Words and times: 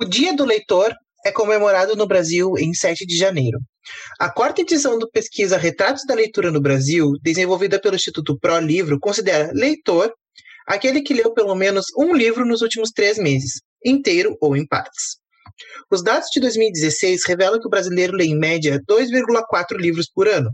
O 0.00 0.04
Dia 0.04 0.32
do 0.32 0.44
Leitor 0.44 0.94
é 1.26 1.32
comemorado 1.32 1.96
no 1.96 2.06
Brasil 2.06 2.56
em 2.56 2.72
7 2.72 3.04
de 3.04 3.16
janeiro. 3.16 3.58
A 4.16 4.30
quarta 4.30 4.60
edição 4.60 4.96
do 4.96 5.10
pesquisa 5.10 5.56
Retratos 5.58 6.04
da 6.06 6.14
Leitura 6.14 6.52
no 6.52 6.60
Brasil, 6.60 7.14
desenvolvida 7.20 7.80
pelo 7.80 7.96
Instituto 7.96 8.38
Pro 8.38 8.60
Livro, 8.60 9.00
considera 9.00 9.50
leitor 9.52 10.14
aquele 10.68 11.02
que 11.02 11.12
leu 11.12 11.32
pelo 11.32 11.52
menos 11.56 11.86
um 11.98 12.14
livro 12.14 12.46
nos 12.46 12.62
últimos 12.62 12.90
três 12.90 13.18
meses, 13.18 13.60
inteiro 13.84 14.36
ou 14.40 14.56
em 14.56 14.64
partes. 14.64 15.16
Os 15.90 16.00
dados 16.00 16.28
de 16.32 16.38
2016 16.42 17.26
revelam 17.26 17.58
que 17.58 17.66
o 17.66 17.70
brasileiro 17.70 18.16
lê 18.16 18.26
em 18.26 18.38
média 18.38 18.80
2,4 18.88 19.76
livros 19.76 20.08
por 20.14 20.28
ano. 20.28 20.50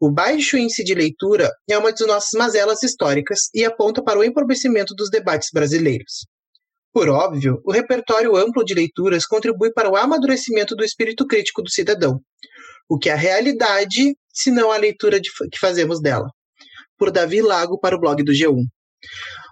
O 0.00 0.10
baixo 0.10 0.56
índice 0.56 0.82
de 0.82 0.94
leitura 0.94 1.50
é 1.68 1.76
uma 1.76 1.92
de 1.92 2.06
nossas 2.06 2.30
mazelas 2.32 2.82
históricas 2.82 3.50
e 3.54 3.66
aponta 3.66 4.02
para 4.02 4.18
o 4.18 4.24
empobrecimento 4.24 4.94
dos 4.94 5.10
debates 5.10 5.50
brasileiros. 5.52 6.24
Por 6.92 7.08
óbvio, 7.08 7.62
o 7.64 7.72
repertório 7.72 8.36
amplo 8.36 8.62
de 8.62 8.74
leituras 8.74 9.24
contribui 9.26 9.72
para 9.72 9.90
o 9.90 9.96
amadurecimento 9.96 10.76
do 10.76 10.84
espírito 10.84 11.26
crítico 11.26 11.62
do 11.62 11.70
cidadão, 11.70 12.20
o 12.86 12.98
que 12.98 13.08
é 13.08 13.14
a 13.14 13.16
realidade, 13.16 14.14
se 14.28 14.50
não 14.50 14.70
a 14.70 14.76
leitura 14.76 15.18
de, 15.18 15.30
que 15.50 15.58
fazemos 15.58 16.02
dela. 16.02 16.28
Por 16.98 17.10
Davi 17.10 17.40
Lago 17.40 17.80
para 17.80 17.96
o 17.96 17.98
blog 17.98 18.22
do 18.22 18.32
G1. 18.32 18.64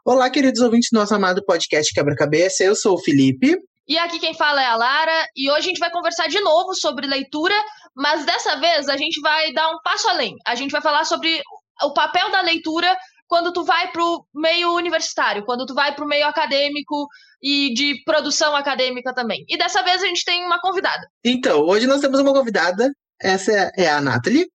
Olá, 0.04 0.28
queridos 0.28 0.60
ouvintes 0.60 0.90
do 0.92 0.98
nosso 0.98 1.14
amado 1.14 1.42
podcast 1.45 1.92
Quebra-Cabeça. 1.95 2.62
Eu 2.62 2.76
sou 2.76 2.95
o 2.95 3.02
Felipe. 3.02 3.56
E 3.88 3.96
aqui 3.96 4.18
quem 4.18 4.34
fala 4.34 4.62
é 4.62 4.66
a 4.66 4.76
Lara, 4.76 5.26
e 5.34 5.50
hoje 5.50 5.60
a 5.60 5.68
gente 5.68 5.80
vai 5.80 5.90
conversar 5.90 6.28
de 6.28 6.40
novo 6.40 6.74
sobre 6.74 7.06
leitura, 7.06 7.54
mas 7.96 8.26
dessa 8.26 8.56
vez 8.60 8.86
a 8.86 8.98
gente 8.98 9.18
vai 9.22 9.50
dar 9.54 9.68
um 9.70 9.80
passo 9.82 10.09
além. 10.09 10.36
A 10.46 10.54
gente 10.54 10.70
vai 10.70 10.82
falar 10.82 11.04
sobre 11.04 11.42
o 11.82 11.92
papel 11.95 12.30
da 12.30 12.42
leitura 12.42 12.95
quando 13.30 13.52
tu 13.52 13.64
vai 13.64 13.92
para 13.92 14.02
o 14.02 14.26
meio 14.34 14.74
universitário, 14.74 15.44
quando 15.44 15.64
tu 15.64 15.72
vai 15.72 15.94
para 15.94 16.04
o 16.04 16.08
meio 16.08 16.26
acadêmico 16.26 17.06
e 17.40 17.72
de 17.72 18.02
produção 18.04 18.56
acadêmica 18.56 19.14
também. 19.14 19.44
E 19.48 19.56
dessa 19.56 19.84
vez 19.84 20.02
a 20.02 20.06
gente 20.06 20.24
tem 20.24 20.44
uma 20.44 20.60
convidada. 20.60 21.06
Então, 21.24 21.60
hoje 21.60 21.86
nós 21.86 22.00
temos 22.00 22.18
uma 22.18 22.32
convidada. 22.32 22.92
Essa 23.22 23.70
é 23.76 23.88
a 23.88 24.00
Nathalie. 24.00 24.50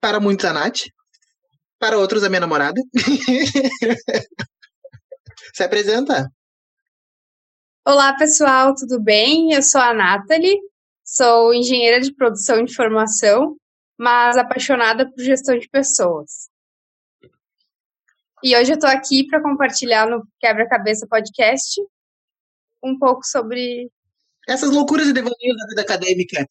Para 0.00 0.20
muitos, 0.20 0.44
a 0.44 0.52
Nath. 0.52 0.82
Para 1.76 1.98
outros, 1.98 2.22
a 2.22 2.28
minha 2.28 2.40
namorada. 2.40 2.80
Se 5.52 5.64
apresenta. 5.64 6.30
Olá, 7.84 8.16
pessoal, 8.16 8.76
tudo 8.76 9.02
bem? 9.02 9.54
Eu 9.54 9.62
sou 9.62 9.80
a 9.80 9.92
Nathalie, 9.92 10.56
sou 11.04 11.52
engenheira 11.52 12.00
de 12.00 12.14
produção 12.14 12.60
e 12.60 12.62
informação, 12.62 13.56
mas 13.98 14.36
apaixonada 14.36 15.10
por 15.10 15.20
gestão 15.20 15.58
de 15.58 15.68
pessoas. 15.68 16.51
E 18.42 18.56
hoje 18.56 18.72
eu 18.72 18.74
estou 18.74 18.90
aqui 18.90 19.24
para 19.24 19.40
compartilhar 19.40 20.04
no 20.08 20.26
Quebra-Cabeça 20.40 21.06
Podcast 21.06 21.80
um 22.82 22.98
pouco 22.98 23.24
sobre. 23.24 23.88
Essas 24.48 24.72
loucuras 24.72 25.06
e 25.06 25.12
devaneios 25.12 25.56
da 25.56 25.66
vida 25.68 25.82
acadêmica. 25.82 26.44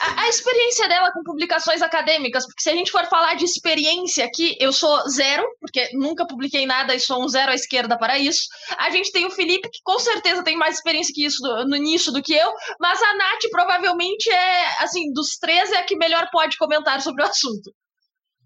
a, 0.00 0.22
a, 0.22 0.28
experiência 0.28 0.86
dela 0.86 1.10
com 1.10 1.24
publicações 1.24 1.82
acadêmicas, 1.82 2.46
porque 2.46 2.62
se 2.62 2.70
a 2.70 2.74
gente 2.76 2.92
for 2.92 3.04
falar 3.06 3.34
de 3.34 3.44
experiência 3.44 4.24
aqui, 4.24 4.56
eu 4.60 4.72
sou 4.72 4.96
zero, 5.08 5.44
porque 5.60 5.90
nunca 5.94 6.24
publiquei 6.24 6.64
nada 6.66 6.94
e 6.94 7.00
sou 7.00 7.24
um 7.24 7.28
zero 7.28 7.50
à 7.50 7.54
esquerda 7.56 7.98
para 7.98 8.16
isso. 8.16 8.42
A 8.78 8.90
gente 8.90 9.10
tem 9.10 9.26
o 9.26 9.30
Felipe, 9.32 9.68
que 9.68 9.80
com 9.82 9.98
certeza 9.98 10.44
tem 10.44 10.56
mais 10.56 10.76
experiência 10.76 11.12
que 11.12 11.24
isso 11.24 11.42
do, 11.42 11.66
no 11.66 11.74
início 11.74 12.12
do 12.12 12.22
que 12.22 12.34
eu, 12.34 12.52
mas 12.78 13.02
a 13.02 13.14
Nath 13.16 13.50
provavelmente 13.50 14.30
é, 14.30 14.84
assim, 14.84 15.12
dos 15.12 15.36
três 15.36 15.72
é 15.72 15.78
a 15.78 15.84
que 15.84 15.96
melhor 15.96 16.28
pode 16.30 16.56
comentar 16.56 17.02
sobre 17.02 17.24
o 17.24 17.26
assunto. 17.26 17.74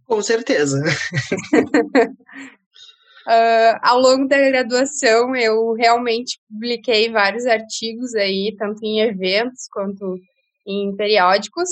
Com 0.06 0.22
certeza. 0.22 0.83
Uh, 3.27 3.78
ao 3.83 3.98
longo 3.98 4.28
da 4.28 4.36
graduação, 4.36 5.34
eu 5.34 5.72
realmente 5.72 6.38
publiquei 6.48 7.10
vários 7.10 7.47
artigos 7.47 8.14
aí, 8.14 8.55
tanto 8.58 8.84
em 8.84 9.00
eventos 9.00 9.66
quanto 9.72 10.19
em 10.66 10.94
periódicos, 10.97 11.69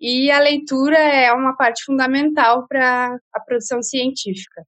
e 0.00 0.30
a 0.32 0.40
leitura 0.40 0.98
é 0.98 1.32
uma 1.32 1.56
parte 1.56 1.84
fundamental 1.84 2.66
para 2.66 3.16
a 3.32 3.40
produção 3.40 3.80
científica. 3.82 4.66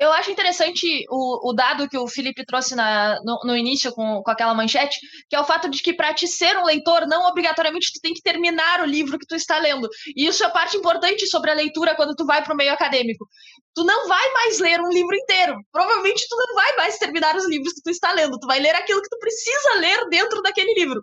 Eu 0.00 0.12
acho 0.12 0.30
interessante 0.30 1.04
o, 1.10 1.50
o 1.50 1.52
dado 1.52 1.88
que 1.88 1.98
o 1.98 2.06
Felipe 2.06 2.44
trouxe 2.46 2.76
na, 2.76 3.18
no, 3.24 3.40
no 3.44 3.56
início 3.56 3.90
com, 3.92 4.22
com 4.22 4.30
aquela 4.30 4.54
manchete, 4.54 4.96
que 5.28 5.34
é 5.34 5.40
o 5.40 5.44
fato 5.44 5.68
de 5.68 5.82
que 5.82 5.92
para 5.92 6.14
te 6.14 6.28
ser 6.28 6.56
um 6.56 6.64
leitor, 6.64 7.04
não 7.08 7.26
obrigatoriamente 7.26 7.92
tu 7.92 8.00
tem 8.00 8.14
que 8.14 8.22
terminar 8.22 8.80
o 8.80 8.86
livro 8.86 9.18
que 9.18 9.26
tu 9.26 9.34
está 9.34 9.58
lendo. 9.58 9.88
E 10.14 10.26
isso 10.26 10.44
é 10.44 10.50
parte 10.50 10.76
importante 10.76 11.26
sobre 11.26 11.50
a 11.50 11.54
leitura 11.54 11.96
quando 11.96 12.14
tu 12.14 12.24
vai 12.24 12.44
para 12.44 12.54
o 12.54 12.56
meio 12.56 12.72
acadêmico. 12.72 13.26
Tu 13.74 13.82
não 13.82 14.06
vai 14.06 14.32
mais 14.34 14.60
ler 14.60 14.80
um 14.80 14.88
livro 14.88 15.16
inteiro. 15.16 15.56
Provavelmente 15.72 16.28
tu 16.28 16.36
não 16.36 16.54
vai 16.54 16.76
mais 16.76 16.96
terminar 16.98 17.34
os 17.34 17.48
livros 17.48 17.72
que 17.72 17.82
tu 17.82 17.90
está 17.90 18.12
lendo. 18.12 18.38
Tu 18.38 18.46
vai 18.46 18.60
ler 18.60 18.76
aquilo 18.76 19.02
que 19.02 19.08
tu 19.08 19.18
precisa 19.18 19.74
ler 19.80 20.08
dentro 20.08 20.40
daquele 20.42 20.74
livro. 20.74 21.02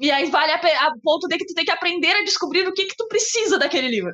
E 0.00 0.10
aí 0.10 0.28
vale 0.28 0.52
a, 0.52 0.56
a 0.56 0.92
ponto 1.02 1.28
de 1.28 1.38
que 1.38 1.46
tu 1.46 1.54
tem 1.54 1.64
que 1.64 1.70
aprender 1.70 2.14
a 2.16 2.24
descobrir 2.24 2.66
o 2.66 2.72
que 2.72 2.86
que 2.86 2.96
tu 2.96 3.06
precisa 3.06 3.58
daquele 3.58 3.88
livro. 3.88 4.12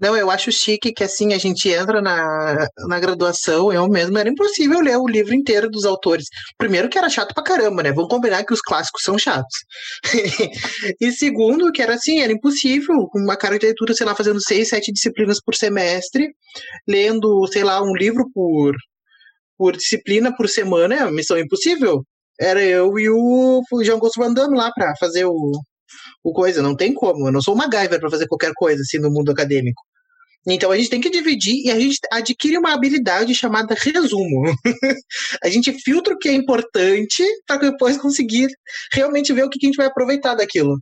Não, 0.00 0.16
eu 0.16 0.30
acho 0.30 0.52
chique 0.52 0.92
que 0.92 1.02
assim 1.02 1.32
a 1.32 1.38
gente 1.38 1.68
entra 1.68 2.00
na, 2.00 2.68
na 2.86 3.00
graduação, 3.00 3.72
eu 3.72 3.88
mesmo 3.88 4.16
era 4.16 4.28
impossível 4.28 4.80
ler 4.80 4.96
o 4.96 5.08
livro 5.08 5.34
inteiro 5.34 5.68
dos 5.68 5.84
autores. 5.84 6.26
Primeiro 6.56 6.88
que 6.88 6.96
era 6.96 7.08
chato 7.10 7.34
pra 7.34 7.42
caramba, 7.42 7.82
né? 7.82 7.92
Vamos 7.92 8.08
combinar 8.08 8.44
que 8.44 8.52
os 8.52 8.60
clássicos 8.60 9.02
são 9.02 9.18
chatos. 9.18 9.56
e 11.00 11.10
segundo, 11.12 11.72
que 11.72 11.82
era 11.82 11.94
assim, 11.94 12.20
era 12.20 12.32
impossível, 12.32 13.08
com 13.08 13.18
uma 13.18 13.36
cara 13.36 13.58
de 13.58 13.66
leitura, 13.66 13.94
sei 13.94 14.06
lá, 14.06 14.14
fazendo 14.14 14.40
seis, 14.40 14.68
sete 14.68 14.92
disciplinas 14.92 15.40
por 15.44 15.54
semestre, 15.56 16.28
lendo, 16.86 17.46
sei 17.48 17.64
lá, 17.64 17.82
um 17.82 17.94
livro 17.96 18.24
por, 18.32 18.74
por 19.56 19.76
disciplina 19.76 20.34
por 20.36 20.48
semana, 20.48 20.94
é 20.94 21.10
missão 21.10 21.38
impossível. 21.38 22.04
Era 22.40 22.62
eu 22.62 22.98
e 22.98 23.10
o, 23.10 23.62
João 23.82 23.98
Gosto 23.98 24.20
Van 24.20 24.32
Damme 24.32 24.56
lá 24.56 24.70
pra 24.72 24.94
fazer 25.00 25.24
o, 25.26 25.52
o 26.22 26.32
coisa. 26.32 26.62
Não 26.62 26.76
tem 26.76 26.94
como. 26.94 27.26
Eu 27.28 27.32
não 27.32 27.42
sou 27.42 27.54
uma 27.54 27.64
MacGyver 27.64 28.00
para 28.00 28.10
fazer 28.10 28.28
qualquer 28.28 28.52
coisa 28.54 28.80
assim 28.82 28.98
no 28.98 29.10
mundo 29.10 29.32
acadêmico. 29.32 29.82
Então 30.46 30.70
a 30.70 30.76
gente 30.76 30.90
tem 30.90 31.00
que 31.00 31.10
dividir 31.10 31.66
e 31.66 31.70
a 31.70 31.78
gente 31.78 31.98
adquire 32.10 32.56
uma 32.56 32.72
habilidade 32.72 33.34
chamada 33.34 33.74
resumo. 33.74 34.44
a 35.42 35.48
gente 35.48 35.72
filtra 35.72 36.14
o 36.14 36.18
que 36.18 36.28
é 36.28 36.32
importante 36.32 37.22
para 37.46 37.58
depois 37.70 37.98
conseguir 37.98 38.48
realmente 38.92 39.32
ver 39.32 39.44
o 39.44 39.50
que 39.50 39.58
a 39.62 39.66
gente 39.66 39.76
vai 39.76 39.86
aproveitar 39.86 40.34
daquilo. 40.34 40.78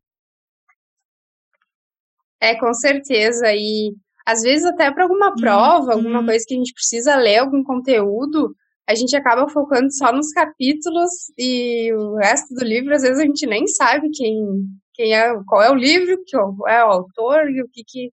É, 2.41 2.55
com 2.55 2.72
certeza. 2.75 3.53
E 3.55 3.93
às 4.25 4.43
vezes 4.43 4.65
até 4.65 4.91
para 4.91 5.05
alguma 5.05 5.34
prova, 5.34 5.93
uhum. 5.93 5.99
alguma 5.99 6.25
coisa 6.25 6.45
que 6.47 6.55
a 6.55 6.59
gente 6.59 6.75
precisa 6.75 7.16
ler, 7.16 7.39
algum 7.39 7.62
conteúdo, 7.62 8.55
a 8.89 8.95
gente 8.95 9.16
acaba 9.16 9.49
focando 9.49 9.93
só 9.93 10.12
nos 10.12 10.31
capítulos 10.33 11.11
e 11.37 11.93
o 11.93 12.16
resto 12.16 12.55
do 12.55 12.65
livro, 12.65 12.95
às 12.95 13.03
vezes 13.03 13.19
a 13.19 13.25
gente 13.25 13.47
nem 13.47 13.66
sabe 13.66 14.09
quem, 14.11 14.37
quem 14.95 15.15
é, 15.15 15.33
qual 15.47 15.62
é 15.62 15.71
o 15.71 15.75
livro, 15.75 16.16
qual 16.31 16.69
é 16.69 16.84
o 16.84 16.89
autor 16.89 17.50
e 17.50 17.62
o 17.62 17.69
que, 17.69 17.83
que 17.84 18.11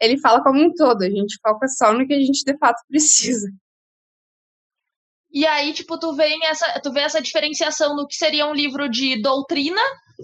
ele 0.00 0.18
fala 0.18 0.42
como 0.42 0.60
um 0.60 0.72
todo. 0.72 1.02
A 1.02 1.10
gente 1.10 1.38
foca 1.42 1.68
só 1.68 1.92
no 1.92 2.06
que 2.06 2.14
a 2.14 2.20
gente 2.20 2.42
de 2.44 2.56
fato 2.58 2.82
precisa. 2.88 3.48
E 5.32 5.46
aí, 5.46 5.72
tipo, 5.72 5.98
tu 5.98 6.12
vê 6.14 6.36
essa, 6.44 6.80
tu 6.80 6.92
vê 6.92 7.00
essa 7.00 7.22
diferenciação 7.22 7.94
no 7.94 8.06
que 8.06 8.16
seria 8.16 8.46
um 8.46 8.54
livro 8.54 8.88
de 8.88 9.20
doutrina, 9.22 9.80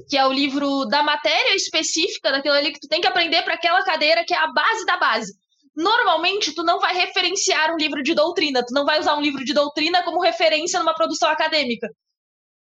que 0.09 0.17
é 0.17 0.27
o 0.27 0.33
livro 0.33 0.85
da 0.87 1.03
matéria 1.03 1.55
específica, 1.55 2.33
daquilo 2.33 2.55
ali 2.55 2.73
que 2.73 2.81
tu 2.81 2.89
tem 2.89 3.01
que 3.01 3.07
aprender 3.07 3.43
para 3.43 3.55
aquela 3.55 3.85
cadeira 3.85 4.25
que 4.25 4.35
é 4.35 4.39
a 4.39 4.53
base 4.53 4.85
da 4.85 4.97
base. 4.97 5.33
Normalmente, 5.77 6.55
tu 6.55 6.65
não 6.65 6.81
vai 6.81 6.95
referenciar 6.95 7.73
um 7.73 7.77
livro 7.77 8.03
de 8.03 8.15
doutrina, 8.15 8.65
tu 8.65 8.73
não 8.73 8.85
vai 8.85 8.99
usar 8.99 9.15
um 9.15 9.21
livro 9.21 9.45
de 9.45 9.53
doutrina 9.53 10.03
como 10.03 10.21
referência 10.21 10.79
numa 10.81 10.95
produção 10.95 11.29
acadêmica. 11.29 11.89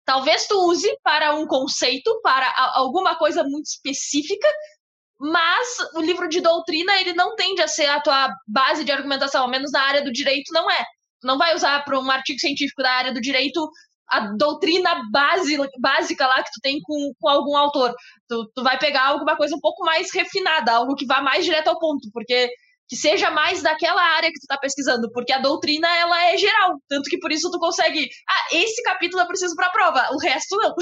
Talvez 0.04 0.46
tu 0.46 0.68
use 0.68 0.88
para 1.02 1.34
um 1.34 1.46
conceito, 1.46 2.20
para 2.22 2.52
alguma 2.74 3.16
coisa 3.16 3.42
muito 3.42 3.66
específica, 3.66 4.48
mas 5.18 5.66
o 5.94 6.00
livro 6.00 6.28
de 6.28 6.40
doutrina 6.40 7.00
ele 7.00 7.14
não 7.14 7.34
tende 7.34 7.62
a 7.62 7.68
ser 7.68 7.86
a 7.86 8.00
tua 8.00 8.34
base 8.46 8.84
de 8.84 8.92
argumentação, 8.92 9.42
ao 9.42 9.50
menos 9.50 9.72
na 9.72 9.82
área 9.82 10.04
do 10.04 10.12
direito 10.12 10.52
não 10.52 10.70
é. 10.70 10.84
Tu 11.20 11.26
não 11.26 11.38
vai 11.38 11.54
usar 11.54 11.84
para 11.84 11.98
um 11.98 12.10
artigo 12.10 12.38
científico 12.38 12.82
da 12.82 12.90
área 12.90 13.12
do 13.12 13.20
direito 13.20 13.60
a 14.08 14.20
doutrina 14.36 15.02
base, 15.10 15.56
básica 15.80 16.26
lá 16.26 16.42
que 16.42 16.50
tu 16.52 16.60
tem 16.62 16.80
com, 16.82 17.12
com 17.18 17.28
algum 17.28 17.56
autor. 17.56 17.92
Tu, 18.28 18.50
tu 18.54 18.62
vai 18.62 18.78
pegar 18.78 19.06
alguma 19.06 19.36
coisa 19.36 19.56
um 19.56 19.60
pouco 19.60 19.84
mais 19.84 20.12
refinada, 20.12 20.72
algo 20.72 20.94
que 20.94 21.06
vá 21.06 21.20
mais 21.20 21.44
direto 21.44 21.68
ao 21.68 21.78
ponto, 21.78 22.08
porque 22.12 22.50
que 22.88 22.96
seja 22.96 23.30
mais 23.30 23.62
daquela 23.62 24.00
área 24.00 24.28
que 24.28 24.38
tu 24.38 24.44
está 24.44 24.56
pesquisando, 24.58 25.10
porque 25.12 25.32
a 25.32 25.40
doutrina 25.40 25.88
ela 25.96 26.24
é 26.26 26.38
geral, 26.38 26.80
tanto 26.88 27.10
que 27.10 27.18
por 27.18 27.32
isso 27.32 27.50
tu 27.50 27.58
consegue, 27.58 28.08
ah, 28.28 28.56
esse 28.56 28.80
capítulo 28.82 29.22
eu 29.22 29.26
preciso 29.26 29.56
para 29.56 29.70
prova, 29.70 30.08
o 30.12 30.18
resto 30.18 30.56
não. 30.56 30.72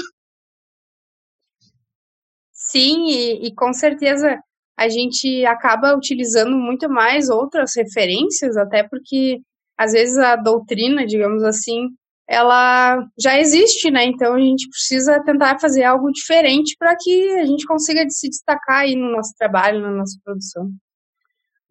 Sim, 2.75 3.07
e, 3.07 3.47
e 3.47 3.55
com 3.55 3.71
certeza 3.71 4.37
a 4.77 4.89
gente 4.89 5.45
acaba 5.45 5.95
utilizando 5.95 6.57
muito 6.57 6.89
mais 6.89 7.29
outras 7.29 7.71
referências, 7.73 8.57
até 8.57 8.83
porque 8.83 9.39
às 9.77 9.93
vezes 9.93 10.17
a 10.17 10.35
doutrina, 10.35 11.05
digamos 11.05 11.41
assim, 11.43 11.87
ela 12.27 13.01
já 13.17 13.39
existe, 13.39 13.89
né? 13.89 14.03
Então 14.03 14.33
a 14.33 14.39
gente 14.39 14.67
precisa 14.67 15.23
tentar 15.23 15.57
fazer 15.57 15.83
algo 15.83 16.11
diferente 16.11 16.75
para 16.77 16.97
que 16.99 17.29
a 17.39 17.45
gente 17.45 17.65
consiga 17.65 18.03
se 18.09 18.27
destacar 18.27 18.79
aí 18.81 18.93
no 18.93 19.09
nosso 19.09 19.33
trabalho, 19.37 19.79
na 19.79 19.91
nossa 19.91 20.19
produção. 20.21 20.69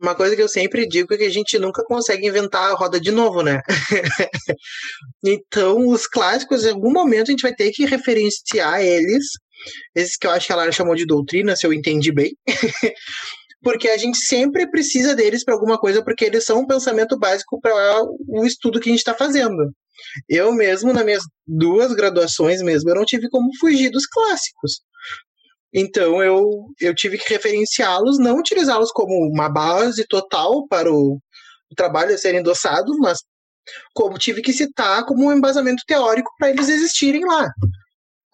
Uma 0.01 0.15
coisa 0.15 0.35
que 0.35 0.43
eu 0.43 0.49
sempre 0.49 0.89
digo 0.89 1.12
é 1.12 1.19
que 1.19 1.25
a 1.25 1.31
gente 1.31 1.59
nunca 1.59 1.85
consegue 1.85 2.27
inventar 2.27 2.71
a 2.71 2.75
roda 2.75 2.99
de 2.99 3.11
novo, 3.11 3.43
né? 3.43 3.61
então, 5.23 5.87
os 5.87 6.06
clássicos, 6.06 6.65
em 6.65 6.71
algum 6.71 6.91
momento, 6.91 7.29
a 7.29 7.31
gente 7.31 7.43
vai 7.43 7.55
ter 7.55 7.71
que 7.73 7.85
referenciar 7.85 8.81
eles. 8.81 9.27
Esses 9.95 10.17
que 10.17 10.27
eu 10.27 10.31
acho 10.31 10.47
que 10.47 10.53
a 10.53 10.56
Lara 10.56 10.73
chamou 10.73 10.95
de 10.95 11.06
doutrina, 11.06 11.56
se 11.56 11.67
eu 11.67 11.73
entendi 11.73 12.12
bem. 12.12 12.37
porque 13.62 13.89
a 13.89 13.97
gente 13.97 14.19
sempre 14.19 14.71
precisa 14.71 15.17
deles 15.17 15.43
para 15.43 15.55
alguma 15.55 15.79
coisa, 15.79 16.05
porque 16.05 16.27
eles 16.27 16.45
são 16.45 16.61
um 16.61 16.67
pensamento 16.67 17.19
básico 17.19 17.59
para 17.61 18.03
o 18.29 18.45
estudo 18.45 18.79
que 18.79 18.91
a 18.91 18.93
gente 18.93 19.01
está 19.01 19.15
fazendo. 19.15 19.75
Eu 20.29 20.53
mesmo, 20.53 20.93
nas 20.93 21.05
minhas 21.05 21.25
duas 21.47 21.93
graduações 21.95 22.61
mesmo, 22.61 22.91
eu 22.91 22.95
não 22.95 23.05
tive 23.05 23.29
como 23.31 23.49
fugir 23.59 23.91
dos 23.91 24.06
clássicos. 24.06 24.83
Então 25.73 26.23
eu, 26.23 26.67
eu 26.81 26.95
tive 26.95 27.19
que 27.19 27.33
referenciá-los, 27.33 28.19
não 28.19 28.39
utilizá-los 28.39 28.93
como 28.93 29.12
uma 29.29 29.49
base 29.49 30.06
total 30.06 30.67
para 30.69 30.93
o, 30.93 31.19
o 31.71 31.75
trabalho 31.75 32.15
a 32.15 32.19
ser 32.19 32.35
endossado, 32.35 32.97
mas 32.99 33.19
como 33.95 34.19
tive 34.19 34.43
que 34.43 34.53
citar 34.53 35.05
como 35.05 35.27
um 35.27 35.33
embasamento 35.33 35.83
teórico 35.87 36.31
para 36.39 36.51
eles 36.51 36.69
existirem 36.69 37.25
lá. 37.25 37.49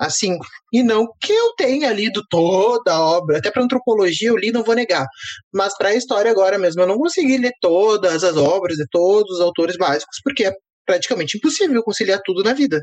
Assim, 0.00 0.38
e 0.72 0.82
não 0.82 1.06
que 1.20 1.30
eu 1.30 1.52
tenha 1.56 1.92
lido 1.92 2.22
toda 2.30 2.90
a 2.90 3.00
obra, 3.00 3.36
até 3.36 3.50
para 3.50 3.62
antropologia 3.62 4.30
eu 4.30 4.36
li, 4.36 4.50
não 4.50 4.64
vou 4.64 4.74
negar, 4.74 5.06
mas 5.52 5.76
para 5.76 5.90
a 5.90 5.94
história 5.94 6.30
agora 6.30 6.58
mesmo 6.58 6.80
eu 6.80 6.86
não 6.86 6.96
consegui 6.96 7.36
ler 7.36 7.52
todas 7.60 8.24
as 8.24 8.34
obras 8.34 8.78
de 8.78 8.86
todos 8.90 9.36
os 9.36 9.40
autores 9.42 9.76
básicos, 9.76 10.18
porque 10.24 10.46
é 10.46 10.52
praticamente 10.86 11.36
impossível 11.36 11.82
conciliar 11.82 12.18
tudo 12.24 12.42
na 12.42 12.54
vida. 12.54 12.80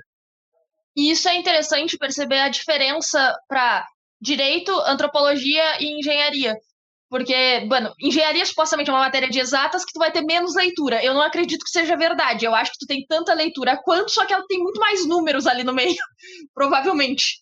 E 0.95 1.11
isso 1.11 1.27
é 1.27 1.35
interessante 1.35 1.97
perceber 1.97 2.39
a 2.39 2.49
diferença 2.49 3.35
para 3.47 3.83
direito, 4.21 4.71
antropologia 4.85 5.81
e 5.81 5.99
engenharia. 5.99 6.55
Porque, 7.09 7.65
bueno, 7.67 7.93
engenharia 7.99 8.45
supostamente 8.45 8.89
é 8.89 8.93
uma 8.93 8.99
matéria 8.99 9.29
de 9.29 9.39
exatas 9.39 9.85
que 9.85 9.93
tu 9.93 9.99
vai 9.99 10.11
ter 10.11 10.21
menos 10.21 10.55
leitura. 10.55 11.03
Eu 11.03 11.13
não 11.13 11.21
acredito 11.21 11.63
que 11.63 11.69
seja 11.69 11.95
verdade. 11.95 12.45
Eu 12.45 12.53
acho 12.53 12.73
que 12.73 12.79
tu 12.79 12.85
tem 12.85 13.05
tanta 13.07 13.33
leitura 13.33 13.79
quanto, 13.83 14.11
só 14.11 14.25
que 14.25 14.33
ela 14.33 14.45
tem 14.47 14.59
muito 14.59 14.79
mais 14.79 15.07
números 15.07 15.47
ali 15.47 15.63
no 15.63 15.73
meio, 15.73 15.95
provavelmente. 16.53 17.39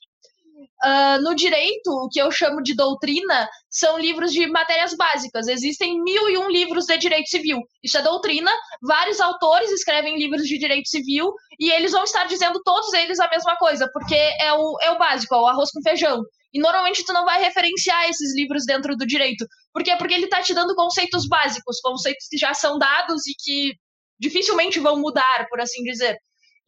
Uh, 0.85 1.19
no 1.23 1.33
direito, 1.33 1.89
o 1.89 2.07
que 2.07 2.21
eu 2.21 2.29
chamo 2.29 2.61
de 2.61 2.75
doutrina 2.75 3.49
são 3.71 3.97
livros 3.97 4.31
de 4.31 4.45
matérias 4.45 4.93
básicas. 4.95 5.47
Existem 5.47 5.99
mil 6.03 6.29
e 6.29 6.37
um 6.37 6.47
livros 6.47 6.85
de 6.85 6.95
direito 6.99 7.27
civil. 7.27 7.59
Isso 7.83 7.97
é 7.97 8.03
doutrina. 8.03 8.51
Vários 8.83 9.19
autores 9.19 9.71
escrevem 9.71 10.15
livros 10.15 10.47
de 10.47 10.59
direito 10.59 10.87
civil 10.87 11.33
e 11.59 11.71
eles 11.71 11.91
vão 11.91 12.03
estar 12.03 12.25
dizendo 12.25 12.61
todos 12.63 12.93
eles 12.93 13.19
a 13.19 13.27
mesma 13.27 13.55
coisa, 13.55 13.89
porque 13.91 14.13
é 14.13 14.53
o, 14.53 14.77
é 14.79 14.91
o 14.91 14.99
básico, 14.99 15.33
é 15.33 15.39
o 15.39 15.47
arroz 15.47 15.71
com 15.71 15.81
feijão. 15.81 16.21
E 16.53 16.59
normalmente 16.59 17.03
tu 17.03 17.11
não 17.11 17.25
vai 17.25 17.41
referenciar 17.41 18.07
esses 18.07 18.35
livros 18.35 18.63
dentro 18.67 18.95
do 18.95 19.07
direito. 19.07 19.43
Por 19.73 19.83
quê? 19.83 19.95
Porque 19.97 20.13
ele 20.13 20.25
está 20.25 20.43
te 20.43 20.53
dando 20.53 20.75
conceitos 20.75 21.27
básicos, 21.27 21.81
conceitos 21.81 22.27
que 22.29 22.37
já 22.37 22.53
são 22.53 22.77
dados 22.77 23.25
e 23.25 23.33
que 23.33 23.73
dificilmente 24.19 24.79
vão 24.79 24.97
mudar, 24.97 25.47
por 25.49 25.59
assim 25.59 25.81
dizer. 25.81 26.15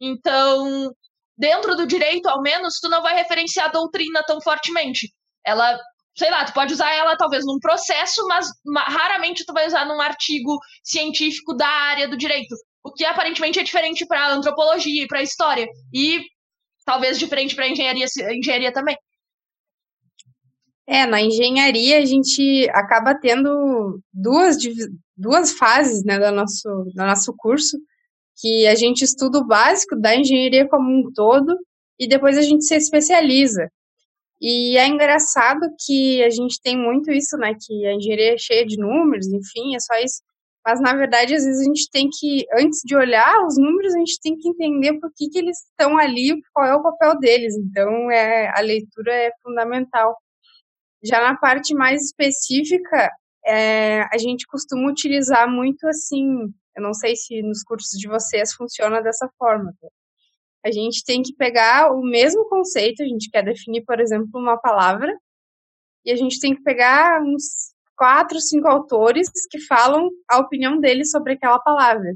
Então, 0.00 0.92
dentro 1.38 1.76
do 1.76 1.86
direito, 1.86 2.28
ao 2.28 2.42
menos, 2.42 2.80
tu 2.80 2.88
não 2.88 3.00
vai 3.00 3.14
referenciar 3.14 3.66
a 3.66 3.72
doutrina 3.72 4.22
tão 4.26 4.40
fortemente. 4.40 5.12
Ela, 5.46 5.78
sei 6.16 6.30
lá, 6.30 6.44
tu 6.44 6.52
pode 6.52 6.72
usar 6.72 6.92
ela 6.92 7.16
talvez 7.16 7.46
num 7.46 7.60
processo, 7.60 8.26
mas 8.26 8.48
raramente 8.86 9.44
tu 9.46 9.52
vai 9.52 9.66
usar 9.66 9.86
num 9.86 10.00
artigo 10.00 10.58
científico 10.82 11.54
da 11.54 11.68
área 11.68 12.08
do 12.08 12.16
direito. 12.16 12.54
O 12.82 12.92
que 12.92 13.04
aparentemente 13.04 13.60
é 13.60 13.62
diferente 13.62 14.04
para 14.06 14.32
antropologia 14.32 15.04
e 15.04 15.06
para 15.06 15.22
história. 15.22 15.66
E 15.94 16.22
talvez 16.84 17.18
diferente 17.18 17.54
para 17.54 17.68
engenharia, 17.68 18.06
engenharia 18.32 18.72
também. 18.72 18.96
É, 20.86 21.04
na 21.04 21.20
engenharia 21.20 21.98
a 21.98 22.04
gente 22.06 22.66
acaba 22.70 23.14
tendo 23.14 24.00
duas, 24.12 24.56
duas 25.14 25.52
fases 25.52 26.02
né, 26.02 26.18
do, 26.18 26.32
nosso, 26.32 26.68
do 26.94 27.04
nosso 27.04 27.34
curso, 27.36 27.76
que 28.38 28.66
a 28.66 28.74
gente 28.74 29.02
estuda 29.02 29.38
o 29.38 29.46
básico 29.46 29.96
da 29.96 30.14
engenharia 30.14 30.68
como 30.68 30.90
um 30.90 31.12
todo 31.12 31.58
e 31.98 32.06
depois 32.06 32.38
a 32.38 32.42
gente 32.42 32.64
se 32.64 32.74
especializa. 32.74 33.70
E 34.40 34.76
é 34.78 34.86
engraçado 34.86 35.68
que 35.84 36.22
a 36.22 36.30
gente 36.30 36.60
tem 36.62 36.76
muito 36.76 37.10
isso, 37.10 37.36
né, 37.36 37.54
que 37.60 37.86
a 37.86 37.94
engenharia 37.94 38.34
é 38.34 38.38
cheia 38.38 38.64
de 38.64 38.78
números, 38.78 39.26
enfim, 39.26 39.74
é 39.74 39.80
só 39.80 39.94
isso. 39.96 40.22
Mas, 40.64 40.80
na 40.80 40.94
verdade, 40.94 41.34
às 41.34 41.44
vezes 41.44 41.60
a 41.60 41.64
gente 41.64 41.90
tem 41.90 42.08
que, 42.10 42.44
antes 42.52 42.80
de 42.84 42.94
olhar 42.94 43.46
os 43.46 43.56
números, 43.56 43.94
a 43.94 43.98
gente 43.98 44.20
tem 44.20 44.36
que 44.36 44.48
entender 44.48 45.00
por 45.00 45.10
que, 45.16 45.28
que 45.30 45.38
eles 45.38 45.56
estão 45.64 45.96
ali, 45.96 46.38
qual 46.52 46.66
é 46.66 46.74
o 46.74 46.82
papel 46.82 47.18
deles. 47.18 47.56
Então, 47.56 48.10
é, 48.10 48.52
a 48.54 48.60
leitura 48.60 49.12
é 49.12 49.32
fundamental. 49.42 50.14
Já 51.02 51.20
na 51.22 51.36
parte 51.36 51.74
mais 51.74 52.02
específica, 52.04 53.10
é, 53.46 54.02
a 54.12 54.18
gente 54.18 54.46
costuma 54.46 54.90
utilizar 54.90 55.50
muito 55.50 55.86
assim, 55.86 56.52
eu 56.78 56.82
não 56.82 56.94
sei 56.94 57.16
se 57.16 57.42
nos 57.42 57.62
cursos 57.62 57.98
de 57.98 58.08
vocês 58.08 58.54
funciona 58.54 59.02
dessa 59.02 59.28
forma. 59.36 59.74
Tá? 59.80 59.88
A 60.64 60.70
gente 60.70 61.04
tem 61.04 61.22
que 61.22 61.34
pegar 61.34 61.92
o 61.92 62.02
mesmo 62.02 62.48
conceito, 62.48 63.02
a 63.02 63.06
gente 63.06 63.30
quer 63.30 63.44
definir, 63.44 63.84
por 63.84 64.00
exemplo, 64.00 64.30
uma 64.34 64.56
palavra, 64.56 65.12
e 66.04 66.12
a 66.12 66.16
gente 66.16 66.40
tem 66.40 66.54
que 66.54 66.62
pegar 66.62 67.20
uns 67.22 67.74
quatro, 67.96 68.40
cinco 68.40 68.68
autores 68.68 69.28
que 69.50 69.58
falam 69.60 70.08
a 70.28 70.38
opinião 70.38 70.78
deles 70.78 71.10
sobre 71.10 71.32
aquela 71.32 71.58
palavra. 71.58 72.14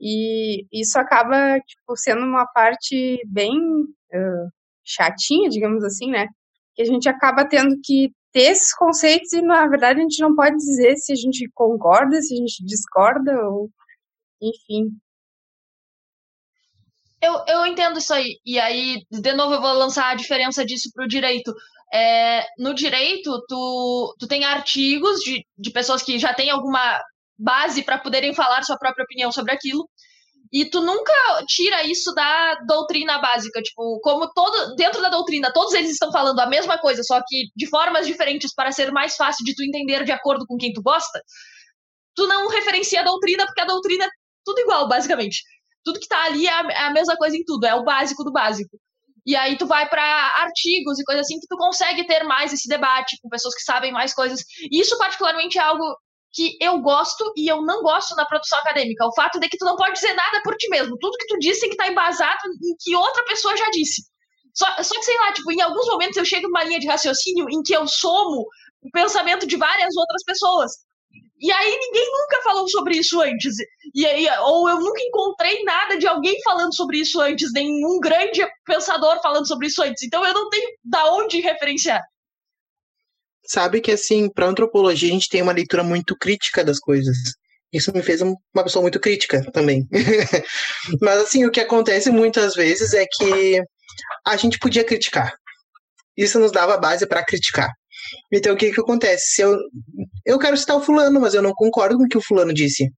E 0.00 0.66
isso 0.72 0.98
acaba 0.98 1.60
tipo, 1.60 1.96
sendo 1.96 2.24
uma 2.24 2.46
parte 2.46 3.22
bem 3.26 3.58
uh, 3.58 4.50
chatinha, 4.84 5.48
digamos 5.48 5.84
assim, 5.84 6.10
né? 6.10 6.28
que 6.76 6.82
a 6.82 6.84
gente 6.84 7.08
acaba 7.08 7.44
tendo 7.48 7.80
que 7.82 8.12
ter 8.36 8.50
esses 8.50 8.74
conceitos 8.74 9.32
e, 9.32 9.40
na 9.40 9.66
verdade, 9.66 9.98
a 9.98 10.02
gente 10.02 10.20
não 10.20 10.36
pode 10.36 10.56
dizer 10.56 10.94
se 10.96 11.10
a 11.10 11.16
gente 11.16 11.50
concorda, 11.54 12.20
se 12.20 12.34
a 12.34 12.36
gente 12.36 12.62
discorda, 12.66 13.32
ou 13.48 13.70
enfim. 14.42 14.90
Eu, 17.22 17.42
eu 17.48 17.64
entendo 17.64 17.98
isso 17.98 18.12
aí. 18.12 18.38
E 18.44 18.58
aí, 18.58 19.06
de 19.10 19.32
novo, 19.32 19.54
eu 19.54 19.60
vou 19.62 19.72
lançar 19.72 20.10
a 20.10 20.14
diferença 20.14 20.66
disso 20.66 20.90
para 20.94 21.06
o 21.06 21.08
direito. 21.08 21.50
É, 21.90 22.44
no 22.58 22.74
direito, 22.74 23.42
tu, 23.48 24.14
tu 24.18 24.26
tem 24.26 24.44
artigos 24.44 25.20
de, 25.20 25.42
de 25.56 25.70
pessoas 25.70 26.02
que 26.02 26.18
já 26.18 26.34
têm 26.34 26.50
alguma 26.50 27.00
base 27.38 27.82
para 27.82 27.98
poderem 27.98 28.34
falar 28.34 28.64
sua 28.64 28.76
própria 28.76 29.04
opinião 29.04 29.32
sobre 29.32 29.54
aquilo. 29.54 29.88
E 30.52 30.64
tu 30.64 30.80
nunca 30.80 31.12
tira 31.46 31.82
isso 31.84 32.12
da 32.14 32.54
doutrina 32.66 33.18
básica, 33.18 33.60
tipo, 33.60 33.98
como 34.00 34.30
todo 34.32 34.74
dentro 34.76 35.00
da 35.02 35.08
doutrina, 35.08 35.52
todos 35.52 35.74
eles 35.74 35.90
estão 35.90 36.12
falando 36.12 36.38
a 36.40 36.46
mesma 36.46 36.78
coisa, 36.78 37.02
só 37.02 37.20
que 37.26 37.48
de 37.54 37.68
formas 37.68 38.06
diferentes 38.06 38.54
para 38.54 38.72
ser 38.72 38.92
mais 38.92 39.16
fácil 39.16 39.44
de 39.44 39.54
tu 39.54 39.62
entender 39.62 40.04
de 40.04 40.12
acordo 40.12 40.46
com 40.46 40.56
quem 40.56 40.72
tu 40.72 40.82
gosta. 40.82 41.20
Tu 42.14 42.26
não 42.26 42.48
referencia 42.48 43.00
a 43.00 43.04
doutrina 43.04 43.44
porque 43.46 43.60
a 43.60 43.66
doutrina 43.66 44.04
é 44.04 44.08
tudo 44.44 44.60
igual, 44.60 44.88
basicamente. 44.88 45.42
Tudo 45.84 46.00
que 46.00 46.08
tá 46.08 46.24
ali 46.24 46.46
é 46.46 46.52
a, 46.52 46.88
é 46.88 46.92
mesma 46.92 47.16
coisa 47.16 47.36
em 47.36 47.44
tudo, 47.44 47.66
é 47.66 47.74
o 47.74 47.84
básico 47.84 48.24
do 48.24 48.32
básico. 48.32 48.78
E 49.26 49.34
aí 49.34 49.58
tu 49.58 49.66
vai 49.66 49.88
para 49.88 50.02
artigos 50.42 51.00
e 51.00 51.04
coisas 51.04 51.26
assim 51.26 51.40
que 51.40 51.48
tu 51.48 51.56
consegue 51.56 52.06
ter 52.06 52.22
mais 52.22 52.52
esse 52.52 52.68
debate 52.68 53.18
com 53.20 53.28
pessoas 53.28 53.54
que 53.54 53.62
sabem 53.62 53.90
mais 53.92 54.14
coisas. 54.14 54.40
E 54.70 54.80
isso 54.80 54.96
particularmente 54.98 55.58
é 55.58 55.62
algo 55.62 55.84
que 56.36 56.54
eu 56.60 56.78
gosto 56.80 57.32
e 57.34 57.50
eu 57.50 57.62
não 57.62 57.82
gosto 57.82 58.14
na 58.14 58.26
produção 58.26 58.58
acadêmica. 58.58 59.06
O 59.06 59.14
fato 59.14 59.40
de 59.40 59.48
que 59.48 59.56
tu 59.56 59.64
não 59.64 59.74
pode 59.74 59.94
dizer 59.94 60.12
nada 60.12 60.42
por 60.44 60.54
ti 60.54 60.68
mesmo. 60.68 60.98
Tudo 60.98 61.16
que 61.16 61.26
tu 61.26 61.38
diz 61.38 61.58
tem 61.58 61.70
que 61.70 61.74
estar 61.74 61.90
embasado 61.90 62.38
em 62.62 62.76
que 62.78 62.94
outra 62.94 63.24
pessoa 63.24 63.56
já 63.56 63.70
disse. 63.70 64.02
Só, 64.54 64.66
só 64.82 64.94
que, 64.94 65.02
sei 65.02 65.16
lá, 65.16 65.32
tipo, 65.32 65.50
em 65.50 65.62
alguns 65.62 65.86
momentos 65.86 66.16
eu 66.18 66.24
chego 66.26 66.48
numa 66.48 66.62
linha 66.64 66.78
de 66.78 66.86
raciocínio 66.86 67.46
em 67.50 67.62
que 67.62 67.74
eu 67.74 67.88
somo 67.88 68.46
o 68.82 68.90
pensamento 68.92 69.46
de 69.46 69.56
várias 69.56 69.96
outras 69.96 70.22
pessoas. 70.24 70.72
E 71.38 71.50
aí 71.50 71.78
ninguém 71.78 72.10
nunca 72.12 72.42
falou 72.42 72.68
sobre 72.68 72.98
isso 72.98 73.20
antes. 73.20 73.54
E 73.94 74.06
aí, 74.06 74.26
ou 74.40 74.68
eu 74.68 74.78
nunca 74.78 75.02
encontrei 75.02 75.62
nada 75.64 75.96
de 75.98 76.06
alguém 76.06 76.38
falando 76.42 76.74
sobre 76.74 76.98
isso 76.98 77.20
antes, 77.20 77.52
nenhum 77.52 77.98
grande 77.98 78.46
pensador 78.64 79.20
falando 79.22 79.46
sobre 79.46 79.68
isso 79.68 79.82
antes. 79.82 80.02
Então 80.02 80.24
eu 80.24 80.34
não 80.34 80.50
tenho 80.50 80.68
da 80.84 81.12
onde 81.12 81.40
referenciar 81.40 82.02
sabe 83.46 83.80
que, 83.80 83.92
assim, 83.92 84.28
para 84.28 84.46
antropologia 84.46 85.08
a 85.08 85.12
gente 85.12 85.28
tem 85.28 85.42
uma 85.42 85.52
leitura 85.52 85.82
muito 85.82 86.16
crítica 86.16 86.64
das 86.64 86.78
coisas. 86.78 87.16
Isso 87.72 87.92
me 87.92 88.02
fez 88.02 88.22
uma 88.22 88.36
pessoa 88.62 88.82
muito 88.82 89.00
crítica 89.00 89.42
também. 89.52 89.86
Mas, 91.00 91.18
assim, 91.20 91.44
o 91.44 91.50
que 91.50 91.60
acontece 91.60 92.10
muitas 92.10 92.54
vezes 92.54 92.94
é 92.94 93.04
que 93.10 93.62
a 94.26 94.36
gente 94.36 94.58
podia 94.58 94.84
criticar. 94.84 95.34
Isso 96.16 96.38
nos 96.38 96.52
dava 96.52 96.78
base 96.78 97.06
para 97.06 97.24
criticar. 97.24 97.70
Então, 98.32 98.54
o 98.54 98.56
que, 98.56 98.72
que 98.72 98.80
acontece? 98.80 99.34
Se 99.34 99.42
eu, 99.42 99.56
eu 100.24 100.38
quero 100.38 100.56
citar 100.56 100.76
o 100.76 100.82
fulano, 100.82 101.20
mas 101.20 101.34
eu 101.34 101.42
não 101.42 101.52
concordo 101.52 101.96
com 101.96 102.04
o 102.04 102.08
que 102.08 102.18
o 102.18 102.22
fulano 102.22 102.54
disse. 102.54 102.88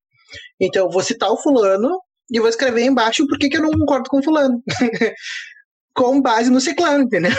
Então, 0.61 0.87
eu 0.87 0.91
vou 0.91 1.03
citar 1.03 1.31
o 1.31 1.37
fulano 1.37 1.99
e 2.31 2.39
vou 2.39 2.49
escrever 2.49 2.85
embaixo 2.85 3.27
por 3.27 3.39
que, 3.39 3.55
eu 3.57 3.63
não 3.63 3.73
concordo 3.73 4.09
com 4.09 4.19
o 4.19 4.23
fulano. 4.23 4.63
com 5.95 6.21
base 6.21 6.51
no 6.51 6.61
ciclano, 6.61 7.05
entendeu? 7.05 7.33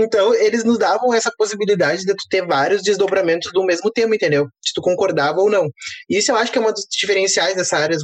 Então, 0.00 0.32
eles 0.32 0.62
nos 0.62 0.78
davam 0.78 1.12
essa 1.12 1.32
possibilidade 1.36 2.04
de 2.04 2.14
tu 2.14 2.28
ter 2.30 2.46
vários 2.46 2.82
desdobramentos 2.82 3.50
do 3.52 3.64
mesmo 3.64 3.90
tema, 3.90 4.14
entendeu? 4.14 4.46
Se 4.64 4.72
tu 4.72 4.80
concordava 4.80 5.40
ou 5.40 5.50
não. 5.50 5.68
Isso 6.08 6.30
eu 6.30 6.36
acho 6.36 6.52
que 6.52 6.58
é 6.58 6.60
uma 6.60 6.72
dos 6.72 6.86
diferenciais 6.88 7.56
dessa 7.56 7.76
área 7.76 7.98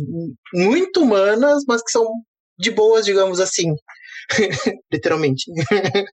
muito 0.53 1.03
humanas, 1.03 1.63
mas 1.69 1.83
que 1.83 1.93
são 1.93 2.05
de 2.59 2.73
boas, 2.73 3.05
digamos 3.05 3.39
assim. 3.39 3.73
Literalmente. 4.93 5.45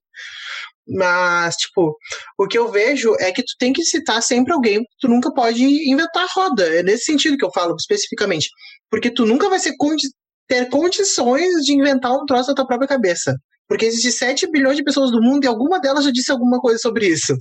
Mas, 0.86 1.54
tipo, 1.56 1.96
o 2.36 2.46
que 2.46 2.58
eu 2.58 2.68
vejo 2.68 3.14
é 3.20 3.30
que 3.30 3.42
tu 3.42 3.54
tem 3.58 3.72
que 3.72 3.84
citar 3.84 4.20
sempre 4.20 4.52
alguém, 4.52 4.84
tu 5.00 5.08
nunca 5.08 5.32
pode 5.32 5.62
inventar 5.88 6.26
roda. 6.34 6.64
É 6.64 6.82
nesse 6.82 7.04
sentido 7.04 7.36
que 7.36 7.44
eu 7.44 7.52
falo 7.52 7.76
especificamente. 7.76 8.48
Porque 8.90 9.10
tu 9.10 9.24
nunca 9.24 9.48
vai 9.48 9.60
ser 9.60 9.76
condi 9.76 10.08
ter 10.48 10.68
condições 10.68 11.64
de 11.64 11.72
inventar 11.72 12.12
um 12.12 12.26
troço 12.26 12.48
da 12.48 12.54
tua 12.54 12.66
própria 12.66 12.88
cabeça. 12.88 13.36
Porque 13.72 13.86
existem 13.86 14.10
7 14.10 14.50
bilhões 14.50 14.76
de 14.76 14.84
pessoas 14.84 15.10
do 15.10 15.22
mundo 15.22 15.44
e 15.44 15.48
alguma 15.48 15.80
delas 15.80 16.04
já 16.04 16.10
disse 16.10 16.30
alguma 16.30 16.60
coisa 16.60 16.78
sobre 16.78 17.06
isso. 17.06 17.34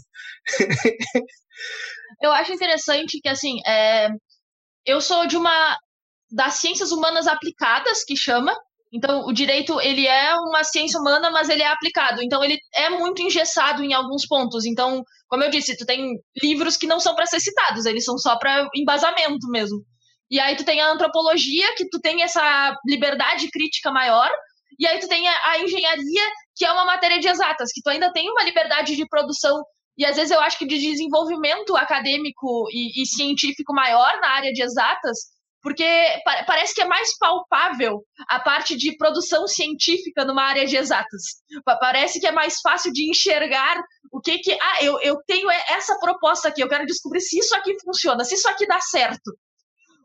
eu 2.23 2.31
acho 2.31 2.53
interessante 2.53 3.19
que, 3.21 3.27
assim, 3.27 3.57
é... 3.67 4.07
eu 4.85 5.01
sou 5.01 5.27
de 5.27 5.35
uma. 5.35 5.77
das 6.31 6.53
ciências 6.53 6.93
humanas 6.93 7.27
aplicadas, 7.27 8.05
que 8.05 8.15
chama, 8.15 8.55
então, 8.93 9.25
o 9.25 9.33
direito, 9.33 9.81
ele 9.81 10.07
é 10.07 10.33
uma 10.35 10.63
ciência 10.63 10.97
humana, 11.01 11.29
mas 11.29 11.49
ele 11.49 11.63
é 11.63 11.67
aplicado. 11.67 12.23
Então, 12.23 12.41
ele 12.41 12.57
é 12.73 12.89
muito 12.89 13.21
engessado 13.21 13.83
em 13.83 13.91
alguns 13.91 14.25
pontos. 14.25 14.65
Então, 14.65 15.03
como 15.27 15.43
eu 15.43 15.49
disse, 15.49 15.75
tu 15.75 15.85
tem 15.85 16.13
livros 16.41 16.77
que 16.77 16.87
não 16.87 17.01
são 17.01 17.13
para 17.13 17.25
ser 17.25 17.41
citados, 17.41 17.85
eles 17.85 18.05
são 18.05 18.17
só 18.17 18.37
para 18.37 18.69
embasamento 18.73 19.49
mesmo. 19.49 19.83
E 20.29 20.39
aí 20.39 20.55
tu 20.55 20.63
tem 20.63 20.79
a 20.79 20.89
antropologia, 20.89 21.75
que 21.75 21.89
tu 21.89 21.99
tem 21.99 22.23
essa 22.23 22.73
liberdade 22.87 23.49
crítica 23.51 23.91
maior, 23.91 24.31
e 24.81 24.87
aí 24.87 24.99
tu 24.99 25.07
tem 25.07 25.27
a, 25.27 25.51
a 25.51 25.59
engenharia, 25.59 26.23
que 26.55 26.65
é 26.65 26.71
uma 26.71 26.85
matéria 26.85 27.19
de 27.19 27.27
exatas, 27.27 27.71
que 27.71 27.81
tu 27.81 27.89
ainda 27.89 28.11
tem 28.11 28.29
uma 28.29 28.43
liberdade 28.43 28.95
de 28.95 29.07
produção 29.07 29.63
e 29.97 30.05
às 30.05 30.15
vezes 30.15 30.31
eu 30.31 30.39
acho 30.39 30.57
que 30.57 30.65
de 30.65 30.79
desenvolvimento 30.79 31.77
acadêmico 31.77 32.67
e, 32.71 33.03
e 33.03 33.05
científico 33.05 33.73
maior 33.73 34.19
na 34.19 34.29
área 34.29 34.51
de 34.51 34.63
exatas, 34.63 35.17
porque 35.61 35.85
pa 36.25 36.43
parece 36.45 36.73
que 36.73 36.81
é 36.81 36.85
mais 36.85 37.15
palpável 37.19 38.03
a 38.27 38.39
parte 38.39 38.75
de 38.75 38.97
produção 38.97 39.45
científica 39.45 40.25
numa 40.25 40.43
área 40.43 40.65
de 40.65 40.75
exatas. 40.75 41.21
Pa 41.63 41.75
parece 41.75 42.19
que 42.19 42.25
é 42.25 42.31
mais 42.31 42.59
fácil 42.61 42.91
de 42.91 43.07
enxergar 43.07 43.79
o 44.11 44.19
que 44.19 44.39
que. 44.39 44.57
Ah, 44.59 44.83
eu, 44.83 44.99
eu 45.01 45.17
tenho 45.27 45.49
essa 45.51 45.95
proposta 45.99 46.47
aqui, 46.47 46.61
eu 46.63 46.69
quero 46.69 46.85
descobrir 46.87 47.21
se 47.21 47.37
isso 47.37 47.55
aqui 47.55 47.77
funciona, 47.85 48.23
se 48.23 48.33
isso 48.33 48.49
aqui 48.49 48.65
dá 48.65 48.79
certo. 48.79 49.31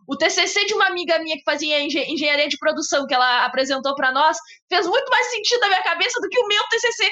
O 0.07 0.17
TCC 0.17 0.67
de 0.67 0.75
uma 0.75 0.87
amiga 0.87 1.19
minha 1.19 1.37
que 1.37 1.43
fazia 1.45 1.83
engenharia 1.83 2.49
de 2.49 2.59
produção, 2.59 3.07
que 3.07 3.15
ela 3.15 3.45
apresentou 3.45 3.95
para 3.95 4.13
nós, 4.13 4.37
fez 4.69 4.87
muito 4.87 5.11
mais 5.11 5.27
sentido 5.31 5.61
na 5.61 5.69
minha 5.69 5.83
cabeça 5.83 6.21
do 6.21 6.29
que 6.29 6.39
o 6.39 6.47
meu 6.47 6.63
TCC. 6.69 7.11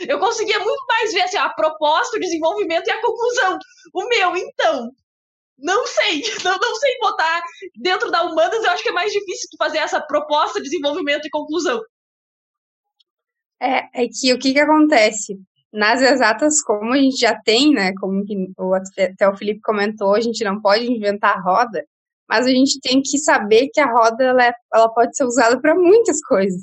Eu 0.00 0.18
conseguia 0.18 0.58
muito 0.58 0.84
mais 0.88 1.12
ver 1.12 1.22
assim, 1.22 1.36
a 1.36 1.48
proposta, 1.48 2.16
o 2.16 2.20
desenvolvimento 2.20 2.88
e 2.88 2.90
a 2.90 3.00
conclusão. 3.00 3.58
O 3.92 4.08
meu, 4.08 4.36
então, 4.36 4.90
não 5.58 5.86
sei, 5.86 6.22
não, 6.44 6.58
não 6.58 6.74
sei 6.74 6.98
botar 6.98 7.42
dentro 7.76 8.10
da 8.10 8.22
humanas, 8.24 8.64
eu 8.64 8.70
acho 8.70 8.82
que 8.82 8.88
é 8.88 8.92
mais 8.92 9.12
difícil 9.12 9.48
fazer 9.58 9.78
essa 9.78 10.00
proposta, 10.00 10.60
desenvolvimento 10.60 11.26
e 11.26 11.30
conclusão. 11.30 11.80
É, 13.60 14.04
é 14.04 14.08
que 14.08 14.32
o 14.32 14.38
que, 14.38 14.52
que 14.52 14.60
acontece? 14.60 15.38
Nas 15.72 16.02
exatas, 16.02 16.62
como 16.62 16.92
a 16.92 16.98
gente 16.98 17.16
já 17.16 17.34
tem, 17.40 17.72
né, 17.72 17.92
como 17.98 18.24
que 18.24 18.36
até 19.02 19.28
o 19.28 19.36
Felipe 19.36 19.60
comentou, 19.60 20.14
a 20.14 20.20
gente 20.20 20.44
não 20.44 20.60
pode 20.60 20.86
inventar 20.86 21.42
roda, 21.42 21.84
mas 22.28 22.46
a 22.46 22.50
gente 22.50 22.80
tem 22.80 23.02
que 23.02 23.18
saber 23.18 23.68
que 23.72 23.80
a 23.80 23.90
roda 23.90 24.24
ela, 24.24 24.46
é, 24.46 24.52
ela 24.72 24.88
pode 24.88 25.16
ser 25.16 25.24
usada 25.24 25.60
para 25.60 25.74
muitas 25.74 26.20
coisas. 26.22 26.62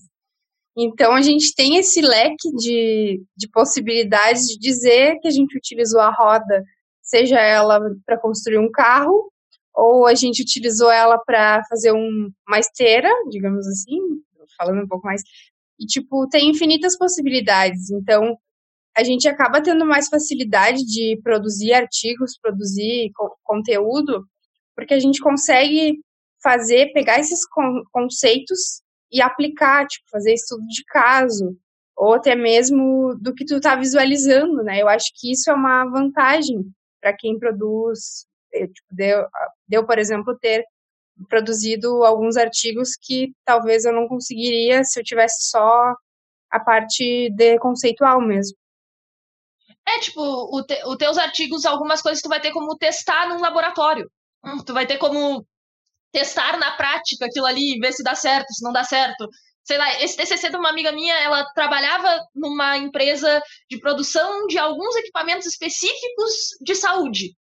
Então 0.78 1.14
a 1.14 1.22
gente 1.22 1.54
tem 1.54 1.78
esse 1.78 2.02
leque 2.02 2.50
de, 2.56 3.22
de 3.36 3.50
possibilidades 3.50 4.44
de 4.48 4.58
dizer 4.58 5.20
que 5.20 5.28
a 5.28 5.32
gente 5.32 5.58
utilizou 5.58 6.00
a 6.00 6.10
roda 6.10 6.64
seja 7.12 7.40
ela 7.40 7.80
para 8.06 8.18
construir 8.18 8.58
um 8.58 8.72
carro, 8.72 9.30
ou 9.76 10.08
a 10.08 10.16
gente 10.16 10.42
utilizou 10.42 10.90
ela 10.90 11.18
para 11.18 11.62
fazer 11.70 11.92
um, 11.92 12.32
uma 12.48 12.60
esteira, 12.60 13.10
digamos 13.30 13.68
assim, 13.68 13.98
falando 14.58 14.84
um 14.84 14.88
pouco 14.88 15.06
mais. 15.06 15.22
E, 15.78 15.86
tipo, 15.86 16.28
tem 16.30 16.50
infinitas 16.50 16.98
possibilidades. 16.98 17.90
Então, 17.90 18.38
a 18.96 19.04
gente 19.04 19.28
acaba 19.28 19.62
tendo 19.62 19.86
mais 19.86 20.08
facilidade 20.08 20.86
de 20.86 21.20
produzir 21.24 21.74
artigos, 21.74 22.38
produzir 22.42 23.12
co 23.16 23.36
conteúdo, 23.44 24.26
porque 24.76 24.94
a 24.94 25.00
gente 25.00 25.20
consegue 25.20 26.00
fazer, 26.42 26.92
pegar 26.94 27.20
esses 27.20 27.46
con 27.48 27.84
conceitos 27.92 28.82
e 29.12 29.22
aplicar, 29.22 29.86
tipo, 29.88 30.10
fazer 30.10 30.34
estudo 30.34 30.66
de 30.68 30.84
caso, 30.86 31.58
ou 31.96 32.14
até 32.14 32.36
mesmo 32.36 33.16
do 33.20 33.34
que 33.34 33.46
tu 33.46 33.60
tá 33.60 33.76
visualizando, 33.76 34.64
né? 34.64 34.82
Eu 34.82 34.88
acho 34.88 35.12
que 35.16 35.32
isso 35.32 35.50
é 35.52 35.54
uma 35.54 35.86
vantagem 35.86 36.66
para 37.00 37.16
quem 37.16 37.38
produz. 37.38 38.26
Eu, 38.52 38.68
tipo, 38.68 38.88
deu, 38.92 39.28
deu, 39.68 39.86
por 39.86 40.00
exemplo, 40.00 40.38
ter 40.40 40.66
produzido 41.30 42.04
alguns 42.04 42.38
artigos 42.38 42.96
que 43.00 43.34
talvez 43.46 43.86
eu 43.86 43.94
não 43.94 44.08
conseguiria 44.08 44.84
se 44.84 45.00
eu 45.00 45.04
tivesse 45.04 45.50
só 45.50 45.96
a 46.50 46.60
parte 46.60 47.30
de 47.32 47.60
conceitual 47.60 48.22
mesmo. 48.22 48.58
É, 49.88 50.00
tipo, 50.00 50.22
os 50.56 50.66
te, 50.66 50.76
teus 50.98 51.18
artigos, 51.18 51.66
algumas 51.66 52.02
coisas 52.02 52.22
tu 52.22 52.30
vai 52.30 52.40
ter 52.40 52.52
como 52.52 52.78
testar 52.78 53.28
num 53.28 53.40
laboratório. 53.40 54.10
Hum, 54.44 54.64
tu 54.64 54.74
vai 54.74 54.86
ter 54.88 54.98
como 54.98 55.46
testar 56.12 56.58
na 56.58 56.72
prática 56.72 57.26
aquilo 57.26 57.46
ali, 57.46 57.80
ver 57.80 57.94
se 57.94 58.04
dá 58.04 58.16
certo, 58.16 58.54
se 58.54 58.64
não 58.64 58.74
dá 58.74 58.84
certo 58.84 59.30
sei 59.64 59.78
lá, 59.78 60.02
esse 60.02 60.18
TCC 60.18 60.50
de 60.50 60.58
uma 60.58 60.70
amiga 60.70 60.92
minha, 60.92 61.16
ela 61.20 61.46
trabalhava 61.54 62.20
numa 62.36 62.78
empresa 62.78 63.42
de 63.70 63.80
produção 63.80 64.48
de 64.48 64.58
alguns 64.58 64.96
equipamentos 64.96 65.46
específicos 65.46 66.34
de 66.62 66.76
saúde, 66.76 67.36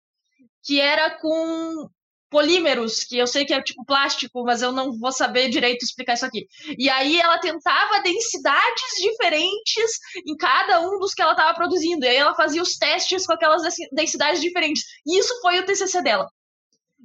que 0.65 0.81
era 0.81 1.11
com 1.19 1.89
polímeros, 2.31 3.05
que 3.05 3.17
eu 3.17 3.27
sei 3.27 3.47
que 3.47 3.55
é 3.55 3.63
tipo 3.63 3.85
plástico, 3.87 4.45
mas 4.45 4.61
eu 4.61 4.71
não 4.71 4.99
vou 4.99 5.11
saber 5.11 5.49
direito 5.49 5.83
explicar 5.83 6.15
isso 6.15 6.27
aqui. 6.27 6.47
E 6.77 6.91
aí 6.91 7.19
ela 7.19 7.39
tentava 7.39 8.03
densidades 8.03 9.01
diferentes 9.01 9.93
em 10.27 10.37
cada 10.37 10.81
um 10.81 10.99
dos 10.99 11.15
que 11.15 11.23
ela 11.23 11.33
estava 11.33 11.55
produzindo. 11.55 12.05
E 12.05 12.09
aí 12.09 12.17
ela 12.17 12.35
fazia 12.35 12.61
os 12.61 12.77
testes 12.77 13.25
com 13.25 13.33
aquelas 13.33 13.63
densidades 13.93 14.43
diferentes. 14.43 14.83
E 15.07 15.19
isso 15.19 15.41
foi 15.41 15.59
o 15.59 15.65
TCC 15.65 16.03
dela. 16.03 16.29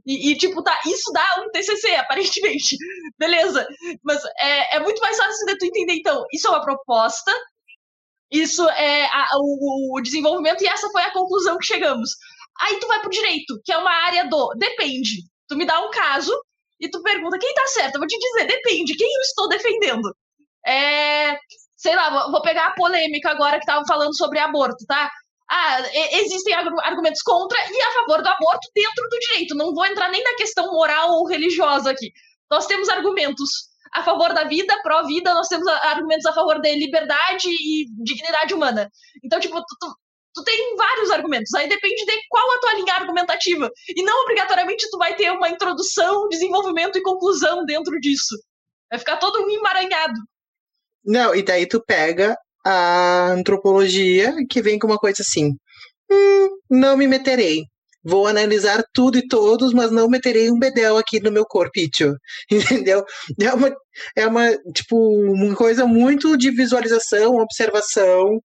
E, 0.06 0.32
e, 0.32 0.38
tipo, 0.38 0.62
tá, 0.62 0.78
isso 0.86 1.12
dá 1.14 1.42
um 1.42 1.50
TCC, 1.52 1.96
aparentemente. 1.96 2.76
Beleza. 3.18 3.66
Mas 4.04 4.22
é, 4.40 4.78
é 4.78 4.80
muito 4.80 5.02
mais 5.02 5.18
fácil 5.18 5.46
de 5.46 5.58
tu 5.58 5.66
entender, 5.66 5.96
então, 5.96 6.26
isso 6.34 6.48
é 6.48 6.50
uma 6.50 6.62
proposta, 6.64 7.32
isso 8.32 8.68
é 8.70 9.06
a, 9.06 9.30
o, 9.38 9.98
o, 9.98 10.02
desenvolvimento, 10.02 10.64
e 10.64 10.68
essa 10.68 10.90
foi 10.90 11.04
a 11.04 11.14
conclusão 11.14 11.58
que 11.58 11.66
chegamos. 11.66 12.10
Aí 12.62 12.80
tu 12.80 12.88
vai 12.88 13.00
pro 13.00 13.10
direito, 13.10 13.60
que 13.64 13.72
é 13.72 13.78
uma 13.78 13.92
área 14.06 14.28
do 14.28 14.54
depende. 14.58 15.24
Tu 15.48 15.56
me 15.56 15.66
dá 15.66 15.80
um 15.86 15.92
caso 15.92 16.34
e 16.80 16.90
tu 16.90 17.02
pergunta 17.02 17.38
quem 17.40 17.54
tá 17.54 17.66
certo. 17.68 17.96
Eu 17.96 18.00
vou 18.00 18.08
te 18.08 18.18
dizer, 18.18 18.46
depende, 18.48 18.96
quem 18.96 19.08
eu 19.08 19.22
estou 19.22 19.48
defendendo? 19.48 20.16
É, 20.66 21.38
sei 21.76 21.96
lá, 21.96 22.30
vou 22.30 22.42
pegar 22.42 22.68
a 22.68 22.74
polêmica 22.74 23.30
agora 23.30 23.58
que 23.58 23.64
estavam 23.64 23.86
falando 23.86 24.16
sobre 24.16 24.40
aborto, 24.40 24.86
tá? 24.88 25.10
Ah, 25.54 25.84
existem 26.14 26.52
argumentos 26.56 27.22
contra 27.22 27.60
e 27.60 27.82
a 27.82 27.92
favor 27.92 28.24
do 28.24 28.28
aborto 28.28 28.68
dentro 28.74 29.08
do 29.08 29.20
direito. 29.20 29.54
Não 29.54 29.72
vou 29.72 29.86
entrar 29.86 30.10
nem 30.10 30.24
na 30.24 30.36
questão 30.36 30.72
moral 30.72 31.12
ou 31.12 31.28
religiosa 31.28 31.92
aqui. 31.92 32.12
Nós 32.50 32.66
temos 32.66 32.90
argumentos 32.90 33.50
a 33.94 34.04
favor 34.04 34.34
da 34.34 34.46
vida, 34.46 34.76
pró-vida, 34.82 35.32
nós 35.36 35.48
temos 35.48 35.68
argumentos 35.68 36.26
a 36.26 36.34
favor 36.34 36.60
da 36.60 36.70
liberdade 36.72 37.48
e 37.48 37.86
dignidade 38.04 38.52
humana. 38.52 38.90
Então, 39.24 39.40
tipo, 39.40 39.56
tu, 39.56 39.76
tu, 39.80 39.96
tu, 40.34 40.44
tem 40.44 40.76
vários 40.76 41.12
argumentos. 41.12 41.54
Aí 41.54 41.70
depende 41.70 42.04
de 42.04 42.20
qual 42.30 42.52
a 42.52 42.60
tua 42.60 42.74
linha 42.74 42.96
argumentativa. 42.96 43.70
E 43.96 44.02
não 44.02 44.24
obrigatoriamente 44.24 44.90
tu 44.90 44.98
vai 44.98 45.16
ter 45.16 45.32
uma 45.32 45.50
introdução, 45.50 46.28
desenvolvimento 46.30 46.98
e 46.98 47.04
conclusão 47.04 47.64
dentro 47.64 48.00
disso. 48.00 48.36
Vai 48.90 48.98
ficar 48.98 49.18
todo 49.18 49.44
um 49.44 49.50
emaranhado. 49.52 50.20
Não, 51.06 51.36
e 51.36 51.44
daí 51.44 51.68
tu 51.68 51.80
pega 51.86 52.36
a 52.66 53.32
antropologia, 53.32 54.34
que 54.50 54.62
vem 54.62 54.80
com 54.80 54.88
uma 54.88 54.98
coisa 54.98 55.22
assim: 55.22 55.56
hum, 56.12 56.50
não 56.70 56.98
me 56.98 57.08
meterei. 57.08 57.66
Vou 58.06 58.28
analisar 58.28 58.84
tudo 58.94 59.18
e 59.18 59.28
todos, 59.28 59.74
mas 59.74 59.90
não 59.90 60.10
meterei 60.10 60.52
um 60.52 60.60
bedel 60.60 60.98
aqui 60.98 61.22
no 61.22 61.32
meu 61.32 61.46
corpício. 61.46 62.18
Entendeu? 62.52 63.06
É 63.40 63.54
uma, 63.54 63.76
é 64.18 64.28
uma, 64.28 64.52
tipo, 64.74 64.98
uma 65.32 65.56
coisa 65.56 65.86
muito 65.86 66.38
de 66.38 66.52
visualização, 66.52 67.36
observação, 67.38 68.42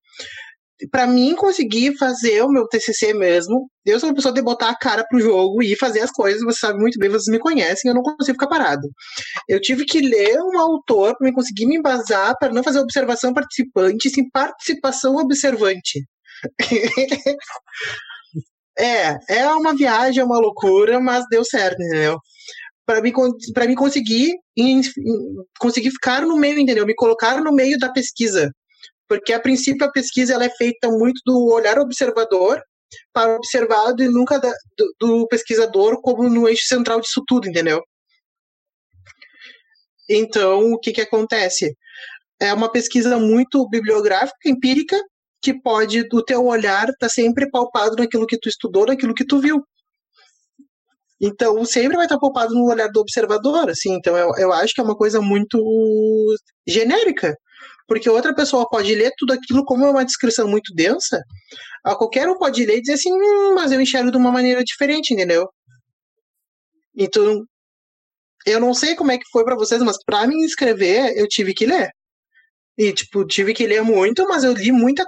para 0.92 1.08
mim 1.08 1.36
conseguir 1.36 1.98
fazer 1.98 2.42
o 2.42 2.50
meu 2.50 2.68
TCC 2.68 3.14
mesmo, 3.14 3.70
eu 3.86 4.00
sou 4.00 4.10
uma 4.10 4.16
pessoa 4.16 4.34
de 4.34 4.42
botar 4.42 4.70
a 4.70 4.78
cara 4.78 5.06
pro 5.08 5.20
jogo 5.20 5.64
e 5.64 5.76
fazer 5.76 6.02
as 6.02 6.12
coisas, 6.12 6.42
você 6.42 6.60
sabe 6.60 6.80
muito 6.80 7.00
bem, 7.00 7.10
vocês 7.10 7.28
me 7.28 7.40
conhecem, 7.40 7.90
eu 7.90 7.96
não 7.96 8.02
consigo 8.02 8.36
ficar 8.36 8.48
parado. 8.48 8.88
Eu 9.48 9.62
tive 9.62 9.86
que 9.86 10.02
ler 10.02 10.38
um 10.42 10.60
autor 10.60 11.16
para 11.18 11.28
me 11.28 11.34
conseguir 11.34 11.66
me 11.66 11.78
embasar 11.78 12.36
para 12.38 12.52
não 12.54 12.64
fazer 12.64 12.80
observação 12.80 13.34
participante, 13.34 14.10
sim 14.10 14.30
participação 14.30 15.16
observante. 15.16 16.06
é, 18.78 19.16
é 19.30 19.48
uma 19.54 19.74
viagem, 19.76 20.22
é 20.22 20.26
uma 20.26 20.40
loucura, 20.40 21.00
mas 21.00 21.24
deu 21.30 21.46
certo, 21.46 21.82
entendeu? 21.82 22.18
Para 22.86 23.02
mim, 23.02 23.14
para 23.54 23.66
mim 23.66 23.76
conseguir, 23.76 24.34
conseguir 25.60 25.92
ficar 25.92 26.22
no 26.22 26.38
meio, 26.38 26.60
entendeu? 26.60 26.86
Me 26.86 26.94
colocar 26.94 27.42
no 27.42 27.54
meio 27.54 27.80
da 27.80 27.92
pesquisa 27.92 28.52
porque 29.08 29.34
a 29.34 29.40
princípio 29.40 29.86
a 29.86 29.92
pesquisa 29.92 30.34
ela 30.34 30.46
é 30.46 30.50
feita 30.50 30.90
muito 30.90 31.22
do 31.26 31.48
olhar 31.54 31.80
observador 31.80 32.62
para 33.14 33.32
o 33.32 33.36
observado 33.36 34.04
e 34.04 34.08
nunca 34.08 34.40
da, 34.40 34.52
do, 34.78 34.96
do, 35.00 35.28
pesquisador 35.28 36.02
como 36.02 36.30
no 36.30 36.48
eixo 36.48 36.68
central 36.68 37.02
disso 37.02 37.24
tudo, 37.28 37.48
entendeu? 37.48 37.82
Então, 40.10 40.74
o 40.74 40.80
que 40.80 40.92
que 40.92 41.02
acontece? 41.02 41.76
É 42.40 42.54
uma 42.54 42.72
pesquisa 42.72 43.18
muito 43.18 43.68
bibliográfica, 43.70 44.50
empírica, 44.50 45.02
que 45.42 45.54
pode, 45.54 46.08
o 46.12 46.24
teu 46.24 46.46
olhar 46.46 46.88
tá 47.00 47.10
sempre 47.10 47.50
palpado 47.50 47.96
naquilo 47.96 48.28
que 48.28 48.40
tu 48.40 48.50
estudou, 48.50 48.86
naquilo 48.86 49.14
que 49.14 49.26
tu 49.26 49.40
viu. 49.40 49.64
Então, 51.20 51.64
sempre 51.66 51.96
vai 51.96 52.06
estar 52.06 52.20
palpado 52.20 52.54
no 52.54 52.66
olhar 52.66 52.90
do 52.90 53.00
observador, 53.00 53.70
assim. 53.70 53.94
Então, 53.94 54.18
eu, 54.18 54.32
eu 54.38 54.54
acho 54.54 54.74
que 54.74 54.82
é 54.82 54.84
uma 54.84 54.98
coisa 54.98 55.22
muito 55.22 55.58
genérica. 56.68 57.36
Porque 57.88 58.10
outra 58.10 58.34
pessoa 58.34 58.68
pode 58.68 58.94
ler 58.96 59.12
tudo 59.18 59.34
aquilo 59.34 59.64
como 59.64 59.86
é 59.86 59.92
uma 59.92 60.06
descrição 60.06 60.48
muito 60.48 60.74
densa, 60.74 61.22
a 61.84 61.96
qualquer 61.96 62.28
um 62.28 62.38
pode 62.38 62.66
ler 62.66 62.78
e 62.78 62.82
dizer 62.82 62.94
assim, 62.94 63.14
hum, 63.14 63.54
mas 63.56 63.72
eu 63.72 63.80
enxergo 63.80 64.12
de 64.12 64.18
uma 64.18 64.32
maneira 64.32 64.64
diferente, 64.64 65.14
entendeu? 65.14 65.48
Então, 66.96 67.46
eu 68.46 68.60
não 68.60 68.74
sei 68.74 68.96
como 68.96 69.12
é 69.12 69.18
que 69.18 69.30
foi 69.32 69.44
para 69.44 69.56
vocês, 69.56 69.82
mas 69.82 69.98
para 70.06 70.28
mim 70.28 70.44
escrever, 70.44 71.18
eu 71.18 71.28
tive 71.28 71.54
que 71.54 71.66
ler. 71.66 71.90
E, 72.78 72.94
tipo, 72.94 73.26
tive 73.26 73.54
que 73.54 73.66
ler 73.68 73.82
muito, 73.84 74.28
mas 74.28 74.44
eu 74.44 74.54
li 74.54 74.72
muita. 74.72 75.06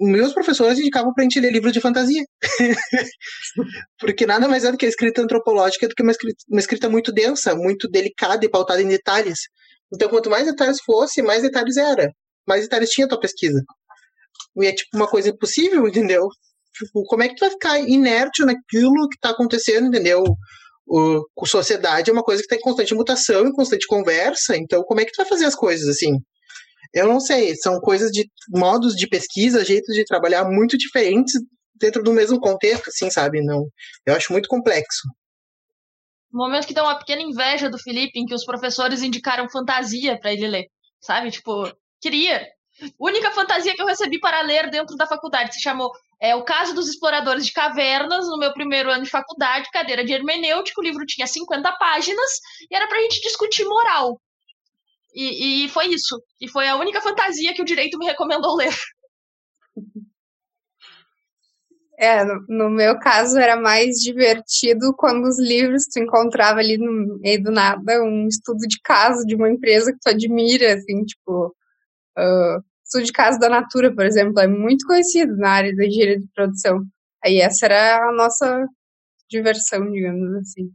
meus 0.00 0.32
professores 0.32 0.78
indicavam 0.78 1.12
pra 1.14 1.24
gente 1.24 1.40
ler 1.40 1.52
livros 1.52 1.72
de 1.72 1.80
fantasia. 1.80 2.24
Porque 4.00 4.26
nada 4.26 4.48
mais 4.48 4.64
é 4.64 4.72
do 4.72 4.78
que 4.78 4.86
a 4.86 4.88
escrita 4.88 5.22
antropológica 5.22 5.88
do 5.88 5.94
que 5.94 6.02
uma 6.02 6.12
escrita, 6.12 6.38
uma 6.48 6.60
escrita 6.60 6.88
muito 6.88 7.12
densa, 7.12 7.54
muito 7.54 7.88
delicada 7.88 8.44
e 8.44 8.48
pautada 8.50 8.82
em 8.82 8.88
detalhes. 8.88 9.40
Então, 9.92 10.08
quanto 10.08 10.30
mais 10.30 10.46
detalhes 10.46 10.78
fosse, 10.84 11.22
mais 11.22 11.42
detalhes 11.42 11.76
era. 11.76 12.12
Mais 12.46 12.62
detalhes 12.62 12.90
tinha 12.90 13.06
a 13.06 13.08
tua 13.08 13.20
pesquisa. 13.20 13.62
E 14.56 14.66
é 14.66 14.72
tipo 14.72 14.96
uma 14.96 15.08
coisa 15.08 15.30
impossível, 15.30 15.86
entendeu? 15.88 16.28
Tipo, 16.74 17.04
como 17.04 17.22
é 17.22 17.28
que 17.28 17.34
tu 17.34 17.40
vai 17.40 17.50
ficar 17.50 17.80
inerte 17.80 18.44
naquilo 18.44 19.08
que 19.08 19.18
tá 19.20 19.30
acontecendo, 19.30 19.88
entendeu? 19.88 20.22
O, 20.86 21.46
sociedade 21.46 22.10
é 22.10 22.12
uma 22.12 22.22
coisa 22.22 22.40
que 22.40 22.46
está 22.46 22.56
em 22.56 22.60
constante 22.60 22.94
mutação, 22.94 23.46
em 23.46 23.52
constante 23.52 23.86
conversa, 23.86 24.56
então 24.56 24.82
como 24.84 25.00
é 25.00 25.04
que 25.04 25.12
tu 25.12 25.16
vai 25.18 25.26
fazer 25.26 25.44
as 25.44 25.54
coisas 25.54 25.86
assim? 25.86 26.18
Eu 26.94 27.06
não 27.06 27.20
sei, 27.20 27.54
são 27.56 27.78
coisas 27.80 28.10
de 28.10 28.26
modos 28.48 28.94
de 28.94 29.06
pesquisa, 29.06 29.64
jeitos 29.64 29.94
de 29.94 30.04
trabalhar 30.04 30.44
muito 30.46 30.78
diferentes 30.78 31.34
dentro 31.78 32.02
do 32.02 32.12
mesmo 32.12 32.40
contexto, 32.40 32.88
assim, 32.88 33.10
sabe? 33.10 33.44
Não, 33.44 33.66
eu 34.06 34.14
acho 34.14 34.32
muito 34.32 34.48
complexo. 34.48 35.02
Momento 36.30 36.66
que 36.66 36.74
tem 36.74 36.82
uma 36.82 36.98
pequena 36.98 37.22
inveja 37.22 37.70
do 37.70 37.78
Felipe, 37.78 38.18
em 38.18 38.26
que 38.26 38.34
os 38.34 38.44
professores 38.44 39.02
indicaram 39.02 39.48
fantasia 39.48 40.18
para 40.18 40.32
ele 40.32 40.46
ler, 40.46 40.66
sabe? 41.00 41.30
Tipo, 41.30 41.72
queria. 42.00 42.46
Única 42.98 43.30
fantasia 43.32 43.74
que 43.74 43.82
eu 43.82 43.86
recebi 43.86 44.20
para 44.20 44.40
ler 44.42 44.70
dentro 44.70 44.96
da 44.96 45.06
faculdade 45.06 45.54
se 45.54 45.60
chamou 45.60 45.90
é, 46.20 46.34
O 46.36 46.44
Caso 46.44 46.74
dos 46.74 46.88
Exploradores 46.88 47.46
de 47.46 47.52
Cavernas, 47.52 48.28
no 48.28 48.38
meu 48.38 48.52
primeiro 48.52 48.90
ano 48.90 49.04
de 49.04 49.10
faculdade, 49.10 49.70
cadeira 49.72 50.04
de 50.04 50.12
hermenêutica. 50.12 50.80
O 50.80 50.84
livro 50.84 51.04
tinha 51.06 51.26
50 51.26 51.72
páginas 51.72 52.30
e 52.70 52.74
era 52.74 52.86
para 52.86 52.98
a 52.98 53.02
gente 53.02 53.20
discutir 53.20 53.64
moral. 53.64 54.20
E, 55.14 55.64
e 55.64 55.68
foi 55.68 55.86
isso. 55.86 56.20
E 56.40 56.48
foi 56.48 56.68
a 56.68 56.76
única 56.76 57.00
fantasia 57.00 57.54
que 57.54 57.62
o 57.62 57.64
direito 57.64 57.98
me 57.98 58.06
recomendou 58.06 58.54
ler. 58.56 58.74
É, 62.00 62.24
no, 62.24 62.44
no, 62.48 62.70
meu 62.70 62.96
caso 63.00 63.36
era 63.38 63.60
mais 63.60 63.96
divertido 63.96 64.94
quando 64.96 65.26
os 65.26 65.36
livros 65.36 65.86
tu 65.92 65.98
encontrava 65.98 66.60
ali 66.60 66.78
no 66.78 67.18
meio 67.18 67.42
do 67.42 67.50
nada 67.50 68.00
um 68.04 68.28
estudo 68.28 68.60
de 68.68 68.80
caso 68.80 69.26
de 69.26 69.34
uma 69.34 69.50
empresa 69.50 69.92
que 69.92 69.98
tu 70.00 70.08
admira, 70.08 70.74
assim, 70.74 71.04
tipo, 71.04 71.48
uh, 72.16 72.62
estudo 72.84 73.04
de 73.04 73.12
caso 73.12 73.40
da 73.40 73.48
Natura, 73.48 73.92
por 73.92 74.06
exemplo, 74.06 74.38
é 74.40 74.46
muito 74.46 74.86
conhecido 74.86 75.36
na 75.36 75.50
área 75.50 75.74
da 75.74 75.84
engenharia 75.84 76.20
de 76.20 76.28
produção. 76.32 76.84
Aí 77.24 77.40
essa 77.40 77.66
era 77.66 78.08
a 78.08 78.12
nossa 78.12 78.64
diversão, 79.28 79.90
digamos 79.90 80.36
assim. 80.36 80.70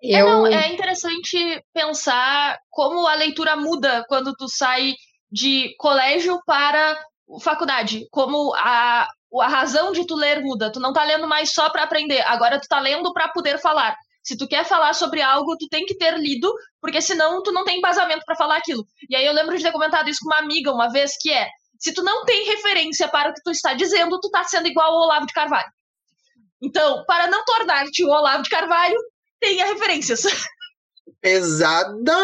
Eu... 0.00 0.18
É, 0.18 0.22
não, 0.22 0.46
é 0.46 0.72
interessante 0.72 1.36
pensar 1.74 2.58
como 2.70 3.08
a 3.08 3.14
leitura 3.16 3.56
muda 3.56 4.04
quando 4.08 4.32
tu 4.36 4.48
sai 4.48 4.94
de 5.30 5.74
colégio 5.78 6.40
para 6.46 6.96
faculdade. 7.40 8.06
Como 8.10 8.54
a, 8.54 9.06
a 9.40 9.48
razão 9.48 9.92
de 9.92 10.06
tu 10.06 10.14
ler 10.14 10.40
muda. 10.40 10.72
Tu 10.72 10.80
não 10.80 10.92
tá 10.92 11.04
lendo 11.04 11.26
mais 11.26 11.52
só 11.52 11.68
para 11.70 11.82
aprender, 11.82 12.20
agora 12.22 12.60
tu 12.60 12.66
tá 12.68 12.80
lendo 12.80 13.12
para 13.12 13.28
poder 13.28 13.58
falar. 13.58 13.94
Se 14.22 14.36
tu 14.36 14.46
quer 14.46 14.64
falar 14.64 14.92
sobre 14.94 15.22
algo, 15.22 15.56
tu 15.56 15.68
tem 15.68 15.84
que 15.86 15.96
ter 15.96 16.16
lido, 16.18 16.52
porque 16.80 17.00
senão 17.00 17.42
tu 17.42 17.52
não 17.52 17.64
tem 17.64 17.78
embasamento 17.78 18.24
para 18.24 18.36
falar 18.36 18.56
aquilo. 18.56 18.84
E 19.08 19.16
aí 19.16 19.24
eu 19.24 19.32
lembro 19.32 19.56
de 19.56 19.62
ter 19.62 19.72
comentado 19.72 20.08
isso 20.08 20.20
com 20.22 20.28
uma 20.28 20.38
amiga 20.38 20.72
uma 20.72 20.90
vez, 20.90 21.12
que 21.18 21.30
é, 21.30 21.48
se 21.78 21.92
tu 21.94 22.02
não 22.02 22.24
tem 22.24 22.44
referência 22.46 23.08
para 23.08 23.30
o 23.30 23.34
que 23.34 23.42
tu 23.42 23.50
está 23.50 23.72
dizendo, 23.74 24.20
tu 24.20 24.30
tá 24.30 24.44
sendo 24.44 24.68
igual 24.68 24.92
ao 24.92 25.04
Olavo 25.04 25.26
de 25.26 25.32
Carvalho. 25.32 25.70
Então, 26.60 27.04
para 27.06 27.28
não 27.28 27.44
tornar-te 27.44 28.04
o 28.04 28.08
Olavo 28.08 28.42
de 28.42 28.50
Carvalho, 28.50 28.98
tenha 29.40 29.64
referências. 29.66 30.22
Pesada! 31.20 32.16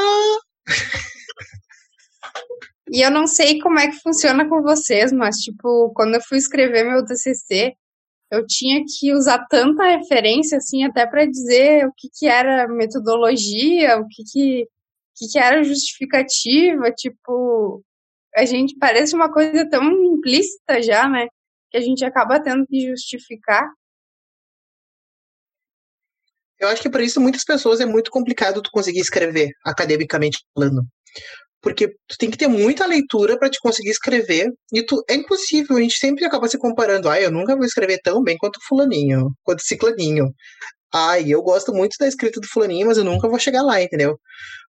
E 2.91 3.01
eu 3.01 3.11
não 3.11 3.27
sei 3.27 3.59
como 3.61 3.79
é 3.79 3.89
que 3.89 4.01
funciona 4.01 4.49
com 4.49 4.63
vocês, 4.63 5.11
mas, 5.13 5.37
tipo, 5.37 5.91
quando 5.95 6.17
eu 6.17 6.23
fui 6.23 6.39
escrever 6.39 6.85
meu 6.85 7.05
TCC, 7.05 7.75
eu 8.31 8.47
tinha 8.47 8.83
que 8.85 9.13
usar 9.15 9.47
tanta 9.47 9.85
referência, 9.97 10.59
assim, 10.59 10.85
até 10.85 11.07
para 11.07 11.25
dizer 11.25 11.87
o 11.87 11.93
que, 11.97 12.09
que 12.13 12.27
era 12.27 12.69
metodologia, 12.69 13.99
o 13.99 14.07
que, 14.09 14.23
que, 14.25 14.69
que, 15.17 15.29
que 15.33 15.39
era 15.39 15.63
justificativa, 15.63 16.91
tipo, 16.93 17.83
a 18.35 18.45
gente 18.45 18.77
parece 18.79 19.15
uma 19.15 19.33
coisa 19.33 19.69
tão 19.69 19.83
implícita 20.05 20.83
já, 20.83 21.09
né? 21.09 21.29
Que 21.71 21.79
a 21.79 21.81
gente 21.81 22.05
acaba 22.05 22.43
tendo 22.43 22.67
que 22.67 22.89
justificar. 22.89 23.67
Eu 26.59 26.69
acho 26.69 26.83
que 26.83 26.91
por 26.91 27.01
isso 27.01 27.21
muitas 27.21 27.45
pessoas 27.45 27.81
é 27.81 27.87
muito 27.87 28.11
complicado 28.11 28.63
tu 28.63 28.71
conseguir 28.71 29.01
escrever 29.01 29.53
academicamente 29.65 30.45
falando. 30.55 30.87
Porque 31.65 31.89
tu 31.89 32.17
tem 32.19 32.31
que 32.31 32.37
ter 32.37 32.47
muita 32.47 32.87
leitura 32.87 33.39
para 33.39 33.49
te 33.49 33.59
conseguir 33.59 33.89
escrever 33.89 34.53
e 34.71 34.85
tu 34.85 35.03
é 35.09 35.15
impossível, 35.15 35.79
a 35.79 35.81
gente 35.81 35.97
sempre 35.97 36.25
acaba 36.27 36.47
se 36.47 36.59
comparando, 36.59 37.09
ah, 37.09 37.19
eu 37.19 37.31
nunca 37.31 37.57
vou 37.57 37.65
escrever 37.65 37.99
tão 38.05 38.23
bem 38.23 38.37
quanto 38.37 38.61
fulaninho, 38.69 39.31
quanto 39.43 39.63
ciclaninho. 39.63 40.31
Ai, 40.93 41.25
eu 41.29 41.43
gosto 41.43 41.73
muito 41.73 41.97
da 41.99 42.07
escrita 42.07 42.39
do 42.39 42.47
fulaninho, 42.47 42.87
mas 42.87 42.99
eu 42.99 43.05
nunca 43.05 43.29
vou 43.29 43.39
chegar 43.39 43.63
lá, 43.63 43.83
entendeu? 43.83 44.19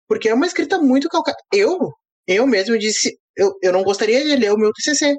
Porque 0.08 0.30
é 0.30 0.34
uma 0.34 0.48
escrita 0.48 0.80
muito 0.80 1.08
calcada. 1.10 1.38
Eu, 1.54 1.78
eu 2.28 2.48
mesmo 2.48 2.78
disse, 2.78 3.18
eu, 3.38 3.54
eu 3.62 3.72
não 3.72 3.84
gostaria 3.84 4.24
de 4.24 4.36
ler 4.36 4.52
o 4.52 4.58
meu 4.58 4.72
TCC. 4.74 5.16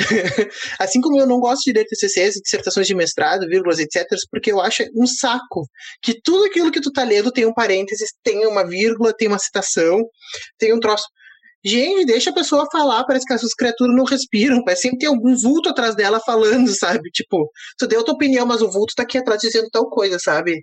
assim 0.78 1.00
como 1.00 1.20
eu 1.20 1.26
não 1.26 1.38
gosto 1.38 1.62
de 1.64 1.72
ler 1.72 1.84
TCCs 1.84 2.34
dissertações 2.42 2.86
de 2.86 2.94
mestrado, 2.94 3.46
vírgulas, 3.46 3.78
etc., 3.78 4.06
porque 4.30 4.52
eu 4.52 4.60
acho 4.60 4.82
um 4.94 5.06
saco 5.06 5.66
que 6.02 6.20
tudo 6.22 6.44
aquilo 6.44 6.70
que 6.70 6.80
tu 6.80 6.90
tá 6.90 7.04
lendo 7.04 7.30
tem 7.30 7.46
um 7.46 7.54
parênteses, 7.54 8.10
tem 8.22 8.46
uma 8.46 8.66
vírgula, 8.66 9.14
tem 9.16 9.28
uma 9.28 9.38
citação, 9.38 10.00
tem 10.58 10.74
um 10.74 10.80
troço. 10.80 11.04
Gente, 11.62 12.06
deixa 12.06 12.30
a 12.30 12.34
pessoa 12.34 12.66
falar, 12.72 13.04
parece 13.04 13.26
que 13.26 13.34
essas 13.34 13.52
criaturas 13.54 13.94
não 13.94 14.04
respiram, 14.04 14.64
parece 14.64 14.82
sempre 14.82 14.98
ter 15.00 15.06
algum 15.06 15.36
vulto 15.36 15.68
atrás 15.68 15.94
dela 15.94 16.18
falando, 16.18 16.68
sabe? 16.74 17.10
Tipo, 17.10 17.50
tu 17.78 17.86
deu 17.86 18.02
tua 18.02 18.14
opinião, 18.14 18.46
mas 18.46 18.62
o 18.62 18.70
vulto 18.70 18.94
tá 18.96 19.02
aqui 19.02 19.18
atrás 19.18 19.40
dizendo 19.40 19.68
tal 19.70 19.88
coisa, 19.90 20.18
sabe? 20.18 20.62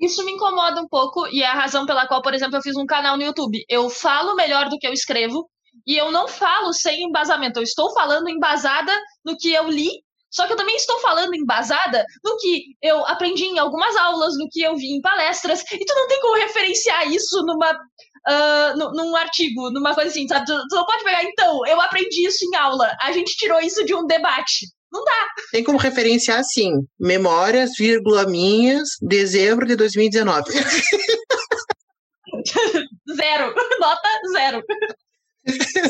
Isso 0.00 0.24
me 0.24 0.32
incomoda 0.32 0.80
um 0.80 0.88
pouco 0.88 1.26
e 1.28 1.42
é 1.42 1.46
a 1.46 1.54
razão 1.54 1.86
pela 1.86 2.06
qual, 2.06 2.22
por 2.22 2.34
exemplo, 2.34 2.56
eu 2.56 2.62
fiz 2.62 2.76
um 2.76 2.86
canal 2.86 3.16
no 3.16 3.22
YouTube. 3.22 3.64
Eu 3.68 3.88
falo 3.88 4.34
melhor 4.34 4.68
do 4.68 4.76
que 4.78 4.86
eu 4.86 4.92
escrevo, 4.92 5.48
e 5.86 5.96
eu 5.96 6.10
não 6.10 6.28
falo 6.28 6.72
sem 6.72 7.04
embasamento, 7.04 7.58
eu 7.58 7.62
estou 7.62 7.92
falando 7.92 8.28
embasada 8.28 8.92
no 9.24 9.36
que 9.36 9.52
eu 9.52 9.68
li, 9.68 9.90
só 10.30 10.46
que 10.46 10.52
eu 10.52 10.56
também 10.56 10.74
estou 10.74 10.98
falando 11.00 11.34
embasada 11.34 12.04
no 12.24 12.36
que 12.38 12.74
eu 12.82 13.06
aprendi 13.06 13.44
em 13.44 13.58
algumas 13.58 13.94
aulas, 13.94 14.34
no 14.36 14.48
que 14.50 14.62
eu 14.62 14.74
vi 14.76 14.92
em 14.92 15.00
palestras, 15.00 15.62
e 15.72 15.84
tu 15.84 15.94
não 15.94 16.08
tem 16.08 16.20
como 16.20 16.36
referenciar 16.36 17.08
isso 17.08 17.44
numa, 17.44 17.72
uh, 17.72 18.94
num 18.94 19.14
artigo, 19.14 19.70
numa 19.70 19.94
coisa 19.94 20.10
assim, 20.10 20.26
sabe? 20.26 20.46
Tu, 20.46 20.68
tu 20.68 20.74
não 20.74 20.84
pode 20.84 21.04
pegar, 21.04 21.22
então, 21.22 21.64
eu 21.66 21.80
aprendi 21.80 22.26
isso 22.26 22.44
em 22.44 22.56
aula, 22.56 22.96
a 23.00 23.12
gente 23.12 23.36
tirou 23.36 23.60
isso 23.60 23.84
de 23.84 23.94
um 23.94 24.06
debate. 24.06 24.66
Não 24.92 25.04
dá. 25.04 25.28
Tem 25.50 25.64
como 25.64 25.78
referenciar 25.78 26.38
assim, 26.38 26.70
memórias, 26.98 27.72
vírgula 27.76 28.26
minhas, 28.26 28.90
dezembro 29.02 29.66
de 29.66 29.76
2019. 29.76 30.50
zero. 33.16 33.54
Nota 33.80 34.08
zero. 34.32 34.62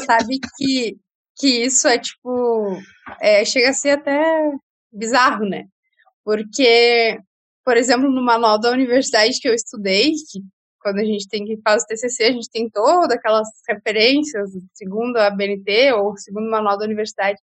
Sabe 0.07 0.39
que, 0.57 0.97
que 1.37 1.65
isso 1.65 1.89
é 1.89 1.99
tipo. 1.99 2.79
É, 3.21 3.45
chega 3.45 3.71
a 3.71 3.75
ser 3.75 3.91
até 3.91 4.53
bizarro, 4.93 5.45
né? 5.45 5.65
Porque, 6.25 7.19
por 7.65 7.77
exemplo, 7.77 8.11
no 8.11 8.23
manual 8.23 8.59
da 8.59 8.71
universidade 8.71 9.39
que 9.41 9.49
eu 9.49 9.55
estudei, 9.55 10.13
que 10.13 10.41
quando 10.81 10.99
a 10.99 11.05
gente 11.05 11.29
tem 11.29 11.45
que 11.45 11.59
fazer 11.63 11.85
o 11.85 11.87
TCC, 11.87 12.25
a 12.25 12.33
gente 12.33 12.51
tem 12.51 12.69
todas 12.69 13.17
aquelas 13.17 13.49
referências, 13.67 14.51
segundo 14.75 15.17
a 15.17 15.31
BNT 15.31 15.93
ou 15.95 16.17
segundo 16.19 16.47
o 16.47 16.51
manual 16.51 16.77
da 16.77 16.85
universidade, 16.85 17.41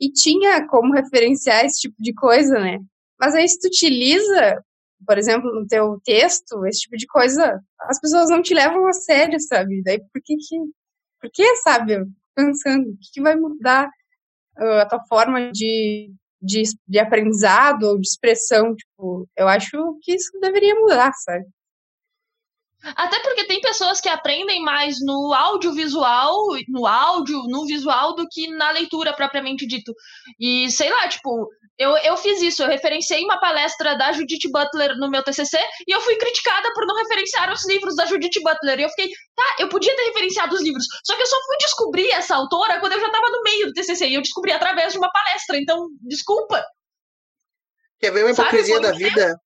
e 0.00 0.12
tinha 0.12 0.66
como 0.68 0.92
referenciar 0.92 1.64
esse 1.64 1.80
tipo 1.80 1.96
de 1.98 2.12
coisa, 2.12 2.58
né? 2.58 2.78
Mas 3.18 3.34
aí 3.34 3.48
se 3.48 3.58
tu 3.58 3.68
utiliza, 3.68 4.62
por 5.06 5.16
exemplo, 5.16 5.50
no 5.54 5.66
teu 5.66 5.98
texto, 6.04 6.66
esse 6.66 6.80
tipo 6.80 6.98
de 6.98 7.06
coisa, 7.06 7.58
as 7.80 7.98
pessoas 7.98 8.28
não 8.28 8.42
te 8.42 8.52
levam 8.52 8.86
a 8.86 8.92
sério, 8.92 9.40
sabe? 9.40 9.82
Daí 9.82 9.98
por 9.98 10.20
que 10.22 10.36
que 10.36 10.56
porque, 11.26 11.56
sabe, 11.56 12.04
pensando, 12.34 12.90
o 12.90 12.98
que, 13.12 13.20
vai 13.20 13.34
mudar 13.34 13.88
uh, 14.58 14.80
a 14.80 14.86
tua 14.86 15.00
forma 15.08 15.50
de, 15.50 16.12
de, 16.40 16.62
de 16.86 16.98
aprendizado 16.98 17.84
ou 17.84 17.98
de 17.98 18.06
expressão? 18.06 18.74
Tipo, 18.74 19.28
eu 19.36 19.48
acho 19.48 19.98
que 20.02 20.14
isso 20.14 20.30
deveria 20.40 20.74
mudar, 20.76 21.12
sabe? 21.12 21.44
Até 22.94 23.20
porque 23.20 23.46
tem 23.46 23.60
pessoas 23.60 24.00
que 24.00 24.08
aprendem 24.08 24.62
mais 24.62 24.98
no 25.00 25.32
audiovisual, 25.34 26.36
no 26.68 26.86
áudio, 26.86 27.42
no 27.48 27.66
visual, 27.66 28.14
do 28.14 28.26
que 28.30 28.48
na 28.48 28.70
leitura 28.70 29.12
propriamente 29.12 29.66
dito. 29.66 29.92
E 30.38 30.70
sei 30.70 30.90
lá, 30.90 31.08
tipo, 31.08 31.48
eu, 31.78 31.94
eu 31.98 32.16
fiz 32.16 32.40
isso, 32.40 32.62
eu 32.62 32.68
referenciei 32.68 33.22
uma 33.22 33.38
palestra 33.38 33.96
da 33.98 34.10
Judith 34.12 34.50
Butler 34.50 34.96
no 34.96 35.10
meu 35.10 35.22
TCC 35.22 35.58
e 35.86 35.94
eu 35.94 36.00
fui 36.00 36.16
criticada 36.16 36.72
por 36.72 36.86
não 36.86 36.96
referenciar 36.96 37.52
os 37.52 37.66
livros 37.66 37.94
da 37.94 38.06
Judith 38.06 38.40
Butler. 38.42 38.80
E 38.80 38.82
eu 38.84 38.88
fiquei, 38.88 39.10
tá, 39.34 39.56
eu 39.58 39.68
podia 39.68 39.94
ter 39.94 40.04
referenciado 40.04 40.54
os 40.54 40.62
livros, 40.62 40.86
só 41.04 41.14
que 41.14 41.22
eu 41.22 41.26
só 41.26 41.36
fui 41.46 41.56
descobrir 41.58 42.08
essa 42.12 42.34
autora 42.34 42.80
quando 42.80 42.92
eu 42.92 43.00
já 43.00 43.10
tava 43.10 43.30
no 43.30 43.42
meio 43.42 43.66
do 43.66 43.72
TCC 43.74 44.08
e 44.08 44.14
eu 44.14 44.22
descobri 44.22 44.52
através 44.52 44.92
de 44.92 44.98
uma 44.98 45.10
palestra. 45.12 45.58
Então, 45.58 45.88
desculpa. 46.00 46.64
Quer 48.00 48.10
ver 48.10 48.24
uma 48.24 48.32
hipocrisia 48.32 48.80
da 48.80 48.92
vida? 48.92 49.40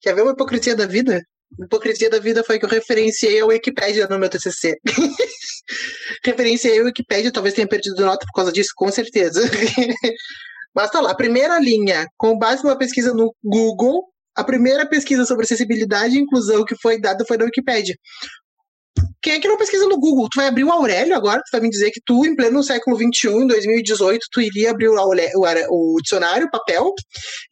Quer 0.00 0.14
ver 0.14 0.22
uma 0.22 0.32
hipocrisia 0.32 0.74
da 0.74 0.86
vida? 0.86 1.22
Hipocrisia 1.60 2.10
da 2.10 2.18
vida 2.18 2.42
foi 2.42 2.58
que 2.58 2.64
eu 2.64 2.68
referenciei 2.68 3.40
a 3.40 3.46
Wikipédia 3.46 4.08
no 4.08 4.18
meu 4.18 4.28
TCC. 4.28 4.76
referenciei 6.24 6.80
a 6.80 6.84
Wikipédia, 6.84 7.30
talvez 7.30 7.54
tenha 7.54 7.68
perdido 7.68 8.04
nota 8.04 8.26
por 8.26 8.32
causa 8.32 8.52
disso, 8.52 8.72
com 8.74 8.90
certeza. 8.90 9.42
Mas 10.74 10.90
tá 10.90 11.00
lá, 11.00 11.14
primeira 11.14 11.58
linha, 11.58 12.06
com 12.16 12.38
base 12.38 12.64
numa 12.64 12.76
pesquisa 12.76 13.12
no 13.12 13.34
Google, 13.44 14.04
a 14.34 14.42
primeira 14.42 14.88
pesquisa 14.88 15.24
sobre 15.24 15.44
acessibilidade 15.44 16.16
e 16.16 16.20
inclusão 16.20 16.64
que 16.64 16.74
foi 16.80 17.00
dada 17.00 17.24
foi 17.26 17.36
na 17.36 17.44
Wikipédia. 17.44 17.94
Quem 19.22 19.34
é 19.34 19.40
que 19.40 19.46
não 19.46 19.56
pesquisa 19.56 19.86
no 19.86 20.00
Google? 20.00 20.28
Tu 20.28 20.40
vai 20.40 20.48
abrir 20.48 20.64
o 20.64 20.72
Aurélio 20.72 21.14
agora? 21.14 21.40
Tu 21.40 21.50
vai 21.52 21.60
me 21.60 21.70
dizer 21.70 21.90
que 21.92 22.00
tu, 22.04 22.26
em 22.26 22.34
pleno 22.34 22.62
século 22.62 22.96
XXI, 22.96 23.28
em 23.28 23.46
2018, 23.46 24.26
tu 24.32 24.40
iria 24.40 24.70
abrir 24.70 24.88
o, 24.88 24.98
Aurélio, 24.98 25.32
o, 25.36 25.96
o 25.96 26.02
dicionário, 26.02 26.46
o 26.46 26.50
papel, 26.50 26.92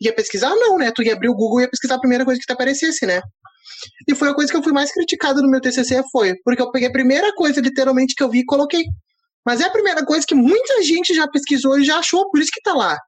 ia 0.00 0.12
pesquisar? 0.12 0.50
Não, 0.50 0.78
né? 0.78 0.90
Tu 0.92 1.04
ia 1.04 1.12
abrir 1.12 1.28
o 1.28 1.34
Google 1.34 1.60
e 1.60 1.62
ia 1.62 1.70
pesquisar 1.70 1.94
a 1.94 2.00
primeira 2.00 2.24
coisa 2.24 2.40
que 2.40 2.46
te 2.46 2.52
aparecesse, 2.52 3.06
né? 3.06 3.20
E 4.08 4.14
foi 4.14 4.30
a 4.30 4.34
coisa 4.34 4.50
que 4.50 4.58
eu 4.58 4.62
fui 4.62 4.72
mais 4.72 4.92
criticado 4.92 5.40
no 5.40 5.48
meu 5.48 5.60
TCC, 5.60 6.02
foi 6.10 6.34
porque 6.44 6.60
eu 6.60 6.70
peguei 6.72 6.88
a 6.88 6.92
primeira 6.92 7.32
coisa, 7.34 7.60
literalmente, 7.60 8.14
que 8.16 8.22
eu 8.22 8.28
vi 8.28 8.40
e 8.40 8.44
coloquei. 8.44 8.82
Mas 9.46 9.60
é 9.60 9.64
a 9.64 9.70
primeira 9.70 10.04
coisa 10.04 10.26
que 10.26 10.34
muita 10.34 10.82
gente 10.82 11.14
já 11.14 11.28
pesquisou 11.28 11.78
e 11.78 11.84
já 11.84 11.98
achou, 11.98 12.28
por 12.30 12.40
isso 12.40 12.50
que 12.52 12.60
tá 12.62 12.74
lá. 12.74 12.98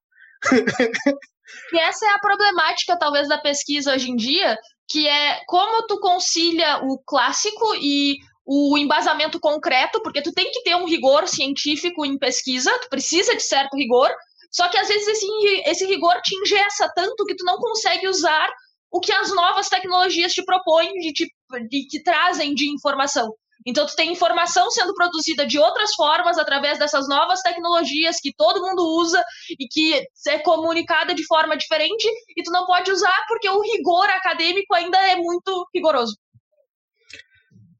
E 1.73 1.79
essa 1.79 2.07
é 2.07 2.09
a 2.11 2.19
problemática, 2.19 2.99
talvez, 2.99 3.29
da 3.29 3.39
pesquisa 3.39 3.95
hoje 3.95 4.11
em 4.11 4.17
dia, 4.17 4.57
que 4.89 5.07
é 5.07 5.41
como 5.47 5.87
tu 5.87 5.99
concilia 6.01 6.79
o 6.83 6.99
clássico 7.05 7.75
e 7.77 8.17
o 8.45 8.77
embasamento 8.77 9.39
concreto, 9.39 10.03
porque 10.03 10.23
tu 10.23 10.33
tem 10.33 10.51
que 10.51 10.63
ter 10.63 10.75
um 10.77 10.87
rigor 10.87 11.29
científico 11.29 12.05
em 12.05 12.19
pesquisa, 12.19 12.77
tu 12.81 12.89
precisa 12.89 13.35
de 13.37 13.43
certo 13.43 13.77
rigor, 13.77 14.11
só 14.51 14.69
que 14.69 14.77
às 14.77 14.89
vezes 14.89 15.09
esse, 15.09 15.27
esse 15.67 15.87
rigor 15.87 16.21
te 16.23 16.35
ingessa 16.35 16.91
tanto 16.95 17.25
que 17.25 17.37
tu 17.37 17.45
não 17.45 17.57
consegue 17.57 18.09
usar 18.09 18.51
o 18.91 19.01
que 19.01 19.13
as 19.13 19.35
novas 19.35 19.69
tecnologias 19.69 20.33
te 20.33 20.45
propõem, 20.45 20.93
de, 20.95 21.13
te, 21.13 21.27
de, 21.69 21.87
que 21.87 22.03
trazem 22.03 22.55
de 22.55 22.71
informação. 22.71 23.33
Então, 23.67 23.87
tu 23.87 23.95
tem 23.95 24.13
informação 24.13 24.71
sendo 24.71 24.95
produzida 24.95 25.47
de 25.47 25.59
outras 25.59 25.95
formas, 25.95 26.39
através 26.39 26.79
dessas 26.79 27.09
novas 27.09 27.41
tecnologias 27.41 28.17
que 28.21 28.33
todo 28.37 28.63
mundo 28.63 28.83
usa 29.01 29.23
e 29.59 29.67
que 29.69 30.05
é 30.29 30.39
comunicada 30.39 31.15
de 31.15 31.25
forma 31.27 31.57
diferente, 31.57 32.09
e 32.37 32.43
tu 32.43 32.51
não 32.51 32.67
pode 32.67 32.91
usar 32.91 33.15
porque 33.29 33.49
o 33.49 33.61
rigor 33.61 34.09
acadêmico 34.11 34.75
ainda 34.75 34.99
é 35.09 35.17
muito 35.17 35.67
rigoroso. 35.75 36.17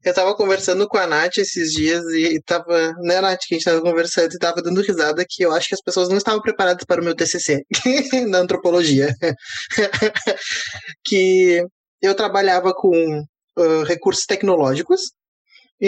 Eu 0.03 0.13
tava 0.13 0.35
conversando 0.35 0.85
com 0.85 0.97
a 0.97 1.07
Nath 1.07 1.37
esses 1.37 1.71
dias 1.71 2.03
e 2.11 2.41
tava, 2.41 2.93
né, 2.99 3.21
Nath, 3.21 3.39
que 3.47 3.55
a 3.55 3.57
gente 3.57 3.63
tava 3.63 3.81
conversando 3.81 4.33
e 4.33 4.37
tava 4.37 4.61
dando 4.61 4.81
risada 4.81 5.25
que 5.27 5.43
eu 5.43 5.53
acho 5.53 5.69
que 5.69 5.75
as 5.75 5.81
pessoas 5.81 6.09
não 6.09 6.17
estavam 6.17 6.41
preparadas 6.41 6.83
para 6.83 6.99
o 6.99 7.03
meu 7.03 7.15
TCC 7.15 7.63
na 8.27 8.39
antropologia. 8.39 9.15
que 11.05 11.65
eu 12.01 12.13
trabalhava 12.15 12.73
com 12.73 13.23
uh, 13.57 13.83
recursos 13.83 14.25
tecnológicos 14.25 14.99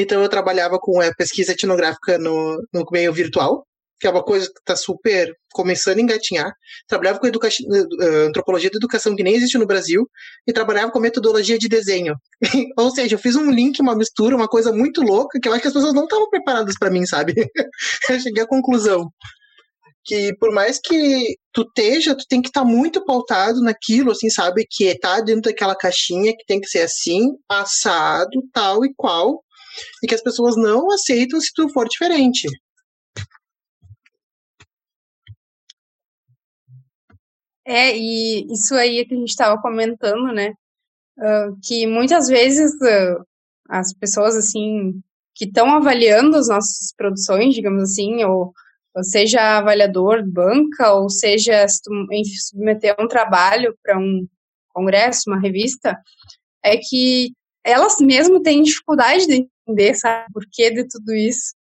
então 0.02 0.22
eu 0.22 0.30
trabalhava 0.30 0.78
com 0.80 1.00
a 1.00 1.14
pesquisa 1.14 1.54
etnográfica 1.54 2.18
no, 2.18 2.62
no 2.74 2.86
meio 2.92 3.14
virtual, 3.14 3.66
que 4.00 4.08
é 4.08 4.10
uma 4.10 4.24
coisa 4.24 4.48
que 4.48 4.60
está 4.60 4.76
super 4.76 5.34
começando 5.54 6.00
a 6.00 6.02
engatinhar. 6.02 6.52
Trabalhava 6.88 7.20
com 7.20 7.28
uh, 7.28 8.28
antropologia 8.28 8.70
da 8.70 8.78
educação 8.78 9.16
que 9.16 9.24
nem 9.24 9.36
existe 9.36 9.58
no 9.58 9.66
Brasil 9.66 10.06
e 10.46 10.52
trabalhava 10.52 10.92
com 10.92 11.00
metodologia 11.00 11.58
de 11.58 11.70
desenho. 11.70 12.14
Ou 12.78 12.92
seja, 12.92 13.16
eu 13.16 13.20
fiz 13.20 13.38
um 13.38 13.50
link, 13.50 13.80
uma 13.80 13.96
mistura, 13.96 14.36
uma 14.36 14.50
coisa 14.50 14.74
muito 14.74 15.02
louca 15.02 15.40
que 15.42 15.48
eu 15.48 15.54
acho 15.54 15.62
que 15.62 15.70
as 15.70 15.74
pessoas 15.74 15.94
não 15.94 16.04
estavam 16.04 16.30
preparadas 16.30 16.76
para 16.78 16.92
mim, 16.92 17.06
sabe? 17.06 17.34
eu 18.10 18.20
cheguei 18.20 18.44
à 18.44 18.48
conclusão 18.48 19.10
que 20.06 20.36
por 20.38 20.54
mais 20.54 20.80
que 20.80 21.36
tu 21.52 21.64
esteja, 21.64 22.16
tu 22.16 22.26
tem 22.30 22.42
que 22.42 22.50
estar 22.50 22.62
tá 22.62 22.68
muito 22.68 23.04
pautado 23.04 23.60
naquilo, 23.60 24.12
assim, 24.12 24.30
sabe? 24.30 24.66
Que 24.70 24.98
tá 25.00 25.20
dentro 25.20 25.50
daquela 25.50 25.76
caixinha, 25.76 26.32
que 26.32 26.46
tem 26.46 26.62
que 26.62 26.68
ser 26.68 26.82
assim, 26.82 27.32
assado, 27.50 28.44
tal 28.54 28.86
e 28.86 28.94
qual, 28.96 29.42
e 30.04 30.08
que 30.08 30.16
as 30.16 30.22
pessoas 30.22 30.56
não 30.56 30.92
aceitam 30.92 31.40
se 31.40 31.52
tu 31.54 31.70
for 31.70 31.88
diferente. 31.88 32.48
É, 37.68 37.98
e 37.98 38.46
isso 38.54 38.76
aí 38.76 39.06
que 39.06 39.16
a 39.16 39.18
gente 39.18 39.30
estava 39.30 39.60
comentando, 39.60 40.32
né? 40.32 40.54
Uh, 41.18 41.58
que 41.64 41.88
muitas 41.88 42.28
vezes 42.28 42.72
uh, 42.74 43.26
as 43.68 43.94
pessoas, 43.94 44.36
assim, 44.36 45.02
que 45.34 45.46
estão 45.46 45.74
avaliando 45.74 46.38
as 46.38 46.48
nossas 46.48 46.94
produções, 46.96 47.56
digamos 47.56 47.84
assim, 47.84 48.24
ou, 48.24 48.54
ou 48.96 49.04
seja 49.04 49.58
avaliador 49.58 50.22
de 50.24 50.32
banca, 50.32 50.94
ou 50.94 51.10
seja 51.10 51.66
submeter 51.68 52.96
um 53.00 53.08
trabalho 53.08 53.76
para 53.82 53.98
um 53.98 54.28
congresso, 54.70 55.24
uma 55.28 55.40
revista, 55.40 55.98
é 56.64 56.78
que 56.78 57.34
elas 57.66 57.98
mesmo 58.00 58.42
têm 58.42 58.62
dificuldade 58.62 59.26
de 59.26 59.50
entender, 59.68 59.96
sabe, 59.96 60.26
o 60.30 60.34
porquê 60.34 60.70
de 60.70 60.88
tudo 60.88 61.14
isso. 61.16 61.56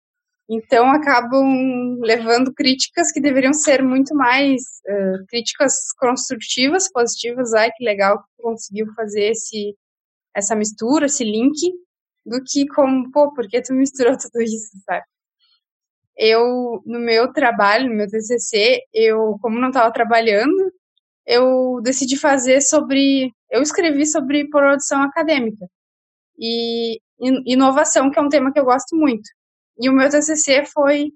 Então, 0.50 0.92
acabam 0.92 2.00
levando 2.02 2.54
críticas 2.54 3.12
que 3.12 3.22
deveriam 3.22 3.54
ser 3.54 3.84
muito 3.84 4.14
mais 4.16 4.62
uh, 4.90 5.26
críticas 5.30 5.94
construtivas, 5.98 6.92
positivas. 6.92 7.54
Ai, 7.54 7.72
que 7.72 7.86
legal 7.86 8.18
que 8.18 8.44
conseguiu 8.44 8.88
fazer 8.96 9.32
esse, 9.32 9.76
essa 10.36 10.56
mistura, 10.56 11.06
esse 11.06 11.24
link, 11.24 11.56
do 12.26 12.44
que 12.44 12.68
como, 12.68 13.10
pô, 13.12 13.32
por 13.34 13.48
que 13.48 13.62
tu 13.62 13.74
misturou 13.74 14.18
tudo 14.20 14.42
isso, 14.42 14.72
sabe? 14.84 15.06
Eu, 16.18 16.82
no 16.86 17.00
meu 17.00 17.32
trabalho, 17.32 17.90
no 17.90 17.96
meu 17.96 18.08
TCC, 18.08 18.82
eu, 18.94 19.38
como 19.42 19.60
não 19.60 19.70
estava 19.70 19.92
trabalhando, 19.94 20.72
eu 21.26 21.80
decidi 21.82 22.18
fazer 22.18 22.62
sobre. 22.62 23.32
Eu 23.50 23.62
escrevi 23.62 24.06
sobre 24.06 24.50
produção 24.50 25.02
acadêmica. 25.02 25.68
E 26.38 27.00
inovação, 27.20 28.10
que 28.10 28.18
é 28.18 28.22
um 28.22 28.30
tema 28.30 28.52
que 28.52 28.60
eu 28.60 28.66
gosto 28.66 28.96
muito. 28.96 29.30
E 29.80 29.90
o 29.90 29.94
meu 29.94 30.10
TCC 30.10 30.66
foi 30.66 31.08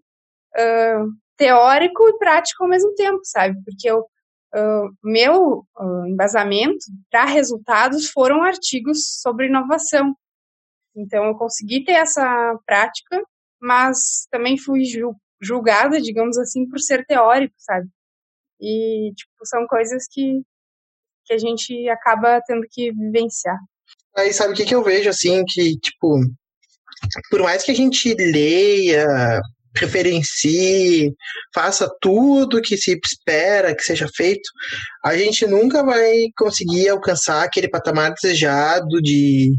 uh, 0.56 1.12
teórico 1.38 2.08
e 2.08 2.18
prático 2.18 2.64
ao 2.64 2.70
mesmo 2.70 2.94
tempo, 2.96 3.22
sabe? 3.24 3.58
Porque 3.64 3.92
o 3.92 4.02
uh, 4.02 4.96
meu 5.04 5.66
uh, 5.78 6.06
embasamento 6.08 6.86
para 7.10 7.26
resultados 7.26 8.10
foram 8.10 8.44
artigos 8.44 9.22
sobre 9.22 9.48
inovação. 9.48 10.16
Então, 10.96 11.26
eu 11.26 11.36
consegui 11.36 11.84
ter 11.84 11.94
essa 11.94 12.58
prática, 12.66 13.22
mas 13.60 14.28
também 14.32 14.58
fui 14.58 14.84
julgada, 15.42 16.02
digamos 16.02 16.38
assim, 16.38 16.68
por 16.70 16.80
ser 16.80 17.06
teórico, 17.06 17.56
sabe? 17.58 17.90
E, 18.62 19.12
tipo, 19.14 19.46
são 19.46 19.68
coisas 19.68 20.08
que, 20.10 20.42
que 21.26 21.34
a 21.34 21.38
gente 21.38 21.90
acaba 21.90 22.42
tendo 22.48 22.66
que 22.70 22.94
vivenciar. 22.94 23.60
Aí 24.18 24.34
sabe 24.34 24.54
o 24.54 24.56
que, 24.56 24.66
que 24.66 24.76
eu 24.76 24.84
vejo, 24.84 25.10
assim, 25.10 25.44
que, 25.46 25.78
tipo, 25.80 26.20
por 27.30 27.42
mais 27.42 27.64
que 27.64 27.72
a 27.72 27.76
gente 27.76 28.14
leia, 28.14 29.42
referencie, 29.78 31.14
faça 31.54 31.90
tudo 32.00 32.62
que 32.62 32.78
se 32.78 32.98
espera 33.04 33.76
que 33.76 33.84
seja 33.84 34.08
feito, 34.16 34.50
a 35.04 35.18
gente 35.18 35.46
nunca 35.46 35.84
vai 35.84 36.14
conseguir 36.38 36.90
alcançar 36.90 37.44
aquele 37.44 37.70
patamar 37.70 38.14
desejado 38.14 39.02
de 39.02 39.52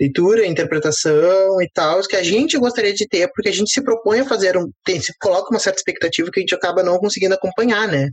leitura, 0.00 0.46
interpretação 0.46 1.60
e 1.60 1.68
tal, 1.74 2.00
que 2.02 2.16
a 2.16 2.22
gente 2.22 2.56
gostaria 2.56 2.94
de 2.94 3.06
ter, 3.06 3.28
porque 3.34 3.48
a 3.48 3.52
gente 3.52 3.70
se 3.70 3.82
propõe 3.82 4.20
a 4.20 4.24
fazer 4.24 4.56
um. 4.56 4.70
Tem, 4.84 5.00
se 5.00 5.12
coloca 5.20 5.50
uma 5.50 5.58
certa 5.58 5.78
expectativa 5.78 6.30
que 6.30 6.40
a 6.40 6.42
gente 6.42 6.54
acaba 6.54 6.82
não 6.82 6.98
conseguindo 6.98 7.34
acompanhar, 7.34 7.88
né? 7.88 8.08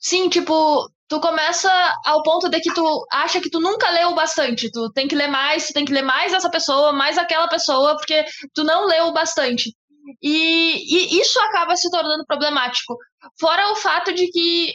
Sim, 0.00 0.28
tipo, 0.28 0.88
tu 1.08 1.20
começa 1.20 1.70
ao 2.04 2.22
ponto 2.22 2.48
de 2.48 2.60
que 2.60 2.72
tu 2.72 3.06
acha 3.10 3.40
que 3.40 3.50
tu 3.50 3.60
nunca 3.60 3.90
leu 3.90 4.14
bastante. 4.14 4.70
Tu 4.70 4.92
tem 4.92 5.08
que 5.08 5.14
ler 5.14 5.28
mais, 5.28 5.66
tu 5.66 5.72
tem 5.72 5.84
que 5.84 5.92
ler 5.92 6.02
mais 6.02 6.32
essa 6.32 6.50
pessoa, 6.50 6.92
mais 6.92 7.16
aquela 7.16 7.48
pessoa, 7.48 7.96
porque 7.96 8.24
tu 8.54 8.62
não 8.62 8.86
leu 8.86 9.12
bastante. 9.12 9.74
E, 10.22 11.16
e 11.16 11.20
isso 11.20 11.40
acaba 11.40 11.76
se 11.76 11.90
tornando 11.90 12.26
problemático. 12.26 12.96
Fora 13.40 13.72
o 13.72 13.76
fato 13.76 14.12
de 14.12 14.30
que 14.30 14.74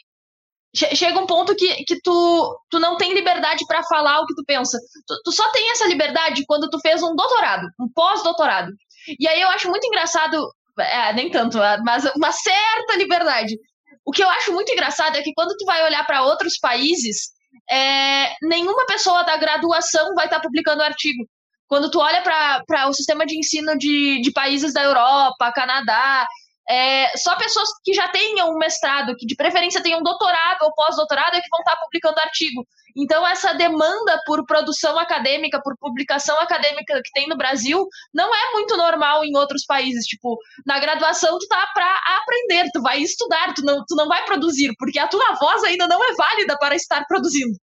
chega 0.73 1.19
um 1.19 1.27
ponto 1.27 1.55
que, 1.55 1.83
que 1.85 2.01
tu, 2.01 2.59
tu 2.69 2.79
não 2.79 2.97
tem 2.97 3.13
liberdade 3.13 3.63
para 3.67 3.83
falar 3.83 4.19
o 4.19 4.25
que 4.25 4.33
tu 4.33 4.43
pensa. 4.45 4.77
Tu, 5.07 5.21
tu, 5.23 5.31
só 5.31 5.51
tem 5.51 5.69
essa 5.71 5.87
liberdade 5.87 6.43
quando 6.47 6.69
tu 6.69 6.79
fez 6.79 7.01
um 7.03 7.15
doutorado, 7.15 7.67
um 7.79 7.87
pós-doutorado. 7.93 8.71
E 9.19 9.27
aí 9.27 9.39
eu 9.39 9.49
acho 9.49 9.69
muito 9.69 9.85
engraçado, 9.85 10.51
é, 10.79 11.13
nem 11.13 11.29
tanto, 11.29 11.59
mas 11.83 12.05
uma 12.15 12.31
certa 12.31 12.95
liberdade 12.97 13.55
o 14.05 14.11
que 14.11 14.23
eu 14.23 14.29
acho 14.29 14.51
muito 14.51 14.71
engraçado 14.71 15.15
é 15.15 15.21
que 15.21 15.33
quando 15.33 15.55
tu 15.57 15.65
vai 15.65 15.83
olhar 15.83 16.05
para 16.05 16.23
outros 16.23 16.57
países, 16.57 17.31
é, 17.69 18.35
nenhuma 18.41 18.85
pessoa 18.85 19.23
da 19.23 19.37
graduação 19.37 20.13
vai 20.15 20.25
estar 20.25 20.37
tá 20.37 20.41
publicando 20.41 20.83
artigo. 20.83 21.27
Quando 21.67 21.89
tu 21.89 21.99
olha 21.99 22.21
para 22.21 22.87
o 22.87 22.93
sistema 22.93 23.25
de 23.25 23.37
ensino 23.37 23.77
de, 23.77 24.21
de 24.21 24.31
países 24.31 24.73
da 24.73 24.83
Europa, 24.83 25.51
Canadá, 25.53 26.27
é, 26.69 27.17
só 27.17 27.35
pessoas 27.35 27.69
que 27.83 27.93
já 27.93 28.07
tenham 28.07 28.49
um 28.49 28.57
mestrado, 28.57 29.15
que 29.17 29.25
de 29.25 29.35
preferência 29.35 29.83
tenham 29.83 30.01
doutorado 30.01 30.63
ou 30.63 30.73
pós-doutorado, 30.73 31.35
é 31.35 31.41
que 31.41 31.49
vão 31.49 31.59
estar 31.59 31.75
publicando 31.77 32.19
artigo. 32.19 32.65
Então, 32.95 33.25
essa 33.27 33.53
demanda 33.53 34.21
por 34.25 34.45
produção 34.45 34.97
acadêmica, 34.99 35.61
por 35.61 35.75
publicação 35.77 36.39
acadêmica 36.39 37.01
que 37.03 37.11
tem 37.13 37.27
no 37.27 37.35
Brasil, 37.35 37.85
não 38.13 38.33
é 38.33 38.51
muito 38.53 38.77
normal 38.77 39.25
em 39.25 39.35
outros 39.35 39.65
países. 39.65 40.05
Tipo, 40.05 40.37
na 40.65 40.79
graduação, 40.79 41.37
tu 41.39 41.47
tá 41.47 41.67
para 41.73 41.91
aprender, 42.21 42.69
tu 42.71 42.81
vai 42.81 42.99
estudar, 42.99 43.53
tu 43.53 43.63
não, 43.63 43.83
tu 43.87 43.95
não 43.95 44.07
vai 44.07 44.23
produzir, 44.25 44.73
porque 44.77 44.99
a 44.99 45.07
tua 45.07 45.33
voz 45.39 45.63
ainda 45.63 45.87
não 45.87 46.03
é 46.03 46.13
válida 46.13 46.57
para 46.57 46.75
estar 46.75 47.03
produzindo. 47.07 47.57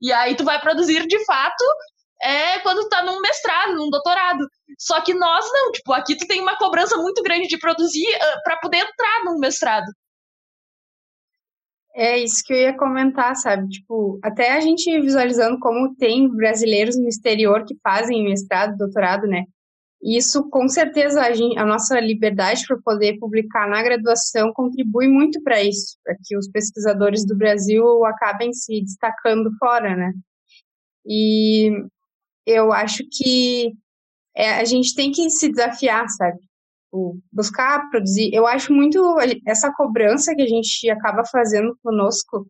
E 0.00 0.12
aí, 0.12 0.34
tu 0.34 0.44
vai 0.44 0.60
produzir 0.60 1.06
de 1.06 1.24
fato 1.24 1.64
é 2.22 2.58
quando 2.60 2.88
tá 2.88 3.02
num 3.02 3.20
mestrado, 3.20 3.74
num 3.74 3.90
doutorado. 3.90 4.46
Só 4.78 5.00
que 5.00 5.12
nós 5.12 5.44
não, 5.52 5.72
tipo, 5.72 5.92
aqui 5.92 6.16
tu 6.16 6.26
tem 6.26 6.40
uma 6.40 6.56
cobrança 6.56 6.96
muito 6.96 7.22
grande 7.22 7.48
de 7.48 7.58
produzir 7.58 8.06
uh, 8.06 8.42
para 8.44 8.56
poder 8.58 8.78
entrar 8.78 9.24
num 9.24 9.38
mestrado. 9.38 9.90
É 11.94 12.18
isso 12.18 12.42
que 12.44 12.52
eu 12.54 12.58
ia 12.58 12.76
comentar, 12.76 13.36
sabe? 13.36 13.68
Tipo, 13.68 14.18
até 14.22 14.52
a 14.52 14.60
gente 14.60 14.98
visualizando 15.00 15.58
como 15.58 15.94
tem 15.96 16.26
brasileiros 16.28 16.96
no 16.96 17.06
exterior 17.06 17.64
que 17.66 17.76
fazem 17.82 18.24
mestrado, 18.24 18.78
doutorado, 18.78 19.26
né? 19.26 19.44
Isso, 20.02 20.48
com 20.48 20.68
certeza, 20.68 21.22
a, 21.22 21.32
gente, 21.32 21.56
a 21.56 21.64
nossa 21.64 22.00
liberdade 22.00 22.66
para 22.66 22.76
poder 22.82 23.18
publicar 23.18 23.68
na 23.68 23.82
graduação 23.82 24.52
contribui 24.52 25.06
muito 25.06 25.40
para 25.42 25.62
isso, 25.62 25.96
para 26.02 26.16
que 26.24 26.36
os 26.36 26.48
pesquisadores 26.48 27.24
do 27.24 27.36
Brasil 27.36 28.04
acabem 28.06 28.52
se 28.52 28.80
destacando 28.80 29.50
fora, 29.58 29.94
né? 29.94 30.12
E 31.06 31.70
eu 32.46 32.72
acho 32.72 33.04
que 33.10 33.72
é, 34.34 34.54
a 34.54 34.64
gente 34.64 34.94
tem 34.94 35.10
que 35.12 35.30
se 35.30 35.48
desafiar, 35.48 36.08
sabe? 36.08 36.38
buscar 37.32 37.88
produzir. 37.90 38.30
Eu 38.34 38.46
acho 38.46 38.72
muito 38.72 39.16
essa 39.46 39.72
cobrança 39.72 40.34
que 40.34 40.42
a 40.42 40.46
gente 40.46 40.90
acaba 40.90 41.24
fazendo 41.24 41.76
conosco. 41.82 42.46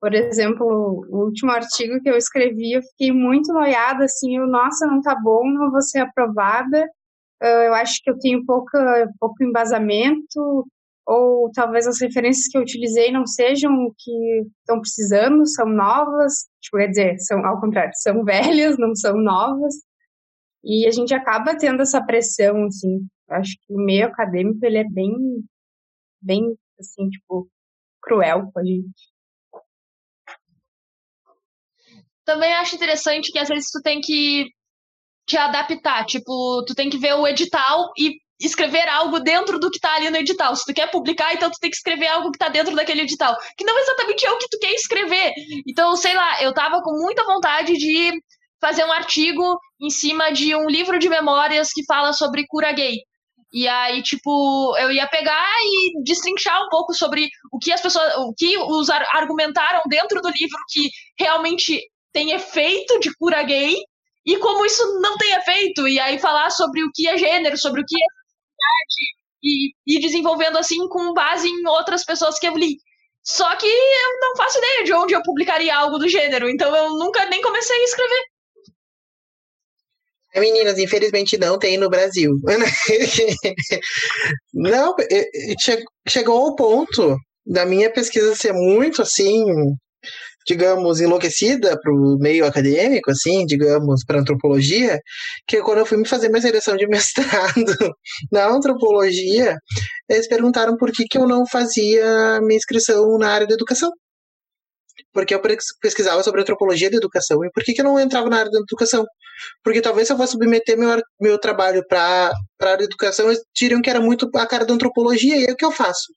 Por 0.00 0.14
exemplo, 0.14 1.04
o 1.10 1.24
último 1.24 1.50
artigo 1.50 2.00
que 2.00 2.08
eu 2.08 2.16
escrevi, 2.16 2.72
eu 2.72 2.82
fiquei 2.82 3.12
muito 3.12 3.52
noiada, 3.52 4.04
assim, 4.04 4.36
eu, 4.36 4.46
nossa, 4.46 4.86
não 4.86 5.02
tá 5.02 5.14
bom, 5.14 5.44
não 5.44 5.70
vou 5.70 5.82
ser 5.82 5.98
aprovada. 6.00 6.88
Eu 7.40 7.74
acho 7.74 8.00
que 8.02 8.10
eu 8.10 8.18
tenho 8.18 8.44
pouca, 8.46 9.08
pouco 9.18 9.42
embasamento, 9.42 10.66
ou 11.06 11.50
talvez 11.52 11.86
as 11.86 12.00
referências 12.00 12.48
que 12.48 12.56
eu 12.56 12.62
utilizei 12.62 13.10
não 13.10 13.26
sejam 13.26 13.72
o 13.72 13.94
que 13.96 14.42
estão 14.60 14.80
precisando, 14.80 15.46
são 15.46 15.66
novas, 15.66 16.48
tipo, 16.60 16.76
quer 16.76 16.88
dizer, 16.88 17.18
são 17.18 17.44
ao 17.44 17.60
contrário, 17.60 17.92
são 17.94 18.22
velhas, 18.24 18.78
não 18.78 18.94
são 18.94 19.16
novas. 19.16 19.74
E 20.62 20.86
a 20.86 20.90
gente 20.90 21.14
acaba 21.14 21.56
tendo 21.56 21.82
essa 21.82 22.04
pressão, 22.04 22.66
assim. 22.66 23.06
Acho 23.28 23.52
que 23.52 23.72
o 23.72 23.78
meio 23.78 24.06
acadêmico, 24.06 24.64
ele 24.64 24.78
é 24.78 24.84
bem, 24.84 25.12
bem, 26.20 26.54
assim, 26.78 27.08
tipo, 27.08 27.48
cruel 28.02 28.50
com 28.52 28.60
a 28.60 28.64
gente. 28.64 29.10
Também 32.24 32.52
acho 32.54 32.76
interessante 32.76 33.32
que 33.32 33.38
às 33.38 33.48
vezes 33.48 33.70
tu 33.70 33.80
tem 33.82 34.00
que 34.00 34.46
te 35.26 35.36
adaptar, 35.36 36.04
tipo, 36.06 36.64
tu 36.66 36.74
tem 36.74 36.90
que 36.90 36.98
ver 36.98 37.14
o 37.14 37.26
edital 37.26 37.90
e 37.98 38.20
escrever 38.46 38.88
algo 38.88 39.20
dentro 39.20 39.58
do 39.58 39.70
que 39.70 39.76
está 39.76 39.94
ali 39.94 40.08
no 40.10 40.16
edital. 40.16 40.56
Se 40.56 40.64
tu 40.64 40.72
quer 40.72 40.90
publicar, 40.90 41.34
então 41.34 41.50
tu 41.50 41.58
tem 41.60 41.70
que 41.70 41.76
escrever 41.76 42.06
algo 42.08 42.30
que 42.30 42.36
está 42.36 42.48
dentro 42.48 42.74
daquele 42.74 43.02
edital, 43.02 43.36
que 43.56 43.64
não 43.64 43.78
exatamente 43.78 44.24
é 44.24 44.30
o 44.30 44.38
que 44.38 44.48
tu 44.48 44.58
quer 44.58 44.72
escrever. 44.72 45.32
Então, 45.66 45.94
sei 45.96 46.14
lá, 46.14 46.42
eu 46.42 46.52
tava 46.54 46.82
com 46.82 46.92
muita 46.92 47.24
vontade 47.24 47.74
de 47.74 48.12
fazer 48.60 48.84
um 48.84 48.92
artigo 48.92 49.58
em 49.80 49.90
cima 49.90 50.30
de 50.30 50.54
um 50.54 50.66
livro 50.68 50.98
de 50.98 51.08
memórias 51.08 51.72
que 51.72 51.84
fala 51.84 52.12
sobre 52.12 52.46
cura 52.46 52.72
gay. 52.72 52.96
E 53.52 53.66
aí, 53.66 54.02
tipo, 54.02 54.76
eu 54.78 54.92
ia 54.92 55.08
pegar 55.08 55.48
e 55.64 56.02
destrinchar 56.04 56.62
um 56.64 56.68
pouco 56.68 56.94
sobre 56.94 57.28
o 57.52 57.58
que 57.58 57.72
as 57.72 57.80
pessoas, 57.80 58.14
o 58.18 58.32
que 58.32 58.56
os 58.56 58.88
argumentaram 58.88 59.82
dentro 59.88 60.20
do 60.20 60.28
livro 60.28 60.58
que 60.70 60.88
realmente 61.18 61.80
tem 62.12 62.30
efeito 62.30 63.00
de 63.00 63.12
cura 63.16 63.42
gay 63.42 63.74
e 64.24 64.36
como 64.36 64.64
isso 64.64 65.00
não 65.00 65.16
tem 65.16 65.32
efeito. 65.32 65.88
E 65.88 65.98
aí 65.98 66.18
falar 66.18 66.50
sobre 66.50 66.84
o 66.84 66.90
que 66.94 67.08
é 67.08 67.18
gênero, 67.18 67.58
sobre 67.58 67.80
o 67.80 67.84
que 67.84 67.96
é 67.96 68.19
e, 69.42 69.72
e 69.86 70.00
desenvolvendo 70.00 70.58
assim 70.58 70.88
com 70.88 71.12
base 71.12 71.48
em 71.48 71.66
outras 71.66 72.04
pessoas 72.04 72.38
que 72.38 72.46
eu 72.46 72.56
li. 72.56 72.76
Só 73.22 73.54
que 73.56 73.66
eu 73.66 74.20
não 74.20 74.36
faço 74.36 74.58
ideia 74.58 74.84
de 74.84 74.92
onde 74.92 75.14
eu 75.14 75.22
publicaria 75.22 75.76
algo 75.76 75.98
do 75.98 76.08
gênero, 76.08 76.48
então 76.48 76.74
eu 76.74 76.90
nunca 76.90 77.26
nem 77.26 77.42
comecei 77.42 77.76
a 77.76 77.84
escrever. 77.84 78.22
É, 80.32 80.40
meninas, 80.40 80.78
infelizmente 80.78 81.36
não 81.36 81.58
tem 81.58 81.76
no 81.76 81.90
Brasil. 81.90 82.30
não, 84.54 84.94
chegou 86.08 86.46
ao 86.46 86.54
ponto 86.54 87.16
da 87.44 87.66
minha 87.66 87.92
pesquisa 87.92 88.34
ser 88.34 88.52
muito 88.52 89.02
assim 89.02 89.44
digamos, 90.46 91.00
enlouquecida 91.00 91.78
para 91.80 91.92
o 91.92 92.16
meio 92.18 92.46
acadêmico, 92.46 93.10
assim, 93.10 93.44
digamos, 93.46 94.04
para 94.04 94.20
antropologia, 94.20 94.98
que 95.46 95.60
quando 95.62 95.78
eu 95.78 95.86
fui 95.86 95.98
me 95.98 96.08
fazer 96.08 96.28
minha 96.28 96.40
seleção 96.40 96.76
de 96.76 96.86
mestrado 96.88 97.94
na 98.32 98.48
antropologia, 98.48 99.56
eles 100.08 100.28
perguntaram 100.28 100.76
por 100.76 100.90
que, 100.92 101.04
que 101.06 101.18
eu 101.18 101.26
não 101.26 101.46
fazia 101.46 102.40
minha 102.42 102.56
inscrição 102.56 103.18
na 103.18 103.30
área 103.30 103.46
da 103.46 103.54
educação. 103.54 103.90
Porque 105.12 105.34
eu 105.34 105.42
pesquisava 105.80 106.22
sobre 106.22 106.42
antropologia 106.42 106.90
da 106.90 106.96
educação. 106.96 107.44
E 107.44 107.50
por 107.50 107.64
que, 107.64 107.72
que 107.72 107.80
eu 107.80 107.84
não 107.84 107.98
entrava 107.98 108.28
na 108.28 108.38
área 108.38 108.50
da 108.50 108.58
educação? 108.58 109.04
Porque 109.64 109.80
talvez 109.80 110.06
se 110.06 110.12
eu 110.12 110.16
fosse 110.16 110.32
submeter 110.32 110.78
meu, 110.78 111.00
meu 111.20 111.38
trabalho 111.38 111.84
para 111.88 112.30
a 112.60 112.64
área 112.64 112.78
da 112.78 112.84
educação, 112.84 113.26
eles 113.26 113.42
diriam 113.54 113.80
que 113.80 113.90
era 113.90 114.00
muito 114.00 114.28
a 114.36 114.46
cara 114.46 114.64
da 114.64 114.74
antropologia, 114.74 115.36
e 115.36 115.46
é 115.46 115.52
o 115.52 115.56
que 115.56 115.64
eu 115.64 115.72
faço. 115.72 116.12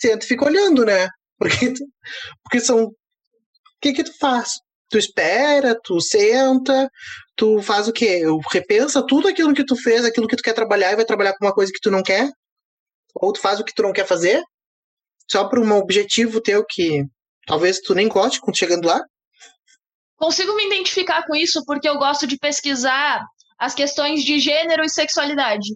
Sento 0.00 0.24
e 0.24 0.26
fico 0.26 0.44
olhando, 0.44 0.84
né? 0.84 1.08
Porque, 1.44 1.74
porque 2.42 2.60
são. 2.60 2.84
O 2.84 2.94
que 3.82 3.92
que 3.92 4.04
tu 4.04 4.16
faz? 4.18 4.52
Tu 4.88 4.96
espera, 4.96 5.78
tu 5.84 6.00
senta, 6.00 6.88
tu 7.36 7.60
faz 7.60 7.86
o 7.86 7.92
quê? 7.92 8.22
Repensa 8.50 9.06
tudo 9.06 9.28
aquilo 9.28 9.52
que 9.52 9.64
tu 9.64 9.76
fez, 9.76 10.06
aquilo 10.06 10.26
que 10.26 10.36
tu 10.36 10.42
quer 10.42 10.54
trabalhar 10.54 10.92
e 10.92 10.96
vai 10.96 11.04
trabalhar 11.04 11.34
com 11.34 11.44
uma 11.44 11.52
coisa 11.52 11.70
que 11.70 11.80
tu 11.82 11.90
não 11.90 12.02
quer? 12.02 12.30
Ou 13.14 13.30
tu 13.30 13.40
faz 13.40 13.60
o 13.60 13.64
que 13.64 13.74
tu 13.74 13.82
não 13.82 13.92
quer 13.92 14.06
fazer? 14.06 14.42
Só 15.30 15.46
por 15.46 15.58
um 15.58 15.72
objetivo 15.72 16.40
teu 16.40 16.64
que 16.66 17.04
talvez 17.46 17.80
tu 17.80 17.94
nem 17.94 18.08
goste 18.08 18.40
quando 18.40 18.56
chegando 18.56 18.86
lá? 18.86 19.02
Consigo 20.16 20.54
me 20.56 20.66
identificar 20.66 21.26
com 21.26 21.36
isso 21.36 21.62
porque 21.66 21.88
eu 21.88 21.98
gosto 21.98 22.26
de 22.26 22.38
pesquisar 22.38 23.22
as 23.58 23.74
questões 23.74 24.22
de 24.22 24.38
gênero 24.38 24.82
e 24.82 24.88
sexualidade. 24.88 25.68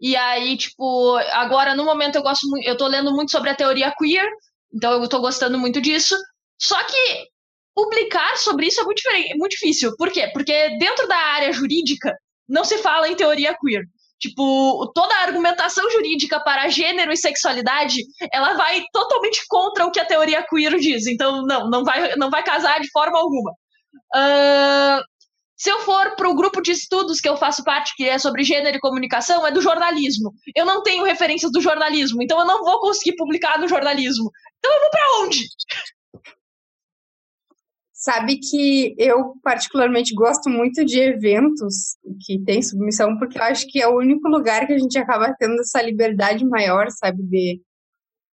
E 0.00 0.16
aí, 0.16 0.56
tipo, 0.58 1.16
agora 1.32 1.74
no 1.74 1.84
momento 1.84 2.16
eu 2.16 2.22
gosto 2.22 2.46
eu 2.64 2.76
tô 2.76 2.86
lendo 2.86 3.12
muito 3.12 3.30
sobre 3.30 3.50
a 3.50 3.54
teoria 3.54 3.94
queer, 3.96 4.28
então 4.74 4.92
eu 4.92 5.04
estou 5.04 5.20
gostando 5.20 5.58
muito 5.58 5.80
disso. 5.80 6.16
Só 6.60 6.82
que 6.84 7.28
publicar 7.74 8.36
sobre 8.36 8.66
isso 8.66 8.80
é 8.80 8.84
muito, 8.84 9.02
muito 9.36 9.52
difícil. 9.52 9.94
Por 9.96 10.10
quê? 10.10 10.30
Porque 10.32 10.76
dentro 10.78 11.06
da 11.06 11.16
área 11.16 11.52
jurídica 11.52 12.12
não 12.48 12.64
se 12.64 12.78
fala 12.78 13.08
em 13.08 13.16
teoria 13.16 13.56
queer. 13.58 13.84
Tipo, 14.20 14.90
toda 14.94 15.14
a 15.16 15.24
argumentação 15.24 15.88
jurídica 15.90 16.40
para 16.40 16.68
gênero 16.68 17.12
e 17.12 17.16
sexualidade, 17.16 18.00
ela 18.32 18.54
vai 18.54 18.82
totalmente 18.92 19.42
contra 19.48 19.84
o 19.84 19.90
que 19.90 20.00
a 20.00 20.06
teoria 20.06 20.44
queer 20.48 20.76
diz. 20.76 21.06
Então, 21.06 21.42
não, 21.42 21.68
não 21.68 21.84
vai, 21.84 22.16
não 22.16 22.30
vai 22.30 22.42
casar 22.42 22.80
de 22.80 22.90
forma 22.90 23.18
alguma. 23.18 23.52
Uh, 24.14 25.02
se 25.64 25.70
eu 25.70 25.78
for 25.78 26.14
para 26.14 26.28
o 26.28 26.34
grupo 26.34 26.60
de 26.60 26.72
estudos 26.72 27.22
que 27.22 27.28
eu 27.28 27.38
faço 27.38 27.64
parte, 27.64 27.96
que 27.96 28.06
é 28.06 28.18
sobre 28.18 28.44
gênero 28.44 28.76
e 28.76 28.80
comunicação, 28.80 29.46
é 29.46 29.50
do 29.50 29.62
jornalismo. 29.62 30.34
Eu 30.54 30.66
não 30.66 30.82
tenho 30.82 31.02
referências 31.04 31.50
do 31.50 31.58
jornalismo, 31.58 32.22
então 32.22 32.38
eu 32.38 32.44
não 32.44 32.62
vou 32.62 32.80
conseguir 32.80 33.16
publicar 33.16 33.58
no 33.58 33.66
jornalismo. 33.66 34.30
Então 34.58 34.70
eu 34.70 34.80
vou 34.82 34.90
para 34.90 35.22
onde? 35.22 35.46
Sabe 37.94 38.38
que 38.38 38.94
eu 38.98 39.36
particularmente 39.42 40.12
gosto 40.14 40.50
muito 40.50 40.84
de 40.84 41.00
eventos 41.00 41.96
que 42.26 42.38
tem 42.44 42.60
submissão, 42.60 43.18
porque 43.18 43.38
eu 43.38 43.44
acho 43.44 43.66
que 43.66 43.80
é 43.80 43.88
o 43.88 43.96
único 43.96 44.28
lugar 44.28 44.66
que 44.66 44.74
a 44.74 44.78
gente 44.78 44.98
acaba 44.98 45.34
tendo 45.38 45.58
essa 45.62 45.80
liberdade 45.80 46.44
maior, 46.44 46.90
sabe, 46.90 47.22
de, 47.22 47.62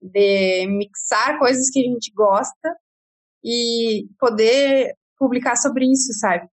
de 0.00 0.66
mixar 0.68 1.40
coisas 1.40 1.70
que 1.70 1.80
a 1.80 1.82
gente 1.82 2.12
gosta 2.14 2.76
e 3.44 4.06
poder 4.16 4.94
publicar 5.18 5.56
sobre 5.56 5.90
isso, 5.90 6.12
sabe? 6.20 6.48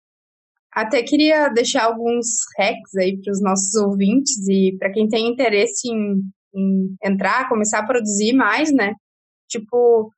Até 0.75 1.03
queria 1.03 1.49
deixar 1.49 1.83
alguns 1.83 2.25
hacks 2.57 2.95
aí 2.97 3.21
para 3.21 3.31
os 3.31 3.41
nossos 3.41 3.75
ouvintes 3.75 4.47
e 4.47 4.75
para 4.79 4.91
quem 4.91 5.07
tem 5.07 5.27
interesse 5.27 5.87
em, 5.87 6.21
em 6.55 6.95
entrar, 7.03 7.47
começar 7.47 7.79
a 7.79 7.85
produzir 7.85 8.33
mais, 8.33 8.73
né? 8.73 8.95
Tipo, 9.47 10.11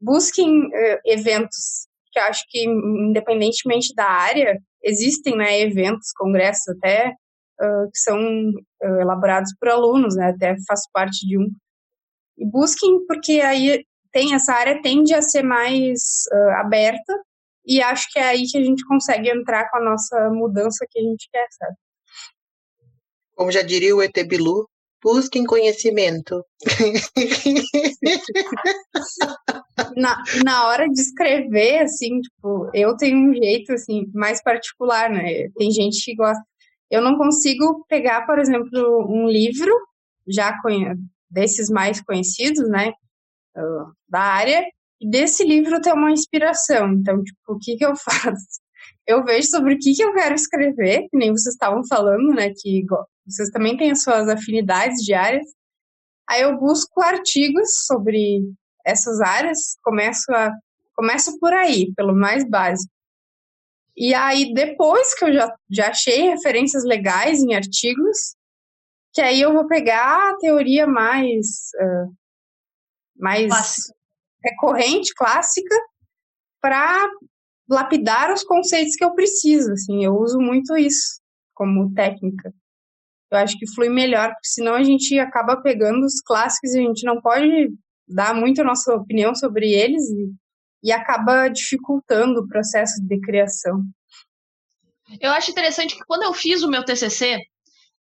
busquem 0.00 0.66
uh, 0.66 1.00
eventos, 1.04 1.86
que 2.10 2.18
eu 2.18 2.22
acho 2.22 2.42
que, 2.48 2.64
independentemente 2.64 3.94
da 3.94 4.06
área, 4.06 4.58
existem 4.82 5.36
né, 5.36 5.60
eventos, 5.60 6.10
congressos 6.16 6.68
até, 6.68 7.10
uh, 7.60 7.90
que 7.92 7.98
são 7.98 8.18
uh, 8.18 9.00
elaborados 9.00 9.52
por 9.60 9.68
alunos, 9.68 10.16
né? 10.16 10.30
Até 10.30 10.56
faço 10.66 10.88
parte 10.90 11.26
de 11.26 11.38
um. 11.38 11.50
E 12.38 12.46
busquem, 12.46 13.04
porque 13.06 13.40
aí 13.42 13.84
tem 14.10 14.34
essa 14.34 14.54
área 14.54 14.80
tende 14.80 15.12
a 15.12 15.20
ser 15.20 15.42
mais 15.42 16.24
aberta 16.56 17.12
e 17.68 17.82
acho 17.82 18.06
que 18.10 18.18
é 18.18 18.24
aí 18.24 18.44
que 18.44 18.56
a 18.56 18.64
gente 18.64 18.84
consegue 18.86 19.28
entrar 19.28 19.68
com 19.70 19.76
a 19.76 19.84
nossa 19.84 20.30
mudança 20.30 20.86
que 20.90 20.98
a 20.98 21.02
gente 21.02 21.28
quer, 21.30 21.46
sabe? 21.50 21.76
Como 23.36 23.52
já 23.52 23.62
diria 23.62 23.94
o 23.94 24.02
ET 24.02 24.14
Bilu, 24.26 24.66
busquem 25.02 25.44
conhecimento. 25.44 26.44
na, 29.96 30.22
na 30.44 30.66
hora 30.66 30.88
de 30.88 31.00
escrever, 31.00 31.82
assim, 31.82 32.20
tipo, 32.20 32.70
eu 32.74 32.96
tenho 32.96 33.30
um 33.30 33.34
jeito, 33.34 33.72
assim, 33.72 34.10
mais 34.14 34.42
particular, 34.42 35.10
né? 35.10 35.48
Tem 35.56 35.70
gente 35.70 36.04
que 36.04 36.16
gosta. 36.16 36.42
Eu 36.90 37.02
não 37.02 37.18
consigo 37.18 37.84
pegar, 37.88 38.26
por 38.26 38.38
exemplo, 38.38 39.06
um 39.08 39.28
livro 39.28 39.72
já 40.26 40.54
desses 41.30 41.68
mais 41.68 42.00
conhecidos, 42.00 42.66
né? 42.68 42.92
Da 44.08 44.20
área, 44.20 44.64
e 45.00 45.08
desse 45.08 45.44
livro 45.44 45.80
ter 45.80 45.92
uma 45.92 46.10
inspiração. 46.10 46.92
Então, 46.92 47.22
tipo, 47.22 47.38
o 47.48 47.58
que 47.58 47.76
que 47.76 47.84
eu 47.84 47.94
faço? 47.96 48.60
Eu 49.06 49.24
vejo 49.24 49.48
sobre 49.48 49.74
o 49.74 49.78
que 49.78 49.94
que 49.94 50.02
eu 50.02 50.12
quero 50.12 50.34
escrever, 50.34 51.08
que 51.08 51.16
nem 51.16 51.30
vocês 51.30 51.54
estavam 51.54 51.82
falando, 51.86 52.34
né? 52.34 52.52
Que 52.54 52.84
vocês 53.26 53.50
também 53.50 53.76
têm 53.76 53.90
as 53.90 54.02
suas 54.02 54.28
afinidades 54.28 55.02
diárias. 55.04 55.46
Aí 56.28 56.42
eu 56.42 56.58
busco 56.58 57.00
artigos 57.00 57.86
sobre 57.86 58.42
essas 58.84 59.20
áreas, 59.20 59.76
começo 59.82 60.30
a 60.32 60.52
começo 60.94 61.38
por 61.38 61.52
aí, 61.52 61.92
pelo 61.94 62.14
mais 62.14 62.48
básico. 62.48 62.92
E 63.96 64.12
aí 64.14 64.52
depois 64.52 65.14
que 65.14 65.24
eu 65.24 65.32
já, 65.32 65.56
já 65.70 65.88
achei 65.88 66.28
referências 66.28 66.84
legais 66.84 67.40
em 67.40 67.54
artigos, 67.54 68.34
que 69.12 69.20
aí 69.20 69.40
eu 69.40 69.52
vou 69.52 69.66
pegar 69.66 70.30
a 70.30 70.36
teoria 70.38 70.86
mais 70.86 71.70
uh, 71.80 72.14
mais 73.16 73.46
Clássico. 73.48 73.97
Recorrente, 74.50 75.14
clássica, 75.14 75.74
para 76.60 77.08
lapidar 77.68 78.32
os 78.32 78.42
conceitos 78.42 78.96
que 78.96 79.04
eu 79.04 79.14
preciso. 79.14 79.72
Assim, 79.72 80.04
eu 80.04 80.14
uso 80.16 80.38
muito 80.38 80.76
isso 80.76 81.20
como 81.54 81.92
técnica. 81.92 82.52
Eu 83.30 83.38
acho 83.38 83.58
que 83.58 83.70
flui 83.74 83.88
melhor, 83.88 84.28
porque 84.28 84.48
senão 84.48 84.74
a 84.74 84.82
gente 84.82 85.18
acaba 85.18 85.60
pegando 85.60 86.04
os 86.04 86.20
clássicos 86.22 86.74
e 86.74 86.78
a 86.78 86.82
gente 86.82 87.04
não 87.04 87.20
pode 87.20 87.68
dar 88.08 88.34
muito 88.34 88.60
a 88.60 88.64
nossa 88.64 88.94
opinião 88.94 89.34
sobre 89.34 89.72
eles 89.72 90.02
e, 90.08 90.32
e 90.84 90.92
acaba 90.92 91.48
dificultando 91.48 92.40
o 92.40 92.48
processo 92.48 93.02
de 93.06 93.20
criação. 93.20 93.82
Eu 95.20 95.30
acho 95.32 95.50
interessante 95.50 95.94
que 95.94 96.04
quando 96.06 96.22
eu 96.22 96.32
fiz 96.32 96.62
o 96.62 96.70
meu 96.70 96.84
TCC, 96.84 97.38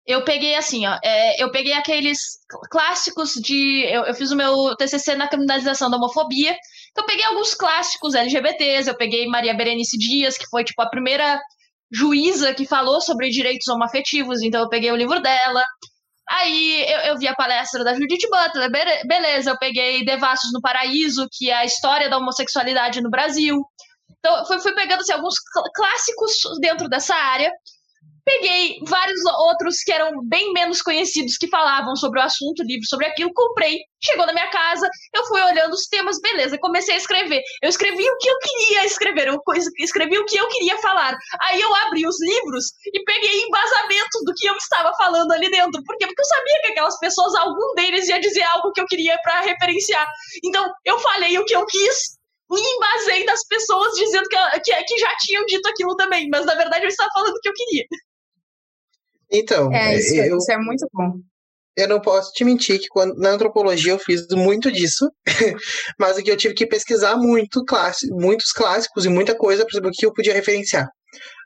eu 0.07 0.23
peguei 0.23 0.55
assim, 0.55 0.87
ó, 0.87 0.97
é, 1.03 1.43
eu 1.43 1.51
peguei 1.51 1.73
aqueles 1.73 2.17
clássicos 2.71 3.33
de. 3.33 3.83
Eu, 3.91 4.05
eu, 4.05 4.13
fiz 4.13 4.31
o 4.31 4.37
meu 4.37 4.73
TCC 4.77 5.15
na 5.15 5.27
criminalização 5.27 5.89
da 5.89 5.97
homofobia, 5.97 6.55
então 6.91 7.03
eu 7.03 7.05
peguei 7.05 7.25
alguns 7.25 7.53
clássicos 7.53 8.15
LGBTs, 8.15 8.87
eu 8.87 8.95
peguei 8.95 9.27
Maria 9.27 9.53
Berenice 9.53 9.97
Dias, 9.97 10.37
que 10.37 10.47
foi 10.47 10.63
tipo 10.63 10.81
a 10.81 10.89
primeira 10.89 11.37
juíza 11.91 12.53
que 12.53 12.65
falou 12.65 13.01
sobre 13.01 13.29
direitos 13.29 13.67
homoafetivos, 13.67 14.41
então 14.41 14.61
eu 14.61 14.69
peguei 14.69 14.91
o 14.91 14.95
livro 14.95 15.21
dela. 15.21 15.65
Aí 16.29 16.85
eu, 16.89 16.99
eu 16.99 17.17
vi 17.17 17.27
a 17.27 17.35
palestra 17.35 17.83
da 17.83 17.93
Judith 17.93 18.29
Butler, 18.29 18.71
beleza, 19.05 19.51
eu 19.51 19.57
peguei 19.57 20.05
Devassos 20.05 20.51
no 20.53 20.61
Paraíso, 20.61 21.27
que 21.33 21.49
é 21.49 21.55
a 21.55 21.65
história 21.65 22.09
da 22.09 22.17
homossexualidade 22.17 23.01
no 23.01 23.09
Brasil. 23.09 23.61
Então, 24.19 24.45
fui, 24.45 24.59
fui 24.59 24.73
pegando 24.73 25.01
assim, 25.01 25.11
alguns 25.11 25.35
clássicos 25.75 26.33
dentro 26.61 26.87
dessa 26.87 27.13
área 27.13 27.51
Peguei 28.27 28.77
vários 28.85 29.23
outros 29.25 29.77
que 29.85 29.91
eram 29.93 30.11
bem 30.27 30.51
menos 30.51 30.81
conhecidos 30.81 31.37
que 31.37 31.47
falavam 31.47 31.95
sobre 31.95 32.19
o 32.19 32.23
assunto, 32.23 32.61
livro 32.61 32.85
sobre 32.85 33.05
aquilo, 33.05 33.31
comprei, 33.33 33.79
chegou 34.03 34.25
na 34.25 34.33
minha 34.33 34.49
casa, 34.49 34.85
eu 35.15 35.25
fui 35.27 35.41
olhando 35.41 35.71
os 35.71 35.87
temas, 35.87 36.19
beleza, 36.19 36.57
comecei 36.59 36.95
a 36.95 36.97
escrever. 36.97 37.41
Eu 37.63 37.69
escrevi 37.69 38.03
o 38.03 38.17
que 38.17 38.29
eu 38.29 38.37
queria 38.39 38.85
escrever, 38.85 39.29
eu 39.29 39.41
escrevi 39.79 40.17
o 40.17 40.25
que 40.25 40.35
eu 40.35 40.45
queria 40.49 40.77
falar. 40.79 41.17
Aí 41.41 41.61
eu 41.61 41.73
abri 41.73 42.05
os 42.05 42.21
livros 42.21 42.65
e 42.93 43.01
peguei 43.05 43.43
embasamento 43.43 44.19
do 44.25 44.33
que 44.35 44.45
eu 44.45 44.57
estava 44.57 44.91
falando 44.97 45.31
ali 45.31 45.49
dentro. 45.49 45.81
Por 45.85 45.97
quê? 45.97 46.05
Porque 46.05 46.21
eu 46.21 46.25
sabia 46.25 46.61
que 46.63 46.67
aquelas 46.73 46.99
pessoas, 46.99 47.33
algum 47.35 47.75
deles 47.75 48.09
ia 48.09 48.19
dizer 48.19 48.43
algo 48.43 48.73
que 48.73 48.81
eu 48.81 48.87
queria 48.87 49.17
para 49.23 49.39
referenciar. 49.39 50.05
Então, 50.43 50.69
eu 50.83 50.99
falei 50.99 51.39
o 51.39 51.45
que 51.45 51.55
eu 51.55 51.65
quis, 51.65 52.17
e 52.49 52.75
embasei 52.75 53.25
das 53.25 53.45
pessoas 53.47 53.93
dizendo 53.93 54.27
que, 54.29 54.37
que, 54.61 54.83
que, 54.83 54.97
já 54.99 55.15
tinham 55.17 55.45
dito 55.45 55.67
aquilo 55.67 55.95
também, 55.95 56.29
mas 56.29 56.45
na 56.45 56.55
verdade 56.55 56.85
eu 56.85 56.89
estava 56.89 57.09
falando 57.13 57.35
o 57.35 57.39
que 57.41 57.49
eu 57.49 57.53
queria. 57.53 57.85
Então, 59.31 59.73
é, 59.73 59.97
isso, 59.97 60.15
eu, 60.15 60.37
isso 60.37 60.51
é 60.51 60.57
muito 60.57 60.87
bom. 60.93 61.19
Eu 61.75 61.87
não 61.87 62.01
posso 62.01 62.31
te 62.31 62.43
mentir 62.43 62.79
que 62.79 62.87
quando, 62.87 63.15
na 63.17 63.29
antropologia 63.29 63.91
eu 63.91 63.99
fiz 63.99 64.25
muito 64.31 64.71
disso, 64.71 65.11
mas 65.99 66.17
aqui 66.17 66.31
eu 66.31 66.37
tive 66.37 66.53
que 66.53 66.65
pesquisar 66.65 67.15
muito 67.15 67.63
clássico, 67.65 68.15
muitos 68.15 68.51
clássicos 68.51 69.05
e 69.05 69.09
muita 69.09 69.35
coisa 69.35 69.63
para 69.63 69.73
saber 69.73 69.89
o 69.89 69.91
que 69.91 70.05
eu 70.05 70.13
podia 70.13 70.33
referenciar. 70.33 70.89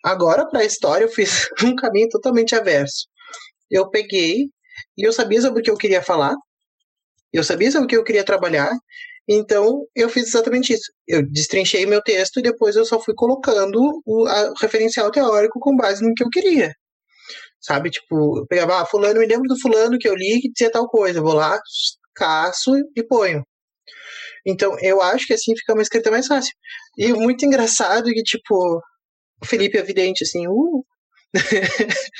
Agora, 0.04 0.48
para 0.48 0.62
a 0.62 0.65
história, 0.65 1.06
eu 1.06 1.10
fiz 1.10 1.50
um 1.63 1.76
caminho 1.76 2.08
totalmente 2.10 2.56
averso. 2.56 3.08
Eu 3.70 3.89
peguei 3.89 4.46
e 4.98 5.06
eu 5.06 5.12
sabia 5.12 5.41
sobre 5.41 5.62
o 5.62 5.63
que 5.63 5.72
eu 5.72 5.78
queria 5.78 6.02
falar, 6.02 6.36
eu 7.34 7.44
sabia 7.44 7.72
sobre 7.72 7.86
o 7.86 7.88
que 7.89 7.98
eu 7.98 8.04
queria 8.04 8.24
trabalhar, 8.24 8.72
então 9.28 9.86
eu 9.96 10.10
fiz 10.10 10.28
exatamente 10.28 10.74
isso. 10.74 10.91
Eu 11.08 11.26
destrinchei 11.30 11.86
meu 11.86 12.02
texto 12.02 12.39
e 12.39 12.44
depois 12.44 12.76
eu 12.76 12.86
só 12.86 13.02
fui 13.02 13.13
colocando 13.15 14.02
o 14.06 14.54
referencial 14.60 15.12
teórico 15.12 15.60
com 15.60 15.76
base 15.76 16.04
no 16.04 16.13
que 16.13 16.24
eu 16.24 16.30
queria 16.30 16.74
sabe? 17.62 17.89
Tipo, 17.89 18.39
eu 18.39 18.47
pegava, 18.47 18.82
ah, 18.82 18.86
fulano, 18.86 19.19
me 19.19 19.28
lembro 19.28 19.47
do 19.47 19.60
fulano 19.60 19.97
que 20.00 20.08
eu 20.08 20.15
li 20.15 20.39
que 20.41 20.52
dizia 20.52 20.71
tal 20.71 20.88
coisa, 20.88 21.21
vou 21.21 21.34
lá, 21.34 21.60
caço 22.15 22.71
e 22.95 23.04
ponho. 23.04 23.43
Então, 24.45 24.76
eu 24.82 25.02
acho 25.02 25.28
que 25.28 25.34
assim 25.34 25.56
fica 25.56 25.74
uma 25.74 25.82
escrita 25.84 26.12
mais 26.12 26.28
fácil. 26.28 26.54
E 26.97 27.13
muito 27.13 27.45
engraçado 27.45 28.12
que, 28.12 28.24
tipo, 28.24 28.82
o 29.41 29.45
Felipe 29.45 29.78
é 29.78 29.82
evidente, 29.82 30.24
assim, 30.24 30.47
uh. 30.47 30.86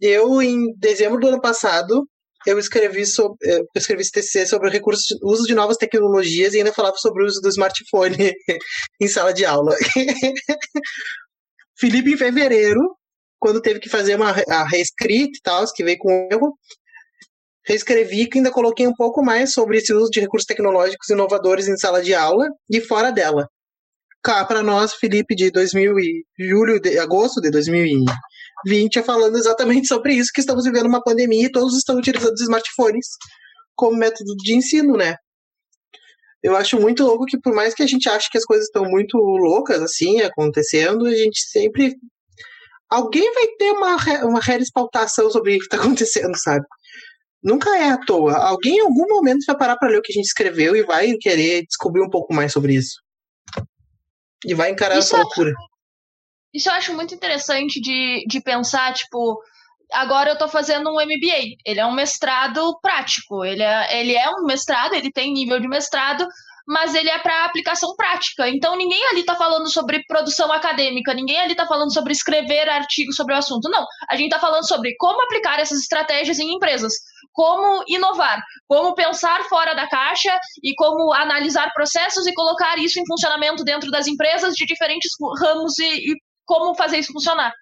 eu, 0.00 0.42
em 0.42 0.74
dezembro 0.78 1.20
do 1.20 1.28
ano 1.28 1.40
passado, 1.40 2.06
eu 2.46 2.58
escrevi 2.58 3.06
sobre, 3.06 3.36
eh, 3.44 3.60
eu 3.60 3.66
escrevi 3.76 4.02
esse 4.02 4.12
TCC 4.12 4.46
sobre 4.46 4.68
o 4.68 4.70
recurso, 4.70 5.16
uso 5.22 5.44
de 5.44 5.54
novas 5.54 5.76
tecnologias 5.76 6.54
e 6.54 6.58
ainda 6.58 6.72
falava 6.72 6.96
sobre 6.96 7.22
o 7.22 7.26
uso 7.26 7.40
do 7.40 7.48
smartphone 7.48 8.16
em 9.00 9.08
sala 9.08 9.32
de 9.32 9.44
aula. 9.44 9.74
Felipe, 11.78 12.12
em 12.12 12.16
fevereiro, 12.16 12.80
quando 13.42 13.60
teve 13.60 13.80
que 13.80 13.88
fazer 13.88 14.14
uma 14.14 14.30
a 14.30 14.64
reescrita 14.68 15.36
e 15.36 15.42
tal, 15.42 15.64
que 15.74 15.82
veio 15.82 15.98
com 15.98 16.28
erro, 16.30 16.56
reescrevi 17.66 18.22
e 18.22 18.30
ainda 18.36 18.52
coloquei 18.52 18.86
um 18.86 18.94
pouco 18.94 19.20
mais 19.20 19.52
sobre 19.52 19.78
esse 19.78 19.92
uso 19.92 20.08
de 20.12 20.20
recursos 20.20 20.46
tecnológicos 20.46 21.08
inovadores 21.10 21.66
em 21.66 21.76
sala 21.76 22.00
de 22.00 22.14
aula 22.14 22.48
e 22.70 22.80
fora 22.80 23.10
dela. 23.10 23.48
Cá 24.22 24.44
para 24.44 24.62
nós, 24.62 24.94
Felipe, 24.94 25.34
de 25.34 25.50
2000 25.50 25.98
e 25.98 26.24
julho, 26.38 26.80
de 26.80 26.96
agosto 27.00 27.40
de 27.40 27.50
2020, 27.50 28.96
é 28.96 29.02
falando 29.02 29.36
exatamente 29.36 29.88
sobre 29.88 30.14
isso, 30.14 30.30
que 30.32 30.40
estamos 30.40 30.64
vivendo 30.64 30.86
uma 30.86 31.02
pandemia 31.02 31.46
e 31.46 31.50
todos 31.50 31.76
estão 31.76 31.96
utilizando 31.96 32.34
os 32.34 32.42
smartphones 32.42 33.08
como 33.74 33.98
método 33.98 34.36
de 34.36 34.54
ensino, 34.54 34.96
né? 34.96 35.16
Eu 36.40 36.56
acho 36.56 36.80
muito 36.80 37.02
louco 37.02 37.24
que 37.24 37.40
por 37.40 37.52
mais 37.52 37.74
que 37.74 37.82
a 37.82 37.86
gente 37.88 38.08
ache 38.08 38.30
que 38.30 38.38
as 38.38 38.44
coisas 38.44 38.66
estão 38.66 38.84
muito 38.84 39.16
loucas 39.16 39.82
assim 39.82 40.20
acontecendo, 40.20 41.06
a 41.06 41.14
gente 41.14 41.40
sempre 41.40 41.96
alguém 42.92 43.32
vai 43.32 43.46
ter 43.58 43.72
uma, 43.72 43.96
uma 44.24 44.40
respaltação 44.40 45.30
sobre 45.30 45.56
o 45.56 45.58
que 45.58 45.64
está 45.64 45.76
acontecendo, 45.78 46.36
sabe? 46.36 46.64
Nunca 47.42 47.76
é 47.76 47.90
à 47.90 47.98
toa. 47.98 48.36
Alguém 48.36 48.76
em 48.76 48.82
algum 48.82 49.08
momento 49.08 49.44
vai 49.46 49.56
parar 49.56 49.76
para 49.76 49.88
ler 49.88 49.98
o 49.98 50.02
que 50.02 50.12
a 50.12 50.14
gente 50.14 50.26
escreveu 50.26 50.76
e 50.76 50.84
vai 50.84 51.12
querer 51.14 51.64
descobrir 51.66 52.02
um 52.02 52.10
pouco 52.10 52.32
mais 52.32 52.52
sobre 52.52 52.74
isso. 52.74 53.00
E 54.44 54.54
vai 54.54 54.70
encarar 54.70 54.98
isso 54.98 55.14
essa 55.14 55.22
loucura. 55.22 55.52
Isso 56.54 56.68
eu 56.68 56.74
acho 56.74 56.94
muito 56.94 57.14
interessante 57.14 57.80
de, 57.80 58.24
de 58.28 58.40
pensar, 58.40 58.92
tipo, 58.92 59.40
agora 59.90 60.30
eu 60.30 60.34
estou 60.34 60.48
fazendo 60.48 60.90
um 60.90 61.00
MBA. 61.00 61.56
Ele 61.64 61.80
é 61.80 61.86
um 61.86 61.94
mestrado 61.94 62.78
prático. 62.80 63.44
Ele 63.44 63.62
é, 63.62 64.00
ele 64.00 64.14
é 64.14 64.30
um 64.30 64.44
mestrado, 64.44 64.94
ele 64.94 65.10
tem 65.10 65.32
nível 65.32 65.58
de 65.58 65.66
mestrado, 65.66 66.26
mas 66.66 66.94
ele 66.94 67.10
é 67.10 67.18
para 67.18 67.44
aplicação 67.44 67.94
prática. 67.96 68.48
Então 68.48 68.76
ninguém 68.76 69.04
ali 69.08 69.20
está 69.20 69.34
falando 69.34 69.70
sobre 69.70 70.04
produção 70.06 70.50
acadêmica, 70.52 71.14
ninguém 71.14 71.38
ali 71.40 71.52
está 71.52 71.66
falando 71.66 71.92
sobre 71.92 72.12
escrever 72.12 72.68
artigos 72.68 73.16
sobre 73.16 73.34
o 73.34 73.38
assunto. 73.38 73.68
Não, 73.68 73.84
a 74.08 74.16
gente 74.16 74.26
está 74.26 74.38
falando 74.38 74.66
sobre 74.66 74.94
como 74.98 75.22
aplicar 75.22 75.58
essas 75.58 75.80
estratégias 75.80 76.38
em 76.38 76.54
empresas, 76.54 76.92
como 77.32 77.84
inovar, 77.88 78.42
como 78.68 78.94
pensar 78.94 79.42
fora 79.44 79.74
da 79.74 79.88
caixa 79.88 80.38
e 80.62 80.74
como 80.74 81.12
analisar 81.12 81.72
processos 81.72 82.26
e 82.26 82.34
colocar 82.34 82.78
isso 82.78 83.00
em 83.00 83.06
funcionamento 83.06 83.64
dentro 83.64 83.90
das 83.90 84.06
empresas 84.06 84.54
de 84.54 84.66
diferentes 84.66 85.10
ramos 85.40 85.78
e, 85.78 86.12
e 86.12 86.16
como 86.44 86.74
fazer 86.74 86.98
isso 86.98 87.12
funcionar. 87.12 87.52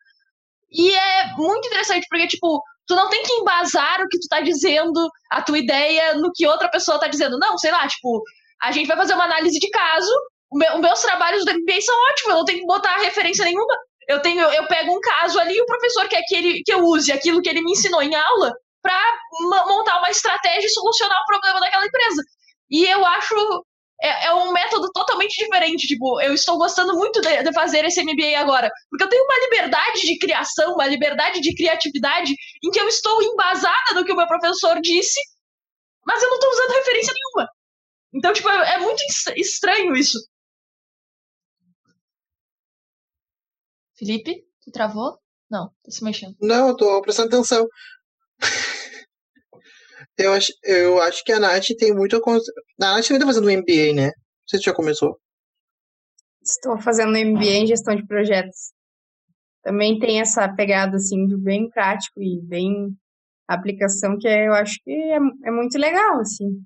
E 0.72 0.92
é 0.92 1.32
muito 1.36 1.66
interessante 1.66 2.06
porque 2.08 2.28
tipo 2.28 2.62
tu 2.90 2.96
não 2.96 3.08
tem 3.08 3.22
que 3.22 3.32
embasar 3.34 4.00
o 4.00 4.08
que 4.08 4.18
tu 4.18 4.26
tá 4.28 4.40
dizendo, 4.40 5.08
a 5.30 5.40
tua 5.40 5.58
ideia, 5.58 6.14
no 6.14 6.32
que 6.34 6.44
outra 6.44 6.68
pessoa 6.68 6.98
tá 6.98 7.06
dizendo. 7.06 7.38
Não, 7.38 7.56
sei 7.56 7.70
lá, 7.70 7.86
tipo, 7.86 8.20
a 8.62 8.72
gente 8.72 8.86
vai 8.86 8.96
fazer 8.96 9.14
uma 9.14 9.24
análise 9.24 9.58
de 9.58 9.70
caso. 9.70 10.12
Meu, 10.52 10.74
os 10.74 10.80
meus 10.80 11.00
trabalhos 11.00 11.44
do 11.44 11.52
MBA 11.52 11.80
são 11.80 11.94
ótimos, 12.10 12.30
eu 12.30 12.36
não 12.36 12.44
tenho 12.44 12.60
que 12.60 12.66
botar 12.66 12.96
referência 12.96 13.44
nenhuma. 13.44 13.74
Eu 14.08 14.20
tenho, 14.20 14.40
eu 14.40 14.66
pego 14.66 14.92
um 14.96 15.00
caso 15.00 15.38
ali 15.38 15.54
e 15.54 15.62
o 15.62 15.66
professor 15.66 16.08
quer 16.08 16.22
que, 16.26 16.34
ele, 16.34 16.62
que 16.64 16.72
eu 16.72 16.80
use 16.80 17.12
aquilo 17.12 17.40
que 17.40 17.48
ele 17.48 17.62
me 17.62 17.72
ensinou 17.72 18.02
em 18.02 18.14
aula 18.14 18.52
para 18.82 18.98
montar 19.68 19.98
uma 19.98 20.10
estratégia 20.10 20.66
e 20.66 20.70
solucionar 20.70 21.16
o 21.22 21.26
problema 21.26 21.60
daquela 21.60 21.86
empresa. 21.86 22.22
E 22.70 22.84
eu 22.86 23.04
acho 23.04 23.64
é, 24.02 24.26
é, 24.26 24.34
um 24.34 24.52
método 24.52 24.90
totalmente 24.92 25.36
diferente. 25.36 25.86
Tipo, 25.86 26.20
eu 26.20 26.32
estou 26.34 26.58
gostando 26.58 26.94
muito 26.96 27.20
de, 27.20 27.42
de, 27.42 27.52
fazer 27.52 27.84
esse 27.84 28.02
MBA 28.02 28.38
agora, 28.38 28.70
porque 28.88 29.04
eu 29.04 29.08
tenho 29.08 29.24
uma 29.24 29.38
liberdade 29.38 30.00
de 30.00 30.18
criação, 30.18 30.74
uma 30.74 30.86
liberdade 30.86 31.40
de 31.40 31.54
criatividade, 31.54 32.34
em 32.64 32.70
que 32.70 32.80
eu 32.80 32.88
estou 32.88 33.22
embasada 33.22 33.94
no 33.94 34.04
que 34.04 34.12
o 34.12 34.16
meu 34.16 34.26
professor 34.26 34.80
disse, 34.80 35.20
mas 36.06 36.22
eu 36.22 36.28
não 36.28 36.36
estou 36.36 36.50
usando 36.50 36.76
referência 36.76 37.12
nenhuma. 37.12 37.48
Então, 38.12 38.32
tipo, 38.32 38.48
é, 38.48 38.74
é 38.74 38.78
muito 38.78 39.02
estranho 39.36 39.94
isso. 39.94 40.18
Felipe, 43.96 44.44
tu 44.62 44.70
travou? 44.70 45.18
Não, 45.50 45.68
tá 45.68 45.90
se 45.90 46.02
mexendo. 46.02 46.36
Não, 46.40 46.68
eu 46.68 46.76
tô 46.76 47.00
prestando 47.02 47.28
atenção. 47.28 47.68
Eu 50.16 50.34
acho, 50.34 50.52
eu 50.64 51.00
acho 51.00 51.24
que 51.24 51.32
a 51.32 51.40
Nath 51.40 51.68
tem 51.78 51.94
muito 51.94 52.16
a. 52.16 52.20
A 52.20 52.94
Nath 52.94 53.06
também 53.06 53.20
tá 53.20 53.26
fazendo 53.26 53.48
um 53.48 53.52
MBA, 53.52 53.94
né? 53.94 54.06
Não 54.06 54.46
sei 54.46 54.58
se 54.58 54.64
já 54.66 54.74
começou. 54.74 55.18
Estou 56.42 56.78
fazendo 56.80 57.16
MBA 57.16 57.44
em 57.44 57.66
gestão 57.66 57.94
de 57.94 58.06
projetos. 58.06 58.72
Também 59.62 59.98
tem 59.98 60.20
essa 60.20 60.46
pegada, 60.54 60.96
assim, 60.96 61.26
de 61.26 61.36
bem 61.36 61.70
prático 61.70 62.20
e 62.20 62.40
bem 62.42 62.94
aplicação, 63.48 64.18
que 64.18 64.28
eu 64.28 64.52
acho 64.54 64.78
que 64.84 64.90
é, 64.90 65.18
é 65.44 65.50
muito 65.50 65.78
legal, 65.78 66.20
assim. 66.20 66.62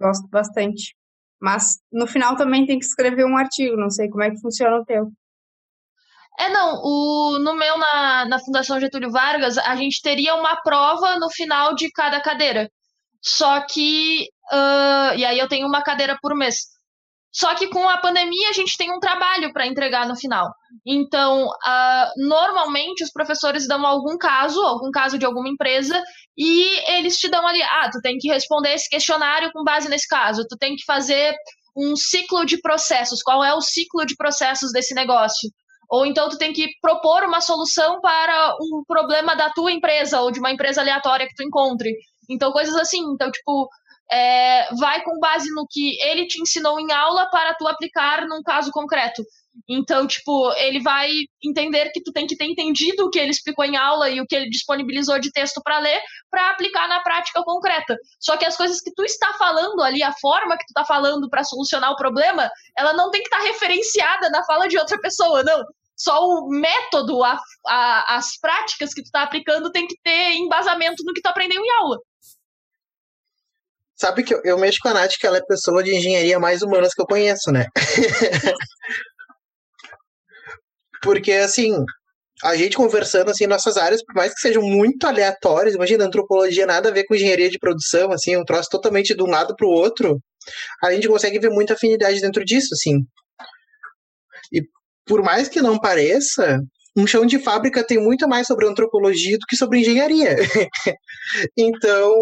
Gosto 0.00 0.28
bastante. 0.28 0.94
Mas 1.40 1.78
no 1.92 2.06
final 2.06 2.36
também 2.36 2.66
tem 2.66 2.78
que 2.78 2.84
escrever 2.84 3.24
um 3.24 3.36
artigo, 3.36 3.76
não 3.76 3.90
sei 3.90 4.08
como 4.08 4.22
é 4.22 4.30
que 4.30 4.40
funciona 4.40 4.76
o 4.76 4.84
teu. 4.84 5.12
É, 6.38 6.48
não, 6.50 6.80
o, 6.82 7.38
no 7.40 7.54
meu, 7.54 7.76
na, 7.78 8.24
na 8.26 8.38
Fundação 8.38 8.78
Getúlio 8.78 9.10
Vargas, 9.10 9.58
a 9.58 9.74
gente 9.74 10.00
teria 10.00 10.36
uma 10.36 10.56
prova 10.62 11.18
no 11.18 11.28
final 11.30 11.74
de 11.74 11.90
cada 11.90 12.20
cadeira. 12.20 12.70
Só 13.20 13.60
que. 13.66 14.28
Uh, 14.52 15.14
e 15.16 15.24
aí 15.24 15.38
eu 15.38 15.48
tenho 15.48 15.66
uma 15.66 15.82
cadeira 15.82 16.16
por 16.22 16.34
mês. 16.36 16.77
Só 17.38 17.54
que 17.54 17.68
com 17.68 17.88
a 17.88 17.98
pandemia 17.98 18.48
a 18.48 18.52
gente 18.52 18.76
tem 18.76 18.90
um 18.90 18.98
trabalho 18.98 19.52
para 19.52 19.64
entregar 19.64 20.08
no 20.08 20.16
final. 20.16 20.52
Então, 20.84 21.46
uh, 21.46 22.28
normalmente 22.28 23.04
os 23.04 23.12
professores 23.12 23.68
dão 23.68 23.86
algum 23.86 24.18
caso, 24.18 24.60
algum 24.60 24.90
caso 24.90 25.16
de 25.16 25.24
alguma 25.24 25.48
empresa, 25.48 26.02
e 26.36 26.64
eles 26.96 27.16
te 27.16 27.28
dão 27.28 27.46
ali, 27.46 27.62
ah, 27.62 27.88
tu 27.92 28.00
tem 28.00 28.18
que 28.18 28.26
responder 28.26 28.74
esse 28.74 28.88
questionário 28.88 29.52
com 29.52 29.62
base 29.62 29.88
nesse 29.88 30.08
caso, 30.08 30.46
tu 30.48 30.56
tem 30.56 30.74
que 30.74 30.84
fazer 30.84 31.32
um 31.76 31.94
ciclo 31.94 32.44
de 32.44 32.60
processos, 32.60 33.22
qual 33.22 33.44
é 33.44 33.54
o 33.54 33.60
ciclo 33.60 34.04
de 34.04 34.16
processos 34.16 34.72
desse 34.72 34.92
negócio? 34.92 35.48
Ou 35.88 36.04
então 36.04 36.28
tu 36.28 36.38
tem 36.38 36.52
que 36.52 36.66
propor 36.82 37.22
uma 37.22 37.40
solução 37.40 38.00
para 38.00 38.56
um 38.60 38.82
problema 38.84 39.36
da 39.36 39.48
tua 39.50 39.70
empresa 39.70 40.20
ou 40.20 40.32
de 40.32 40.40
uma 40.40 40.50
empresa 40.50 40.80
aleatória 40.80 41.28
que 41.28 41.36
tu 41.36 41.44
encontre. 41.44 41.94
Então, 42.28 42.52
coisas 42.52 42.74
assim. 42.74 43.00
Então, 43.14 43.30
tipo, 43.30 43.68
é, 44.10 44.74
vai 44.76 45.02
com 45.02 45.18
base 45.18 45.48
no 45.54 45.66
que 45.68 46.00
ele 46.02 46.26
te 46.26 46.40
ensinou 46.40 46.80
em 46.80 46.92
aula 46.92 47.28
para 47.30 47.54
tu 47.54 47.66
aplicar 47.66 48.26
num 48.26 48.42
caso 48.42 48.70
concreto. 48.70 49.22
Então, 49.68 50.06
tipo, 50.06 50.52
ele 50.52 50.80
vai 50.80 51.10
entender 51.42 51.90
que 51.90 52.02
tu 52.02 52.12
tem 52.12 52.26
que 52.26 52.36
ter 52.36 52.44
entendido 52.44 53.04
o 53.04 53.10
que 53.10 53.18
ele 53.18 53.30
explicou 53.30 53.64
em 53.64 53.76
aula 53.76 54.08
e 54.08 54.20
o 54.20 54.26
que 54.26 54.36
ele 54.36 54.48
disponibilizou 54.48 55.18
de 55.18 55.32
texto 55.32 55.60
para 55.62 55.78
ler 55.78 56.00
para 56.30 56.50
aplicar 56.50 56.88
na 56.88 57.00
prática 57.00 57.42
concreta. 57.42 57.96
Só 58.20 58.36
que 58.36 58.44
as 58.44 58.56
coisas 58.56 58.80
que 58.80 58.92
tu 58.94 59.02
está 59.04 59.32
falando 59.34 59.82
ali, 59.82 60.02
a 60.02 60.12
forma 60.12 60.56
que 60.56 60.64
tu 60.66 60.70
está 60.70 60.84
falando 60.84 61.28
para 61.28 61.44
solucionar 61.44 61.90
o 61.90 61.96
problema, 61.96 62.50
ela 62.76 62.92
não 62.92 63.10
tem 63.10 63.22
que 63.22 63.28
estar 63.28 63.38
tá 63.38 63.44
referenciada 63.44 64.30
na 64.30 64.44
fala 64.44 64.68
de 64.68 64.78
outra 64.78 64.98
pessoa, 65.00 65.42
não. 65.42 65.64
Só 65.96 66.24
o 66.24 66.48
método, 66.48 67.24
a, 67.24 67.38
a, 67.66 68.16
as 68.16 68.38
práticas 68.38 68.94
que 68.94 69.02
tu 69.02 69.06
está 69.06 69.22
aplicando 69.22 69.72
tem 69.72 69.86
que 69.86 69.96
ter 70.02 70.34
embasamento 70.34 71.02
no 71.04 71.12
que 71.12 71.20
tu 71.20 71.26
aprendeu 71.26 71.60
em 71.60 71.70
aula. 71.72 71.98
Sabe 74.00 74.22
que 74.22 74.32
eu, 74.32 74.40
eu 74.44 74.58
mexo 74.58 74.78
com 74.80 74.88
a 74.88 74.94
Nath, 74.94 75.14
que 75.18 75.26
ela 75.26 75.38
é 75.38 75.42
pessoa 75.42 75.82
de 75.82 75.94
engenharia 75.94 76.38
mais 76.38 76.62
humanas 76.62 76.94
que 76.94 77.02
eu 77.02 77.06
conheço, 77.06 77.50
né? 77.50 77.66
Porque, 81.02 81.32
assim, 81.32 81.74
a 82.42 82.56
gente 82.56 82.76
conversando, 82.76 83.30
assim, 83.30 83.46
nossas 83.46 83.76
áreas, 83.76 84.04
por 84.04 84.14
mais 84.14 84.32
que 84.32 84.40
sejam 84.40 84.62
muito 84.62 85.04
aleatórias, 85.06 85.74
imagina, 85.74 86.04
antropologia 86.04 86.66
nada 86.66 86.88
a 86.88 86.92
ver 86.92 87.04
com 87.04 87.14
engenharia 87.14 87.50
de 87.50 87.58
produção, 87.58 88.12
assim, 88.12 88.36
um 88.36 88.44
troço 88.44 88.68
totalmente 88.70 89.14
de 89.14 89.22
um 89.22 89.26
lado 89.26 89.54
para 89.56 89.66
o 89.66 89.70
outro, 89.70 90.20
a 90.82 90.92
gente 90.92 91.08
consegue 91.08 91.38
ver 91.40 91.50
muita 91.50 91.74
afinidade 91.74 92.20
dentro 92.20 92.44
disso, 92.44 92.68
assim. 92.72 93.04
E 94.52 94.62
por 95.06 95.22
mais 95.22 95.48
que 95.48 95.60
não 95.60 95.78
pareça, 95.78 96.60
um 96.96 97.06
chão 97.06 97.26
de 97.26 97.38
fábrica 97.38 97.84
tem 97.84 97.98
muito 97.98 98.28
mais 98.28 98.46
sobre 98.46 98.66
antropologia 98.66 99.36
do 99.38 99.46
que 99.46 99.56
sobre 99.56 99.80
engenharia. 99.80 100.36
então, 101.56 102.14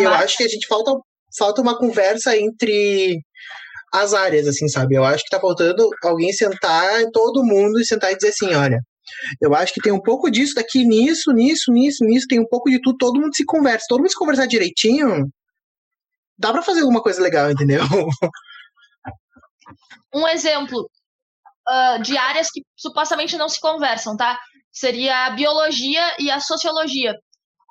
eu 0.00 0.14
acho 0.14 0.36
que 0.36 0.44
a 0.44 0.48
gente 0.48 0.66
falta, 0.66 0.92
falta 1.36 1.62
uma 1.62 1.78
conversa 1.78 2.36
entre 2.36 3.20
as 3.92 4.12
áreas, 4.12 4.48
assim, 4.48 4.68
sabe? 4.68 4.96
Eu 4.96 5.04
acho 5.04 5.22
que 5.22 5.30
tá 5.30 5.40
faltando 5.40 5.88
alguém 6.02 6.32
sentar, 6.32 7.04
todo 7.12 7.44
mundo, 7.44 7.80
e 7.80 7.86
sentar 7.86 8.12
e 8.12 8.16
dizer 8.16 8.30
assim, 8.30 8.52
olha, 8.54 8.80
eu 9.40 9.54
acho 9.54 9.72
que 9.72 9.80
tem 9.80 9.92
um 9.92 10.02
pouco 10.02 10.30
disso 10.30 10.54
daqui, 10.54 10.84
nisso, 10.84 11.32
nisso, 11.32 11.70
nisso, 11.70 12.04
nisso, 12.04 12.26
tem 12.28 12.40
um 12.40 12.48
pouco 12.48 12.68
de 12.68 12.80
tudo, 12.80 12.98
todo 12.98 13.20
mundo 13.20 13.34
se 13.34 13.44
conversa, 13.44 13.86
todo 13.88 14.00
mundo 14.00 14.10
se 14.10 14.18
conversar 14.18 14.46
direitinho, 14.46 15.28
dá 16.36 16.52
para 16.52 16.62
fazer 16.62 16.80
alguma 16.80 17.02
coisa 17.02 17.22
legal, 17.22 17.50
entendeu? 17.50 17.82
Um 20.16 20.28
exemplo 20.28 20.88
uh, 21.68 22.00
de 22.00 22.16
áreas 22.16 22.48
que 22.48 22.62
supostamente 22.76 23.36
não 23.36 23.48
se 23.48 23.58
conversam, 23.58 24.16
tá? 24.16 24.38
Seria 24.70 25.26
a 25.26 25.30
biologia 25.30 26.14
e 26.20 26.30
a 26.30 26.38
sociologia. 26.38 27.18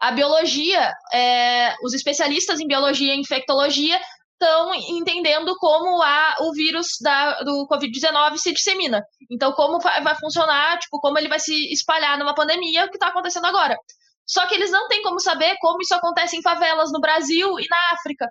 A 0.03 0.11
biologia, 0.11 0.91
é, 1.13 1.73
os 1.81 1.93
especialistas 1.93 2.59
em 2.59 2.67
biologia 2.67 3.15
e 3.15 3.19
infectologia 3.21 3.97
estão 4.33 4.75
entendendo 4.75 5.55
como 5.57 6.01
a, 6.01 6.35
o 6.41 6.51
vírus 6.51 6.97
da, 6.99 7.41
do 7.43 7.65
Covid-19 7.71 8.35
se 8.35 8.51
dissemina. 8.51 9.01
Então, 9.31 9.53
como 9.53 9.79
vai, 9.79 10.13
funcionar, 10.19 10.77
tipo, 10.79 10.99
como 10.99 11.17
ele 11.17 11.29
vai 11.29 11.39
se 11.39 11.71
espalhar 11.71 12.19
numa 12.19 12.35
pandemia, 12.35 12.83
o 12.83 12.89
que 12.89 12.97
está 12.97 13.07
acontecendo 13.07 13.45
agora. 13.45 13.77
Só 14.27 14.45
que 14.45 14.55
eles 14.55 14.71
não 14.71 14.89
têm 14.89 15.01
como 15.03 15.21
saber 15.21 15.55
como 15.61 15.81
isso 15.81 15.95
acontece 15.95 16.35
em 16.35 16.41
favelas 16.41 16.91
no 16.91 16.99
Brasil 16.99 17.57
e 17.57 17.65
na 17.69 17.93
África. 17.93 18.29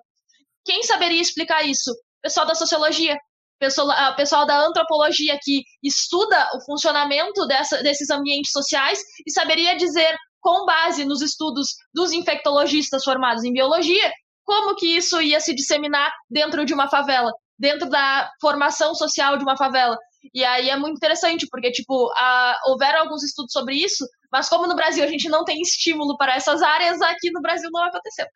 Quem 0.67 0.83
saberia 0.83 1.23
explicar 1.23 1.63
isso? 1.63 1.91
Pessoal 2.21 2.45
da 2.45 2.55
sociologia, 2.55 3.17
pessoal, 3.59 4.15
pessoal 4.15 4.45
da 4.45 4.59
antropologia 4.59 5.39
que 5.43 5.63
estuda 5.83 6.51
o 6.55 6.61
funcionamento 6.67 7.47
dessa, 7.47 7.83
desses 7.83 8.11
ambientes 8.11 8.53
sociais 8.53 9.01
e 9.27 9.33
saberia 9.33 9.75
dizer, 9.75 10.15
com 10.43 10.67
base 10.67 11.05
nos 11.05 11.23
estudos 11.23 11.77
dos 11.95 12.13
infectologistas 12.13 13.05
formados 13.05 13.45
em 13.45 13.53
biologia, 13.53 14.13
como 14.45 14.75
que 14.75 14.97
isso 14.97 15.23
ia 15.23 15.41
se 15.41 15.55
disseminar 15.55 16.13
dentro 16.29 16.65
de 16.65 16.75
uma 16.75 16.91
favela, 16.91 17.33
dentro 17.59 17.89
da 17.89 18.29
formação 18.41 18.95
social 18.95 19.39
de 19.39 19.45
uma 19.45 19.57
favela. 19.57 19.97
E 20.35 20.45
aí 20.45 20.69
é 20.69 20.77
muito 20.77 20.97
interessante, 20.97 21.47
porque, 21.49 21.71
tipo, 21.71 22.11
a, 22.17 22.57
houveram 22.67 23.01
alguns 23.01 23.23
estudos 23.23 23.53
sobre 23.53 23.77
isso, 23.77 24.05
mas 24.31 24.49
como 24.49 24.67
no 24.67 24.75
Brasil 24.75 25.03
a 25.05 25.07
gente 25.07 25.29
não 25.29 25.45
tem 25.45 25.61
estímulo 25.61 26.17
para 26.17 26.35
essas 26.35 26.61
áreas, 26.61 27.01
aqui 27.01 27.31
no 27.31 27.41
Brasil 27.41 27.71
não 27.73 27.85
aconteceu. 27.85 28.27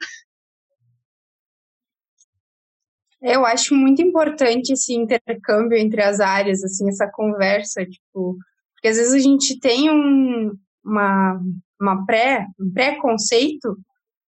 Eu 3.20 3.44
acho 3.44 3.74
muito 3.74 4.00
importante 4.00 4.72
esse 4.72 4.94
intercâmbio 4.94 5.76
entre 5.76 6.02
as 6.02 6.20
áreas, 6.20 6.62
assim, 6.62 6.88
essa 6.88 7.10
conversa, 7.10 7.84
tipo, 7.84 8.36
porque 8.74 8.88
às 8.88 8.96
vezes 8.96 9.14
a 9.14 9.18
gente 9.18 9.58
tem 9.58 9.90
um, 9.90 10.52
uma, 10.84 11.40
uma 11.80 12.04
pré, 12.04 12.46
um 12.58 12.72
preconceito 12.72 13.76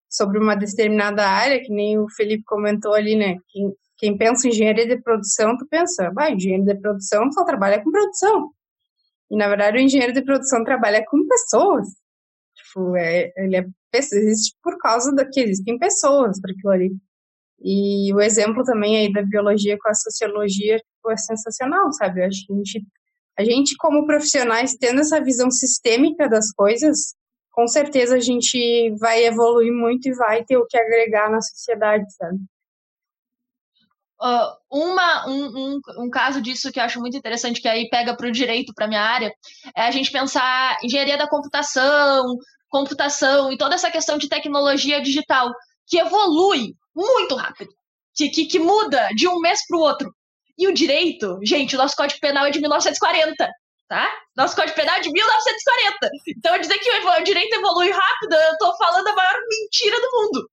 sobre 0.09 0.39
uma 0.39 0.55
determinada 0.55 1.27
área, 1.27 1.63
que 1.63 1.73
nem 1.73 1.99
o 1.99 2.09
Felipe 2.11 2.45
comentou 2.45 2.95
ali, 2.95 3.15
né? 3.15 3.37
Quem, 3.49 3.75
quem 3.99 4.17
pensa 4.17 4.47
em 4.47 4.51
engenharia 4.51 4.87
de 4.87 5.01
produção, 5.03 5.57
tu 5.57 5.67
pensa, 5.69 6.11
vai, 6.11 6.35
engenheiro 6.35 6.65
de 6.65 6.75
produção 6.77 7.31
só 7.33 7.45
trabalha 7.45 7.83
com 7.83 7.91
produção. 7.91 8.51
E, 9.31 9.37
na 9.37 9.49
verdade, 9.49 9.77
o 9.77 9.81
engenheiro 9.81 10.13
de 10.13 10.23
produção 10.23 10.65
trabalha 10.65 11.05
com 11.07 11.27
pessoas. 11.27 11.89
Tipo, 12.55 12.97
é, 12.97 13.31
ele 13.37 13.57
é, 13.57 13.67
existe 13.93 14.57
por 14.63 14.79
causa 14.79 15.15
da 15.15 15.29
que 15.29 15.41
existem 15.41 15.79
pessoas 15.79 16.41
para 16.41 16.53
aquilo 16.53 16.73
ali. 16.73 16.97
E 17.61 18.13
o 18.15 18.21
exemplo 18.21 18.63
também 18.63 18.97
aí 18.97 19.13
da 19.13 19.23
biologia 19.23 19.77
com 19.79 19.89
a 19.89 19.95
sociologia 19.95 20.79
tipo, 20.79 21.11
é 21.11 21.17
sensacional, 21.17 21.93
sabe? 21.93 22.21
Eu 22.21 22.27
acho 22.27 22.47
que 22.47 22.53
a 22.53 22.57
gente, 22.57 22.87
a 23.39 23.45
gente, 23.45 23.77
como 23.77 24.07
profissionais, 24.07 24.77
tendo 24.77 25.01
essa 25.01 25.23
visão 25.23 25.51
sistêmica 25.51 26.29
das 26.29 26.53
coisas, 26.53 27.15
com 27.59 27.67
certeza 27.67 28.15
a 28.15 28.21
gente 28.21 28.95
vai 29.01 29.25
evoluir 29.25 29.73
muito 29.73 30.09
e 30.09 30.15
vai 30.15 30.45
ter 30.45 30.57
o 30.57 30.65
que 30.65 30.79
agregar 30.79 31.29
na 31.29 31.41
sociedade, 31.41 32.05
sabe? 32.15 32.39
Uh, 34.23 34.55
uma, 34.71 35.27
um, 35.27 35.47
um, 35.57 35.81
um, 36.05 36.09
caso 36.09 36.41
disso 36.41 36.71
que 36.71 36.79
eu 36.79 36.85
acho 36.85 37.01
muito 37.01 37.17
interessante, 37.17 37.61
que 37.61 37.67
aí 37.67 37.89
pega 37.89 38.17
para 38.17 38.29
o 38.29 38.31
direito, 38.31 38.73
para 38.73 38.87
minha 38.87 39.03
área, 39.03 39.35
é 39.75 39.83
a 39.83 39.91
gente 39.91 40.13
pensar 40.13 40.77
engenharia 40.85 41.19
da 41.19 41.29
computação, 41.29 42.37
computação 42.69 43.53
e 43.53 43.59
toda 43.59 43.75
essa 43.75 43.91
questão 43.91 44.19
de 44.19 44.29
tecnologia 44.29 45.03
digital, 45.03 45.51
que 45.85 45.99
evolui 45.99 46.77
muito 46.95 47.35
rápido, 47.35 47.73
que, 48.15 48.29
que, 48.29 48.47
que 48.47 48.61
muda 48.61 49.09
de 49.17 49.27
um 49.27 49.41
mês 49.41 49.67
para 49.67 49.79
o 49.79 49.81
outro. 49.81 50.15
E 50.57 50.69
o 50.69 50.73
direito, 50.73 51.41
gente, 51.43 51.75
o 51.75 51.79
nosso 51.79 51.97
Código 51.97 52.21
Penal 52.21 52.47
é 52.47 52.53
de 52.53 52.61
1940 52.61 53.51
tá? 53.89 54.09
Nosso 54.37 54.55
Código 54.55 54.77
Penal 54.77 54.97
é 54.97 55.01
de 55.01 55.11
1940. 55.11 56.11
Então, 56.37 56.59
dizer 56.59 56.79
que 56.79 56.91
o 56.91 57.25
direito 57.25 57.55
evolui 57.55 57.91
rápido, 57.91 58.35
eu 58.35 58.59
tô 58.59 58.77
falando 58.77 59.09
a 59.09 59.15
maior 59.15 59.41
mentira 59.49 60.01
do 60.01 60.11
mundo. 60.13 60.51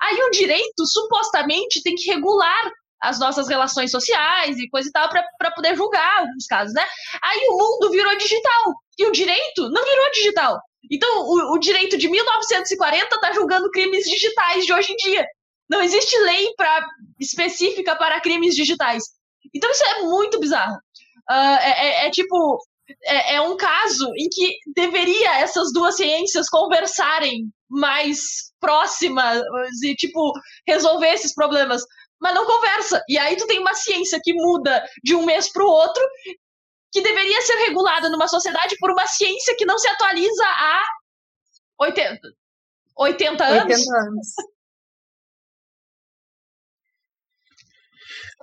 Aí 0.00 0.18
o 0.22 0.30
direito, 0.30 0.86
supostamente, 0.86 1.82
tem 1.82 1.94
que 1.94 2.10
regular 2.10 2.72
as 3.02 3.18
nossas 3.18 3.48
relações 3.48 3.90
sociais 3.90 4.56
e 4.56 4.68
coisa 4.70 4.88
e 4.88 4.92
tal 4.92 5.10
para 5.10 5.50
poder 5.50 5.76
julgar 5.76 6.20
alguns 6.20 6.46
casos, 6.46 6.72
né? 6.72 6.84
Aí 7.22 7.38
o 7.50 7.58
mundo 7.58 7.90
virou 7.90 8.16
digital 8.16 8.72
e 8.98 9.06
o 9.06 9.12
direito 9.12 9.68
não 9.68 9.84
virou 9.84 10.10
digital. 10.12 10.58
Então, 10.90 11.20
o, 11.20 11.54
o 11.54 11.58
direito 11.58 11.98
de 11.98 12.08
1940 12.08 13.14
está 13.14 13.32
julgando 13.32 13.70
crimes 13.70 14.04
digitais 14.04 14.64
de 14.64 14.72
hoje 14.72 14.92
em 14.92 14.96
dia. 14.96 15.26
Não 15.68 15.82
existe 15.82 16.16
lei 16.18 16.52
pra, 16.56 16.86
específica 17.20 17.96
para 17.96 18.20
crimes 18.20 18.54
digitais. 18.54 19.02
Então, 19.54 19.70
isso 19.70 19.84
é 19.84 20.02
muito 20.02 20.40
bizarro. 20.40 20.78
Uh, 21.30 21.58
é, 21.60 21.70
é, 21.70 22.06
é, 22.06 22.10
tipo. 22.10 22.58
É, 23.06 23.36
é 23.36 23.40
um 23.40 23.56
caso 23.56 24.06
em 24.14 24.28
que 24.28 24.58
deveria 24.76 25.38
essas 25.38 25.72
duas 25.72 25.96
ciências 25.96 26.50
conversarem 26.50 27.50
mais 27.66 28.52
próximas 28.60 29.42
e, 29.82 29.94
tipo, 29.94 30.32
resolver 30.68 31.08
esses 31.08 31.34
problemas 31.34 31.82
mas 32.24 32.34
não 32.34 32.46
conversa. 32.46 33.02
E 33.06 33.18
aí 33.18 33.36
tu 33.36 33.46
tem 33.46 33.58
uma 33.58 33.74
ciência 33.74 34.18
que 34.22 34.32
muda 34.32 34.82
de 35.02 35.14
um 35.14 35.26
mês 35.26 35.52
para 35.52 35.62
o 35.62 35.68
outro, 35.68 36.02
que 36.90 37.02
deveria 37.02 37.42
ser 37.42 37.54
regulada 37.66 38.08
numa 38.08 38.26
sociedade 38.26 38.76
por 38.78 38.90
uma 38.90 39.06
ciência 39.06 39.54
que 39.58 39.66
não 39.66 39.78
se 39.78 39.86
atualiza 39.88 40.44
há 40.46 40.82
80, 41.80 42.20
80 42.96 43.44
anos. 43.44 43.78
80 43.78 43.96
anos. 43.98 44.26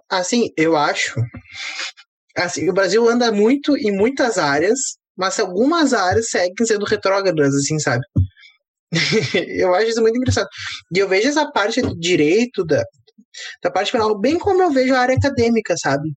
Assim, 0.09 0.51
eu 0.55 0.75
acho. 0.75 1.15
Assim, 2.37 2.69
o 2.69 2.73
Brasil 2.73 3.07
anda 3.09 3.31
muito 3.31 3.77
em 3.77 3.91
muitas 3.91 4.37
áreas, 4.37 4.79
mas 5.17 5.39
algumas 5.39 5.93
áreas 5.93 6.29
seguem 6.29 6.65
sendo 6.65 6.85
retrógradas, 6.85 7.53
assim, 7.53 7.77
sabe? 7.79 8.03
eu 9.57 9.73
acho 9.75 9.89
isso 9.89 10.01
muito 10.01 10.17
engraçado. 10.17 10.47
E 10.93 10.99
eu 10.99 11.07
vejo 11.07 11.27
essa 11.27 11.49
parte 11.51 11.81
do 11.81 11.97
direito, 11.97 12.65
da, 12.65 12.83
da 13.63 13.71
parte 13.71 13.91
penal, 13.91 14.17
bem 14.19 14.37
como 14.37 14.61
eu 14.61 14.71
vejo 14.71 14.93
a 14.93 14.99
área 14.99 15.15
acadêmica, 15.15 15.75
sabe? 15.77 16.09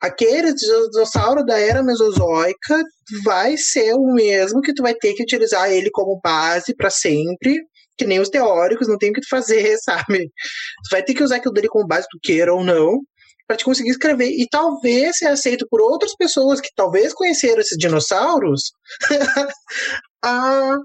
Aquele 0.00 0.52
dinossauro 0.54 1.44
da 1.44 1.58
era 1.58 1.82
mesozoica 1.82 2.82
vai 3.24 3.56
ser 3.56 3.94
o 3.94 4.12
mesmo 4.12 4.60
que 4.60 4.74
tu 4.74 4.82
vai 4.82 4.94
ter 4.94 5.14
que 5.14 5.22
utilizar 5.22 5.70
ele 5.70 5.90
como 5.90 6.20
base 6.22 6.74
para 6.74 6.90
sempre, 6.90 7.58
que 7.96 8.04
nem 8.04 8.20
os 8.20 8.28
teóricos, 8.28 8.88
não 8.88 8.98
tem 8.98 9.10
o 9.10 9.14
que 9.14 9.26
fazer, 9.28 9.76
sabe? 9.82 10.26
Tu 10.26 10.90
vai 10.90 11.02
ter 11.02 11.14
que 11.14 11.22
usar 11.22 11.36
aquilo 11.36 11.54
dele 11.54 11.68
como 11.68 11.86
base, 11.86 12.06
tu 12.10 12.18
queira 12.22 12.52
ou 12.52 12.62
não, 12.62 13.00
para 13.46 13.56
te 13.56 13.64
conseguir 13.64 13.90
escrever. 13.90 14.30
E 14.30 14.48
talvez 14.48 15.18
ser 15.18 15.26
aceito 15.28 15.66
por 15.68 15.80
outras 15.80 16.14
pessoas 16.16 16.60
que 16.60 16.70
talvez 16.74 17.12
conheceram 17.12 17.60
esses 17.60 17.78
dinossauros 17.78 18.72
a 20.24 20.78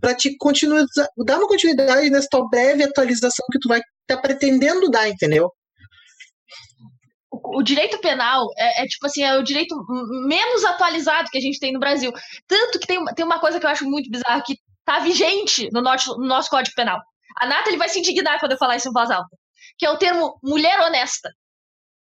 para 0.00 0.14
te 0.14 0.36
continuar, 0.36 0.84
dar 1.24 1.38
uma 1.38 1.46
continuidade 1.46 2.10
nessa 2.10 2.26
tua 2.28 2.48
breve 2.48 2.82
atualização 2.82 3.46
que 3.52 3.60
tu 3.60 3.68
vai 3.68 3.80
tá 4.08 4.16
pretendendo 4.16 4.90
dar, 4.90 5.08
entendeu? 5.08 5.50
O, 7.30 7.58
o 7.58 7.62
direito 7.62 7.98
penal 8.00 8.48
é, 8.56 8.82
é, 8.82 8.86
tipo 8.86 9.06
assim, 9.06 9.22
é 9.22 9.38
o 9.38 9.42
direito 9.42 9.76
menos 10.26 10.64
atualizado 10.64 11.30
que 11.30 11.38
a 11.38 11.40
gente 11.40 11.60
tem 11.60 11.72
no 11.72 11.78
Brasil. 11.78 12.12
Tanto 12.48 12.78
que 12.80 12.86
tem, 12.86 13.04
tem 13.14 13.24
uma 13.24 13.38
coisa 13.38 13.60
que 13.60 13.66
eu 13.66 13.70
acho 13.70 13.88
muito 13.88 14.10
bizarra, 14.10 14.42
que 14.44 14.56
tá 14.84 14.98
vigente 14.98 15.68
no 15.72 15.80
nosso, 15.80 16.16
no 16.18 16.26
nosso 16.26 16.50
Código 16.50 16.74
Penal. 16.74 17.00
A 17.36 17.46
Nata 17.46 17.68
ele 17.68 17.78
vai 17.78 17.88
se 17.88 17.98
indignar 17.98 18.40
quando 18.40 18.52
eu 18.52 18.58
falar 18.58 18.76
isso 18.76 18.88
em 18.88 18.92
voz 18.92 19.10
alta. 19.10 19.28
Que 19.78 19.86
é 19.86 19.90
o 19.90 19.98
termo 19.98 20.38
mulher 20.42 20.80
honesta. 20.80 21.30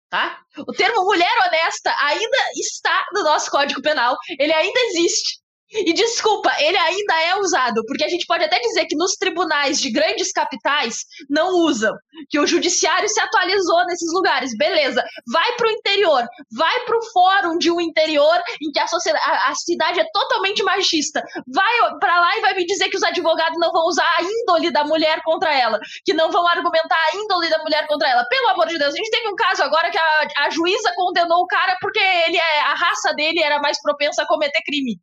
Tá? 0.08 0.42
O 0.58 0.72
termo 0.72 1.04
mulher 1.04 1.32
honesta 1.46 1.94
ainda 2.00 2.36
está 2.54 3.06
no 3.12 3.22
nosso 3.24 3.50
Código 3.50 3.80
Penal. 3.80 4.16
Ele 4.38 4.52
ainda 4.52 4.78
existe. 4.80 5.41
E 5.72 5.92
desculpa, 5.94 6.52
ele 6.58 6.76
ainda 6.76 7.22
é 7.22 7.36
usado, 7.36 7.82
porque 7.86 8.04
a 8.04 8.08
gente 8.08 8.26
pode 8.26 8.44
até 8.44 8.58
dizer 8.60 8.84
que 8.86 8.96
nos 8.96 9.14
tribunais 9.14 9.80
de 9.80 9.90
grandes 9.90 10.30
capitais 10.30 11.04
não 11.30 11.48
usam, 11.64 11.92
que 12.28 12.38
o 12.38 12.46
judiciário 12.46 13.08
se 13.08 13.20
atualizou 13.20 13.84
nesses 13.86 14.12
lugares, 14.12 14.56
beleza. 14.56 15.02
Vai 15.32 15.56
para 15.56 15.68
o 15.68 15.70
interior, 15.70 16.26
vai 16.52 16.84
para 16.84 16.98
o 16.98 17.12
fórum 17.12 17.58
de 17.58 17.70
um 17.70 17.80
interior 17.80 18.38
em 18.60 18.70
que 18.70 18.78
a, 18.78 18.86
sociedade, 18.86 19.24
a, 19.24 19.50
a 19.50 19.54
cidade 19.54 20.00
é 20.00 20.06
totalmente 20.12 20.62
machista. 20.62 21.22
Vai 21.52 21.98
para 21.98 22.20
lá 22.20 22.36
e 22.36 22.40
vai 22.40 22.54
me 22.54 22.66
dizer 22.66 22.88
que 22.88 22.96
os 22.96 23.02
advogados 23.02 23.58
não 23.58 23.72
vão 23.72 23.86
usar 23.86 24.08
a 24.18 24.22
índole 24.22 24.70
da 24.70 24.84
mulher 24.84 25.22
contra 25.24 25.54
ela, 25.54 25.78
que 26.04 26.12
não 26.12 26.30
vão 26.30 26.46
argumentar 26.46 26.98
a 27.12 27.16
índole 27.16 27.48
da 27.48 27.58
mulher 27.58 27.86
contra 27.86 28.08
ela. 28.08 28.26
Pelo 28.28 28.48
amor 28.48 28.66
de 28.66 28.78
Deus, 28.78 28.92
a 28.92 28.96
gente 28.96 29.10
teve 29.10 29.28
um 29.28 29.36
caso 29.36 29.62
agora 29.62 29.90
que 29.90 29.98
a, 29.98 30.28
a 30.40 30.50
juíza 30.50 30.92
condenou 30.94 31.42
o 31.42 31.46
cara 31.46 31.76
porque 31.80 31.98
ele 31.98 32.36
é, 32.36 32.60
a 32.60 32.74
raça 32.74 33.14
dele 33.14 33.42
era 33.42 33.58
mais 33.60 33.80
propensa 33.80 34.22
a 34.22 34.26
cometer 34.26 34.60
crime. 34.66 35.00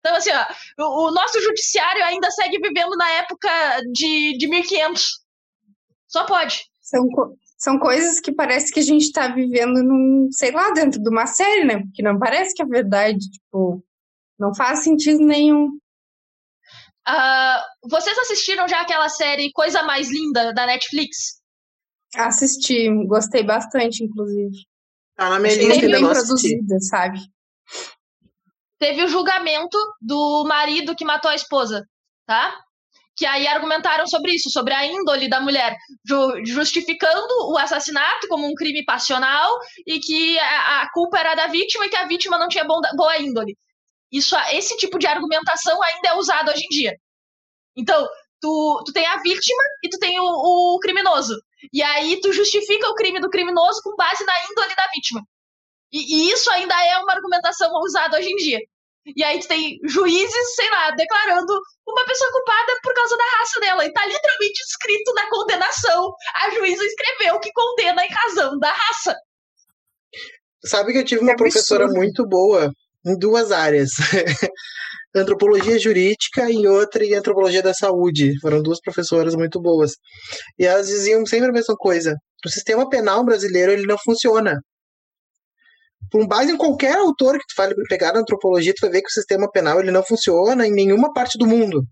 Então, 0.00 0.16
assim, 0.16 0.30
ó, 0.30 0.84
o, 0.84 1.08
o, 1.08 1.10
nosso 1.12 1.40
judiciário 1.40 2.02
ainda 2.04 2.30
segue 2.30 2.58
vivendo 2.58 2.96
na 2.96 3.08
época 3.10 3.48
de, 3.92 4.36
de 4.38 4.48
1500. 4.48 5.20
Só 6.08 6.24
pode. 6.24 6.64
São, 6.80 7.06
são 7.58 7.78
coisas 7.78 8.18
que 8.18 8.32
parece 8.32 8.72
que 8.72 8.80
a 8.80 8.82
gente 8.82 9.02
está 9.02 9.28
vivendo 9.28 9.82
num, 9.82 10.28
sei 10.32 10.50
lá, 10.50 10.70
dentro 10.70 11.00
de 11.00 11.08
uma 11.08 11.26
série, 11.26 11.64
né? 11.64 11.80
Porque 11.82 12.02
não 12.02 12.18
parece 12.18 12.54
que 12.54 12.62
é 12.62 12.66
verdade, 12.66 13.18
tipo, 13.18 13.84
não 14.38 14.54
faz 14.54 14.82
sentido 14.82 15.24
nenhum. 15.24 15.66
Uh, 17.06 17.88
vocês 17.88 18.16
assistiram 18.18 18.66
já 18.66 18.80
aquela 18.80 19.08
série 19.08 19.52
Coisa 19.52 19.82
Mais 19.82 20.10
Linda 20.10 20.52
da 20.54 20.66
Netflix? 20.66 21.40
Assisti, 22.14 22.88
gostei 23.06 23.42
bastante, 23.42 24.02
inclusive. 24.02 24.56
Tá 25.14 25.30
na 25.30 25.38
minha 25.38 25.54
lista, 25.54 25.86
bem 25.86 26.08
produzida, 26.08 26.80
sabe? 26.80 27.20
Teve 28.80 29.04
o 29.04 29.08
julgamento 29.08 29.78
do 30.00 30.44
marido 30.44 30.96
que 30.96 31.04
matou 31.04 31.30
a 31.30 31.34
esposa, 31.34 31.86
tá? 32.26 32.58
Que 33.14 33.26
aí 33.26 33.46
argumentaram 33.46 34.06
sobre 34.06 34.34
isso, 34.34 34.50
sobre 34.50 34.72
a 34.72 34.86
índole 34.86 35.28
da 35.28 35.38
mulher, 35.38 35.76
ju 36.08 36.44
justificando 36.46 37.52
o 37.52 37.58
assassinato 37.58 38.26
como 38.28 38.46
um 38.46 38.54
crime 38.54 38.82
passional 38.84 39.58
e 39.86 40.00
que 40.00 40.38
a, 40.38 40.82
a, 40.82 40.90
culpa 40.92 41.18
era 41.18 41.34
da 41.34 41.46
vítima 41.48 41.84
e 41.86 41.90
que 41.90 41.96
a 41.96 42.08
vítima 42.08 42.38
não 42.38 42.48
tinha 42.48 42.64
boa 42.64 43.18
índole. 43.18 43.56
Isso, 44.10 44.34
esse 44.52 44.76
tipo 44.78 44.98
de 44.98 45.06
argumentação 45.06 45.80
ainda 45.82 46.08
é 46.08 46.14
usado 46.14 46.50
hoje 46.50 46.64
em 46.64 46.68
dia. 46.68 46.96
Então, 47.76 48.08
tu, 48.40 48.82
tu 48.86 48.92
tem 48.92 49.06
a 49.06 49.18
vítima 49.18 49.62
e 49.84 49.88
tu 49.90 49.98
tem 49.98 50.18
o, 50.18 50.24
o 50.24 50.78
criminoso. 50.80 51.38
E 51.72 51.82
aí 51.82 52.18
tu 52.20 52.32
justifica 52.32 52.88
o 52.88 52.94
crime 52.94 53.20
do 53.20 53.28
criminoso 53.28 53.82
com 53.84 53.94
base 53.94 54.24
na 54.24 54.32
índole 54.50 54.74
da 54.74 54.88
vítima. 54.94 55.22
E, 55.92 56.28
e, 56.28 56.32
isso 56.32 56.50
ainda 56.50 56.74
é 56.86 56.98
uma 56.98 57.12
argumentação 57.12 57.70
usada 57.82 58.16
hoje 58.16 58.30
em 58.30 58.36
dia. 58.36 58.60
E 59.16 59.24
aí 59.24 59.40
tu 59.40 59.48
tem 59.48 59.78
juízes, 59.84 60.54
sei 60.54 60.70
lá, 60.70 60.90
declarando 60.90 61.52
uma 61.86 62.04
pessoa 62.04 62.30
culpada 62.32 62.78
por 62.82 62.94
causa 62.94 63.16
da 63.16 63.24
raça 63.38 63.60
dela. 63.60 63.84
E 63.84 63.92
tá 63.92 64.06
literalmente 64.06 64.60
escrito 64.62 65.12
na 65.14 65.28
condenação. 65.28 66.14
A 66.36 66.50
juíza 66.50 66.84
escreveu 66.84 67.40
que 67.40 67.50
condena 67.52 68.04
em 68.04 68.10
razão 68.10 68.58
da 68.58 68.70
raça. 68.70 69.16
Sabe 70.64 70.92
que 70.92 70.98
eu 70.98 71.04
tive 71.04 71.22
uma 71.22 71.32
é 71.32 71.36
professora 71.36 71.84
absurdo. 71.84 71.98
muito 71.98 72.28
boa 72.28 72.70
em 73.06 73.18
duas 73.18 73.50
áreas. 73.50 73.90
antropologia 75.14 75.78
jurídica 75.78 76.50
e 76.50 76.66
outra 76.68 77.04
em 77.04 77.14
antropologia 77.14 77.62
da 77.62 77.74
saúde. 77.74 78.38
Foram 78.40 78.62
duas 78.62 78.80
professoras 78.80 79.34
muito 79.34 79.60
boas. 79.60 79.92
E 80.58 80.66
elas 80.66 80.86
diziam 80.86 81.24
sempre 81.26 81.48
a 81.48 81.52
mesma 81.52 81.74
coisa. 81.76 82.14
O 82.44 82.48
sistema 82.48 82.88
penal 82.88 83.24
brasileiro 83.24 83.72
ele 83.72 83.86
não 83.86 83.98
funciona 83.98 84.60
com 86.12 86.26
base 86.26 86.52
em 86.52 86.56
qualquer 86.56 86.96
autor 86.96 87.38
que 87.38 87.46
tu 87.48 87.54
fale 87.54 87.74
pegar 87.88 88.12
na 88.12 88.20
antropologia, 88.20 88.74
tu 88.74 88.80
vai 88.82 88.90
ver 88.90 89.00
que 89.02 89.08
o 89.08 89.12
sistema 89.12 89.50
penal 89.50 89.80
ele 89.80 89.90
não 89.90 90.02
funciona 90.02 90.66
em 90.66 90.72
nenhuma 90.72 91.12
parte 91.12 91.38
do 91.38 91.46
mundo. 91.46 91.82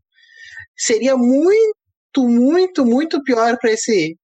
Seria 0.77 1.17
muito, 1.17 1.75
muito, 2.19 2.85
muito 2.85 3.23
pior 3.23 3.57
para 3.59 3.73
esse 3.73 4.17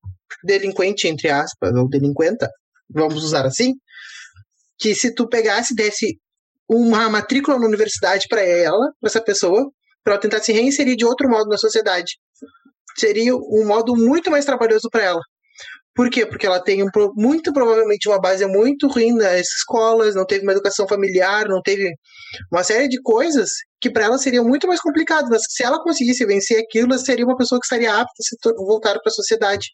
delinquente, 0.43 1.07
entre 1.07 1.29
aspas, 1.31 1.73
ou 1.75 1.89
delinquenta, 1.89 2.51
vamos 2.91 3.23
usar 3.23 3.47
assim, 3.47 3.73
que 4.79 4.95
se 4.95 5.15
tu 5.15 5.29
pegasse 5.29 5.73
e 5.73 5.77
desse 5.77 6.19
uma 6.69 7.09
matrícula 7.09 7.59
na 7.59 7.67
universidade 7.67 8.27
para 8.29 8.43
ela, 8.43 8.91
para 9.01 9.09
essa 9.09 9.21
pessoa, 9.21 9.71
para 10.03 10.15
ela 10.15 10.21
tentar 10.21 10.41
se 10.41 10.53
reinserir 10.53 10.97
de 10.97 11.05
outro 11.05 11.29
modo 11.29 11.49
na 11.49 11.59
sociedade. 11.59 12.19
Seria 12.97 13.35
um 13.35 13.67
modo 13.67 13.95
muito 13.95 14.31
mais 14.31 14.45
trabalhoso 14.45 14.89
para 14.91 15.03
ela. 15.03 15.21
Por 15.95 16.11
quê? 16.11 16.27
Porque 16.27 16.47
ela 16.47 16.61
tem 16.61 16.83
um, 16.83 16.89
muito 17.15 17.53
provavelmente 17.53 18.09
uma 18.09 18.21
base 18.21 18.45
muito 18.47 18.89
ruim 18.89 19.13
nas 19.13 19.47
escolas, 19.47 20.15
não 20.15 20.27
teve 20.27 20.43
uma 20.43 20.53
educação 20.53 20.89
familiar, 20.89 21.49
não 21.49 21.63
teve 21.63 21.89
uma 22.51 22.65
série 22.65 22.89
de 22.89 23.01
coisas 23.01 23.51
que 23.81 23.89
para 23.91 24.05
ela 24.05 24.19
seriam 24.19 24.45
muito 24.45 24.67
mais 24.67 24.81
complicadas. 24.81 25.31
Mas 25.31 25.43
se 25.49 25.63
ela 25.63 25.83
conseguisse 25.83 26.27
vencer 26.27 26.59
aquilo, 26.59 26.93
ela 26.93 26.99
seria 26.99 27.25
uma 27.25 27.37
pessoa 27.37 27.61
que 27.61 27.67
estaria 27.67 27.93
apta 27.93 28.13
a 28.19 28.23
se 28.23 28.37
voltar 28.57 28.93
para 28.95 29.09
a 29.09 29.11
sociedade. 29.11 29.69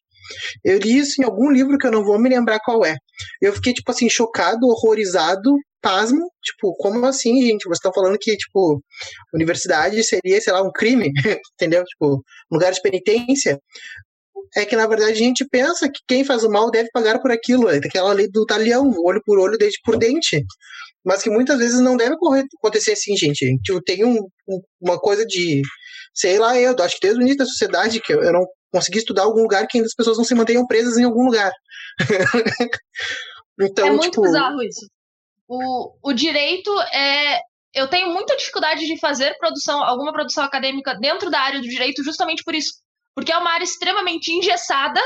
Eu 0.62 0.78
li 0.78 0.98
isso 0.98 1.20
em 1.22 1.24
algum 1.24 1.50
livro 1.50 1.78
que 1.78 1.86
eu 1.86 1.90
não 1.90 2.04
vou 2.04 2.18
me 2.18 2.28
lembrar 2.28 2.60
qual 2.60 2.84
é. 2.84 2.96
Eu 3.40 3.52
fiquei, 3.54 3.72
tipo 3.72 3.90
assim, 3.90 4.08
chocado, 4.08 4.66
horrorizado, 4.66 5.50
pasmo. 5.80 6.30
Tipo, 6.42 6.74
como 6.76 7.04
assim, 7.06 7.40
gente? 7.42 7.66
Você 7.68 7.80
tá 7.82 7.90
falando 7.92 8.18
que, 8.20 8.36
tipo, 8.36 8.82
universidade 9.34 10.02
seria, 10.04 10.40
sei 10.40 10.52
lá, 10.52 10.62
um 10.62 10.70
crime, 10.70 11.10
entendeu? 11.54 11.82
Tipo, 11.84 12.22
lugar 12.50 12.72
de 12.72 12.82
penitência 12.82 13.58
é 14.56 14.64
que, 14.64 14.74
na 14.74 14.86
verdade, 14.86 15.12
a 15.12 15.14
gente 15.14 15.44
pensa 15.48 15.88
que 15.88 16.00
quem 16.08 16.24
faz 16.24 16.42
o 16.42 16.50
mal 16.50 16.70
deve 16.70 16.90
pagar 16.90 17.20
por 17.20 17.30
aquilo. 17.30 17.68
É 17.68 17.76
aquela 17.76 18.12
lei 18.12 18.28
do 18.28 18.44
talhão, 18.44 18.92
olho 19.04 19.22
por 19.24 19.38
olho, 19.38 19.56
dente 19.56 19.78
por 19.84 19.96
dente. 19.96 20.44
mas 21.04 21.22
que 21.22 21.30
muitas 21.30 21.58
vezes 21.58 21.80
não 21.80 21.96
deve 21.96 22.14
acontecer 22.14 22.92
assim, 22.92 23.16
gente. 23.16 23.56
Tipo, 23.62 23.80
tem 23.82 24.04
um, 24.04 24.16
um, 24.48 24.60
uma 24.80 24.98
coisa 24.98 25.24
de, 25.24 25.62
sei 26.12 26.38
lá, 26.38 26.58
eu 26.58 26.74
acho 26.80 26.96
que 26.96 27.02
desde 27.02 27.20
o 27.20 27.22
início 27.22 27.38
da 27.38 27.46
sociedade 27.46 28.00
que 28.00 28.12
eu, 28.12 28.22
eu 28.22 28.32
não 28.32 28.46
consegui 28.72 28.98
estudar 28.98 29.22
algum 29.22 29.42
lugar 29.42 29.66
que 29.66 29.78
ainda 29.78 29.86
as 29.86 29.94
pessoas 29.94 30.16
não 30.16 30.24
se 30.24 30.34
mantenham 30.34 30.66
presas 30.66 30.96
em 30.96 31.04
algum 31.04 31.24
lugar. 31.24 31.52
então, 33.60 33.86
é 33.86 33.90
muito 33.90 34.10
tipo... 34.10 34.22
bizarro 34.22 34.62
isso. 34.62 34.86
O, 35.48 36.10
o 36.10 36.12
direito 36.12 36.70
é. 36.92 37.38
Eu 37.72 37.88
tenho 37.88 38.12
muita 38.12 38.36
dificuldade 38.36 38.84
de 38.84 38.98
fazer 38.98 39.36
produção, 39.38 39.80
alguma 39.84 40.12
produção 40.12 40.42
acadêmica 40.42 40.92
dentro 40.98 41.30
da 41.30 41.40
área 41.40 41.60
do 41.60 41.68
direito, 41.68 42.02
justamente 42.02 42.42
por 42.42 42.52
isso. 42.52 42.72
Porque 43.14 43.32
é 43.32 43.38
uma 43.38 43.52
área 43.52 43.64
extremamente 43.64 44.32
engessada, 44.32 45.00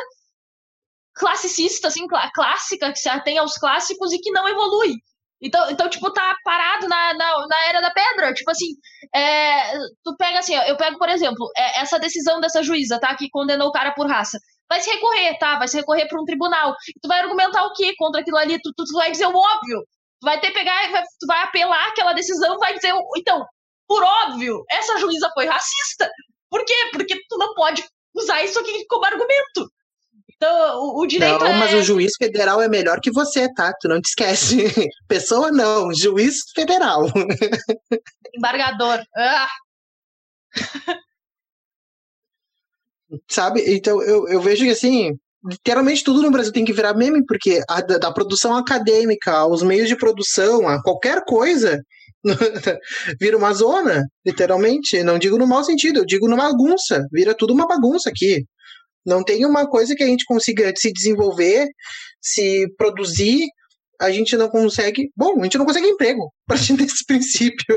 classicista, 1.14 1.88
assim, 1.88 2.06
clássica, 2.34 2.92
que 2.92 2.98
se 2.98 3.08
atém 3.08 3.38
aos 3.38 3.54
clássicos 3.54 4.12
e 4.12 4.18
que 4.18 4.30
não 4.30 4.48
evolui. 4.48 4.94
Então, 5.44 5.70
então 5.70 5.88
tipo, 5.90 6.10
tá 6.10 6.34
parado 6.42 6.88
na, 6.88 7.14
na, 7.14 7.46
na 7.46 7.66
era 7.68 7.80
da 7.80 7.90
pedra. 7.90 8.32
Tipo 8.32 8.50
assim, 8.50 8.68
é, 9.14 9.78
tu 10.02 10.16
pega 10.16 10.38
assim, 10.38 10.54
eu 10.54 10.76
pego, 10.76 10.98
por 10.98 11.08
exemplo, 11.08 11.50
é, 11.56 11.80
essa 11.80 11.98
decisão 11.98 12.40
dessa 12.40 12.62
juíza, 12.62 12.98
tá? 12.98 13.14
Que 13.14 13.28
condenou 13.30 13.68
o 13.68 13.72
cara 13.72 13.92
por 13.92 14.08
raça. 14.08 14.38
Vai 14.68 14.80
se 14.80 14.90
recorrer, 14.90 15.38
tá? 15.38 15.58
Vai 15.58 15.68
se 15.68 15.76
recorrer 15.76 16.08
para 16.08 16.20
um 16.20 16.24
tribunal. 16.24 16.74
Tu 17.02 17.08
vai 17.08 17.20
argumentar 17.20 17.64
o 17.66 17.72
quê 17.74 17.94
contra 17.98 18.22
aquilo 18.22 18.38
ali? 18.38 18.58
Tu, 18.62 18.72
tu, 18.74 18.84
tu 18.84 18.92
vai 18.94 19.10
dizer 19.10 19.26
o 19.26 19.36
óbvio. 19.36 19.80
Tu 20.20 20.24
vai 20.24 20.40
ter 20.40 20.52
pegar, 20.52 20.90
vai, 20.90 21.02
tu 21.02 21.26
vai 21.26 21.42
apelar 21.42 21.88
aquela 21.88 22.14
decisão, 22.14 22.58
vai 22.58 22.72
dizer, 22.74 22.92
então, 23.18 23.44
por 23.86 24.02
óbvio, 24.02 24.64
essa 24.70 24.96
juíza 24.98 25.30
foi 25.34 25.46
racista. 25.46 26.10
Por 26.48 26.64
quê? 26.64 26.74
Porque 26.92 27.14
tu 27.28 27.36
não 27.36 27.52
pode 27.54 27.84
usar 28.14 28.44
isso 28.44 28.58
aqui 28.58 28.86
como 28.86 29.04
argumento. 29.04 29.70
Então, 30.36 30.80
o, 30.82 31.02
o 31.02 31.06
direito 31.06 31.40
Não, 31.40 31.46
é... 31.46 31.58
mas 31.58 31.74
o 31.74 31.82
juiz 31.82 32.12
federal 32.18 32.60
é 32.60 32.68
melhor 32.68 33.00
que 33.00 33.10
você, 33.10 33.52
tá? 33.52 33.72
Tu 33.80 33.88
não 33.88 34.00
te 34.00 34.08
esquece. 34.08 34.56
Pessoa 35.08 35.50
não, 35.50 35.92
juiz 35.94 36.50
federal. 36.54 37.06
Embargador. 38.34 39.04
Ah. 39.16 39.48
Sabe? 43.28 43.62
Então, 43.74 44.02
eu, 44.02 44.28
eu 44.28 44.40
vejo 44.40 44.64
que, 44.64 44.70
assim, 44.70 45.16
literalmente 45.44 46.02
tudo 46.02 46.22
no 46.22 46.30
Brasil 46.30 46.52
tem 46.52 46.64
que 46.64 46.72
virar 46.72 46.94
meme, 46.94 47.24
porque 47.26 47.62
a, 47.68 47.80
da, 47.80 47.98
da 47.98 48.12
produção 48.12 48.56
acadêmica, 48.56 49.32
aos 49.32 49.62
meios 49.62 49.88
de 49.88 49.96
produção, 49.96 50.66
a 50.68 50.82
qualquer 50.82 51.24
coisa, 51.24 51.80
vira 53.20 53.36
uma 53.36 53.52
zona, 53.52 54.04
literalmente. 54.26 55.02
Não 55.02 55.18
digo 55.18 55.38
no 55.38 55.46
mau 55.46 55.62
sentido, 55.62 56.00
eu 56.00 56.06
digo 56.06 56.28
numa 56.28 56.50
bagunça. 56.50 57.06
Vira 57.12 57.34
tudo 57.34 57.52
uma 57.52 57.66
bagunça 57.66 58.08
aqui. 58.10 58.44
Não 59.06 59.22
tem 59.22 59.44
uma 59.44 59.68
coisa 59.68 59.94
que 59.94 60.02
a 60.02 60.06
gente 60.06 60.24
consiga 60.24 60.72
se 60.76 60.92
desenvolver, 60.92 61.68
se 62.20 62.66
produzir, 62.76 63.46
a 64.00 64.10
gente 64.10 64.36
não 64.36 64.48
consegue. 64.48 65.10
Bom, 65.16 65.40
a 65.40 65.44
gente 65.44 65.58
não 65.58 65.66
consegue 65.66 65.86
emprego, 65.86 66.32
partindo 66.46 66.78
desse 66.78 67.04
princípio. 67.04 67.76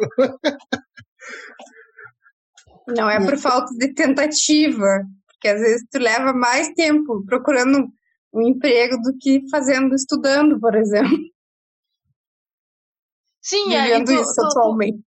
Não 2.88 3.10
é 3.10 3.20
por 3.20 3.38
falta 3.38 3.74
de 3.78 3.93
tentativa, 3.93 5.04
porque 5.28 5.50
às 5.50 5.60
vezes 5.60 5.86
tu 5.91 6.00
leva 6.00 6.32
mais 6.32 6.70
tempo 6.70 7.24
procurando 7.26 7.86
um 8.34 8.41
emprego 8.48 8.98
do 9.02 9.18
que 9.20 9.41
fazendo, 9.52 9.93
estudando, 9.93 10.60
por 10.60 10.74
exemplo. 10.76 11.18
Sim, 13.48 13.74
é. 13.74 13.84
Vivendo 13.84 14.12
isso 14.12 14.36
tu, 14.36 14.45
atualmente. 14.45 15.04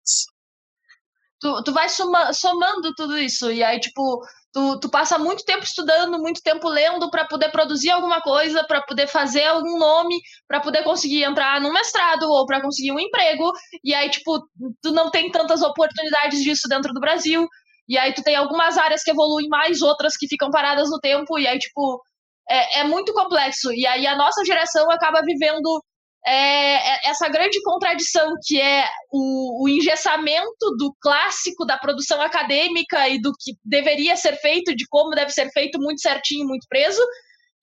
Tu, 1.42 1.64
tu 1.64 1.72
vai 1.74 1.90
soma, 1.90 2.34
somando 2.34 2.94
tudo 2.96 3.18
isso, 3.18 3.52
e 3.52 3.64
aí, 3.64 3.80
tipo, 3.80 4.22
Tu, 4.52 4.80
tu 4.80 4.90
passa 4.90 5.20
muito 5.20 5.46
tempo 5.46 5.64
estudando, 5.64 6.18
muito 6.18 6.42
tempo 6.42 6.68
lendo 6.68 7.10
para 7.12 7.28
poder 7.28 7.52
produzir 7.52 7.92
alguma 7.92 8.20
coisa, 8.20 8.64
para 8.64 8.82
poder 8.82 9.06
fazer 9.08 9.44
algum 9.46 9.78
nome, 9.78 10.20
para 10.48 10.60
poder 10.60 10.84
conseguir 10.84 11.24
entrar 11.24 11.62
num 11.62 11.72
mestrado 11.72 12.24
ou 12.24 12.46
para 12.48 12.62
conseguir 12.62 12.92
um 12.92 13.00
emprego. 13.00 13.52
E 13.84 13.94
aí, 13.94 14.10
tipo, 14.10 14.40
tu 14.82 14.92
não 14.92 15.12
tem 15.12 15.30
tantas 15.32 15.62
oportunidades 15.62 16.42
disso 16.42 16.68
dentro 16.68 16.92
do 16.94 17.00
Brasil. 17.00 17.48
E 17.88 17.96
aí 17.98 18.12
tu 18.14 18.24
tem 18.24 18.36
algumas 18.36 18.78
áreas 18.78 19.04
que 19.04 19.12
evoluem 19.12 19.48
mais, 19.50 19.84
outras 19.84 20.18
que 20.18 20.28
ficam 20.28 20.50
paradas 20.50 20.90
no 20.90 21.00
tempo. 21.00 21.38
E 21.38 21.48
aí, 21.48 21.60
tipo, 21.60 22.02
é, 22.50 22.80
é 22.80 22.84
muito 22.84 23.14
complexo. 23.14 23.72
E 23.72 23.86
aí 23.86 24.08
a 24.08 24.16
nossa 24.16 24.44
geração 24.44 24.90
acaba 24.90 25.22
vivendo 25.22 25.84
é, 26.26 26.76
é, 26.76 27.10
essa 27.10 27.30
grande 27.30 27.62
contradição 27.64 28.34
que 28.44 28.60
é 28.60 28.86
o, 29.12 29.64
o 29.64 29.70
engessamento 29.70 30.76
do 30.78 30.94
clássico 31.02 31.66
da 31.66 31.78
produção 31.78 32.22
acadêmica 32.22 33.08
e 33.08 33.22
do 33.22 33.32
que 33.40 33.54
deveria 33.64 34.16
ser 34.16 34.36
feito, 34.38 34.76
de 34.76 34.86
como 34.90 35.12
deve 35.12 35.32
ser 35.32 35.50
feito, 35.52 35.80
muito 35.80 36.02
certinho, 36.02 36.48
muito 36.48 36.68
preso, 36.68 37.02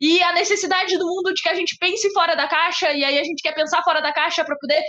e 0.01 0.23
a 0.23 0.33
necessidade 0.33 0.99
do 0.99 1.07
mundo 1.07 1.33
de 1.33 1.43
que 1.43 1.49
a 1.49 1.55
gente 1.55 1.77
pense 1.79 2.13
fora 2.13 2.35
da 2.35 2.47
caixa, 2.47 2.93
e 2.93 3.03
aí 3.03 3.19
a 3.19 3.25
gente 3.25 3.41
quer 3.41 3.55
pensar 3.55 3.83
fora 3.83 4.01
da 4.01 4.13
caixa 4.13 4.45
para 4.45 4.57
poder 4.57 4.83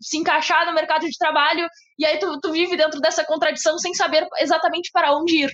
se 0.00 0.18
encaixar 0.18 0.66
no 0.66 0.74
mercado 0.74 1.06
de 1.06 1.16
trabalho, 1.16 1.66
e 1.98 2.04
aí 2.04 2.18
tu, 2.18 2.38
tu 2.40 2.52
vive 2.52 2.76
dentro 2.76 3.00
dessa 3.00 3.24
contradição 3.24 3.78
sem 3.78 3.94
saber 3.94 4.26
exatamente 4.38 4.90
para 4.92 5.16
onde 5.16 5.44
ir. 5.44 5.52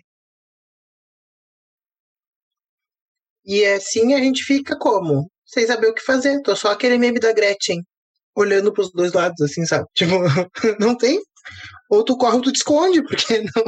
E 3.44 3.64
assim 3.64 4.12
a 4.12 4.18
gente 4.18 4.42
fica 4.42 4.76
como? 4.76 5.30
Sem 5.48 5.66
saber 5.66 5.88
o 5.88 5.94
que 5.94 6.04
fazer. 6.04 6.40
Tô 6.42 6.54
só 6.54 6.70
aquele 6.70 6.98
meme 6.98 7.18
da 7.18 7.32
Gretchen, 7.32 7.82
olhando 8.36 8.72
pros 8.72 8.92
dois 8.92 9.12
lados, 9.12 9.40
assim, 9.40 9.64
sabe? 9.66 9.86
Tipo, 9.96 10.14
não 10.78 10.96
tem. 10.96 11.20
Ou 11.90 12.04
tu 12.04 12.16
corre 12.16 12.36
ou 12.36 12.42
tu 12.42 12.52
te 12.52 12.56
esconde, 12.56 13.02
porque 13.02 13.40
não. 13.42 13.64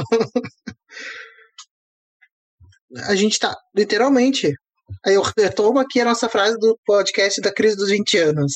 A 3.07 3.15
gente 3.15 3.39
tá, 3.39 3.57
literalmente. 3.75 4.53
Aí 5.07 5.15
eu 5.15 5.23
retomo 5.23 5.79
aqui 5.79 6.01
a 6.01 6.05
nossa 6.05 6.29
frase 6.29 6.59
do 6.59 6.79
podcast 6.85 7.41
da 7.41 7.53
crise 7.53 7.77
dos 7.77 7.89
20 7.89 8.19
anos. 8.19 8.53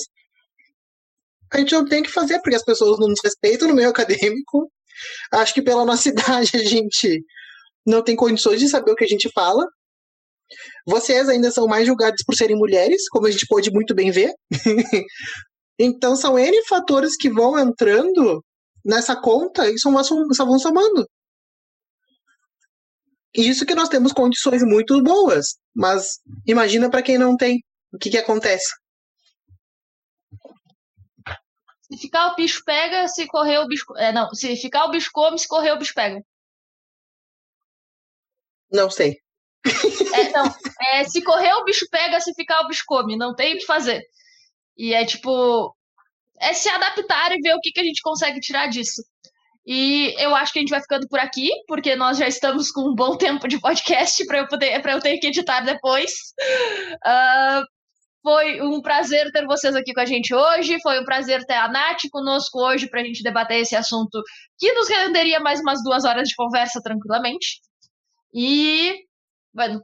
A 1.53 1.59
gente 1.59 1.73
não 1.73 1.87
tem 1.87 2.03
que 2.03 2.11
fazer, 2.11 2.41
porque 2.41 2.57
as 2.57 2.65
pessoas 2.65 2.99
não 2.99 3.09
nos 3.09 3.21
respeitam 3.23 3.69
no 3.69 3.75
meio 3.75 3.89
acadêmico. 3.89 4.71
Acho 5.33 5.55
que 5.55 5.63
pela 5.63 5.85
nossa 5.85 6.09
idade 6.11 6.57
a 6.57 6.65
gente 6.65 7.25
não 7.87 8.03
tem 8.03 8.17
condições 8.17 8.59
de 8.61 8.69
saber 8.69 8.91
o 8.91 8.97
que 8.97 9.05
a 9.05 9.09
gente 9.09 9.31
fala. 9.33 9.65
Vocês 10.87 11.29
ainda 11.29 11.51
são 11.51 11.67
mais 11.67 11.87
julgados 11.87 12.23
por 12.25 12.35
serem 12.35 12.57
mulheres, 12.57 13.09
como 13.09 13.27
a 13.27 13.31
gente 13.31 13.47
pode 13.47 13.71
muito 13.71 13.95
bem 13.95 14.11
ver. 14.11 14.33
então 15.79 16.15
são 16.15 16.39
N 16.39 16.65
fatores 16.67 17.17
que 17.17 17.31
vão 17.31 17.59
entrando 17.59 18.45
nessa 18.85 19.17
conta 19.21 19.69
e 19.69 19.79
só 19.79 19.91
vão 20.45 20.59
somando. 20.59 21.09
Isso 23.35 23.67
que 23.67 23.75
nós 23.75 23.89
temos 23.89 24.13
condições 24.13 24.63
muito 24.63 25.03
boas, 25.03 25.57
mas 25.75 26.21
imagina 26.47 26.89
para 26.89 27.03
quem 27.03 27.19
não 27.19 27.37
tem, 27.37 27.65
o 27.93 27.99
que, 27.99 28.11
que 28.11 28.19
acontece? 28.19 28.73
Se 31.83 31.99
ficar 31.99 32.33
o 32.33 32.37
bicho 32.37 32.63
pega, 32.65 33.09
se 33.09 33.27
correr 33.27 33.59
o 33.59 33.67
bicho. 33.67 33.85
É, 33.97 34.13
não, 34.13 34.33
se 34.35 34.57
ficar 34.57 34.85
o 34.85 34.91
bicho 34.91 35.11
come, 35.13 35.39
se 35.39 35.49
correr 35.49 35.73
o 35.73 35.79
bicho 35.79 35.95
pega. 35.95 36.23
Não 38.71 38.89
sei. 38.89 39.24
É, 40.15 40.31
não, 40.31 40.55
é, 40.93 41.05
se 41.05 41.23
correr 41.23 41.53
o 41.55 41.65
bicho 41.65 41.87
pega, 41.91 42.21
se 42.21 42.35
ficar 42.35 42.61
o 42.61 42.69
bicho 42.69 42.85
come, 42.87 43.17
não 43.17 43.35
tem 43.35 43.55
o 43.55 43.59
que 43.59 43.65
fazer. 43.67 44.03
E 44.77 44.93
é 44.93 45.05
tipo, 45.05 45.75
é 46.41 46.53
se 46.53 46.69
adaptar 46.69 47.33
e 47.33 47.41
ver 47.41 47.55
o 47.55 47.61
que, 47.61 47.73
que 47.73 47.81
a 47.81 47.85
gente 47.85 48.03
consegue 48.03 48.41
tirar 48.41 48.69
disso. 48.69 49.03
E 49.67 50.15
eu 50.19 50.35
acho 50.35 50.53
que 50.53 50.59
a 50.59 50.63
gente 50.63 50.71
vai 50.71 50.81
ficando 50.81 51.09
por 51.09 51.19
aqui, 51.19 51.49
porque 51.67 51.97
nós 51.97 52.19
já 52.19 52.29
estamos 52.29 52.71
com 52.71 52.91
um 52.91 52.95
bom 52.95 53.17
tempo 53.19 53.49
de 53.49 53.59
podcast 53.59 54.25
para 54.27 54.39
eu 54.39 54.49
poder 54.49 54.81
para 54.83 54.93
eu 54.93 55.01
ter 55.01 55.19
que 55.19 55.29
editar 55.29 55.61
depois. 55.61 56.13
Uh, 57.07 57.65
foi 58.23 58.61
um 58.63 58.81
prazer 58.81 59.31
ter 59.33 59.47
vocês 59.47 59.75
aqui 59.75 59.93
com 59.95 60.01
a 60.01 60.07
gente 60.07 60.35
hoje. 60.35 60.81
Foi 60.83 61.01
um 61.01 61.05
prazer 61.05 61.45
ter 61.45 61.55
a 61.55 61.69
Nath 61.69 62.03
conosco 62.11 62.59
hoje 62.59 62.89
para 62.89 63.01
a 63.01 63.05
gente 63.05 63.23
debater 63.23 63.61
esse 63.61 63.77
assunto 63.77 64.23
que 64.59 64.73
nos 64.73 64.89
renderia 64.89 65.41
mais 65.41 65.61
umas 65.61 65.83
duas 65.83 66.05
horas 66.05 66.29
de 66.29 66.35
conversa 66.35 66.81
tranquilamente. 66.83 67.61
E 68.35 68.95
Bueno. 69.55 69.83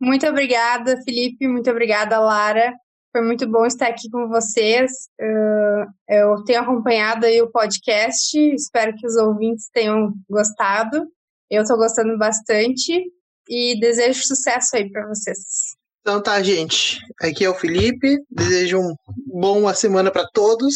Muito 0.00 0.26
obrigada, 0.26 1.00
Felipe. 1.04 1.48
Muito 1.48 1.70
obrigada, 1.70 2.18
Lara. 2.18 2.72
Foi 3.12 3.20
muito 3.22 3.46
bom 3.46 3.64
estar 3.64 3.88
aqui 3.88 4.10
com 4.10 4.28
vocês. 4.28 4.90
Uh, 5.20 5.86
eu 6.08 6.44
tenho 6.44 6.60
acompanhado 6.60 7.26
aí 7.26 7.40
o 7.40 7.50
podcast. 7.50 8.36
Espero 8.54 8.94
que 8.96 9.06
os 9.06 9.16
ouvintes 9.16 9.68
tenham 9.72 10.12
gostado. 10.28 11.06
Eu 11.50 11.62
estou 11.62 11.76
gostando 11.76 12.16
bastante 12.18 13.04
e 13.48 13.78
desejo 13.78 14.26
sucesso 14.26 14.76
aí 14.76 14.90
para 14.90 15.06
vocês. 15.06 15.38
Então 16.00 16.20
tá, 16.20 16.42
gente. 16.42 16.98
Aqui 17.20 17.44
é 17.44 17.50
o 17.50 17.54
Felipe. 17.54 18.18
Desejo 18.30 18.78
um 18.78 18.94
bom 19.26 19.72
semana 19.74 20.10
para 20.10 20.26
todos. 20.32 20.74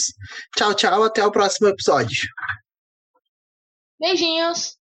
Tchau, 0.57 0.75
tchau. 0.75 1.03
Até 1.03 1.25
o 1.25 1.33
próximo 1.33 1.69
episódio. 1.69 2.29
Beijinhos. 3.99 4.77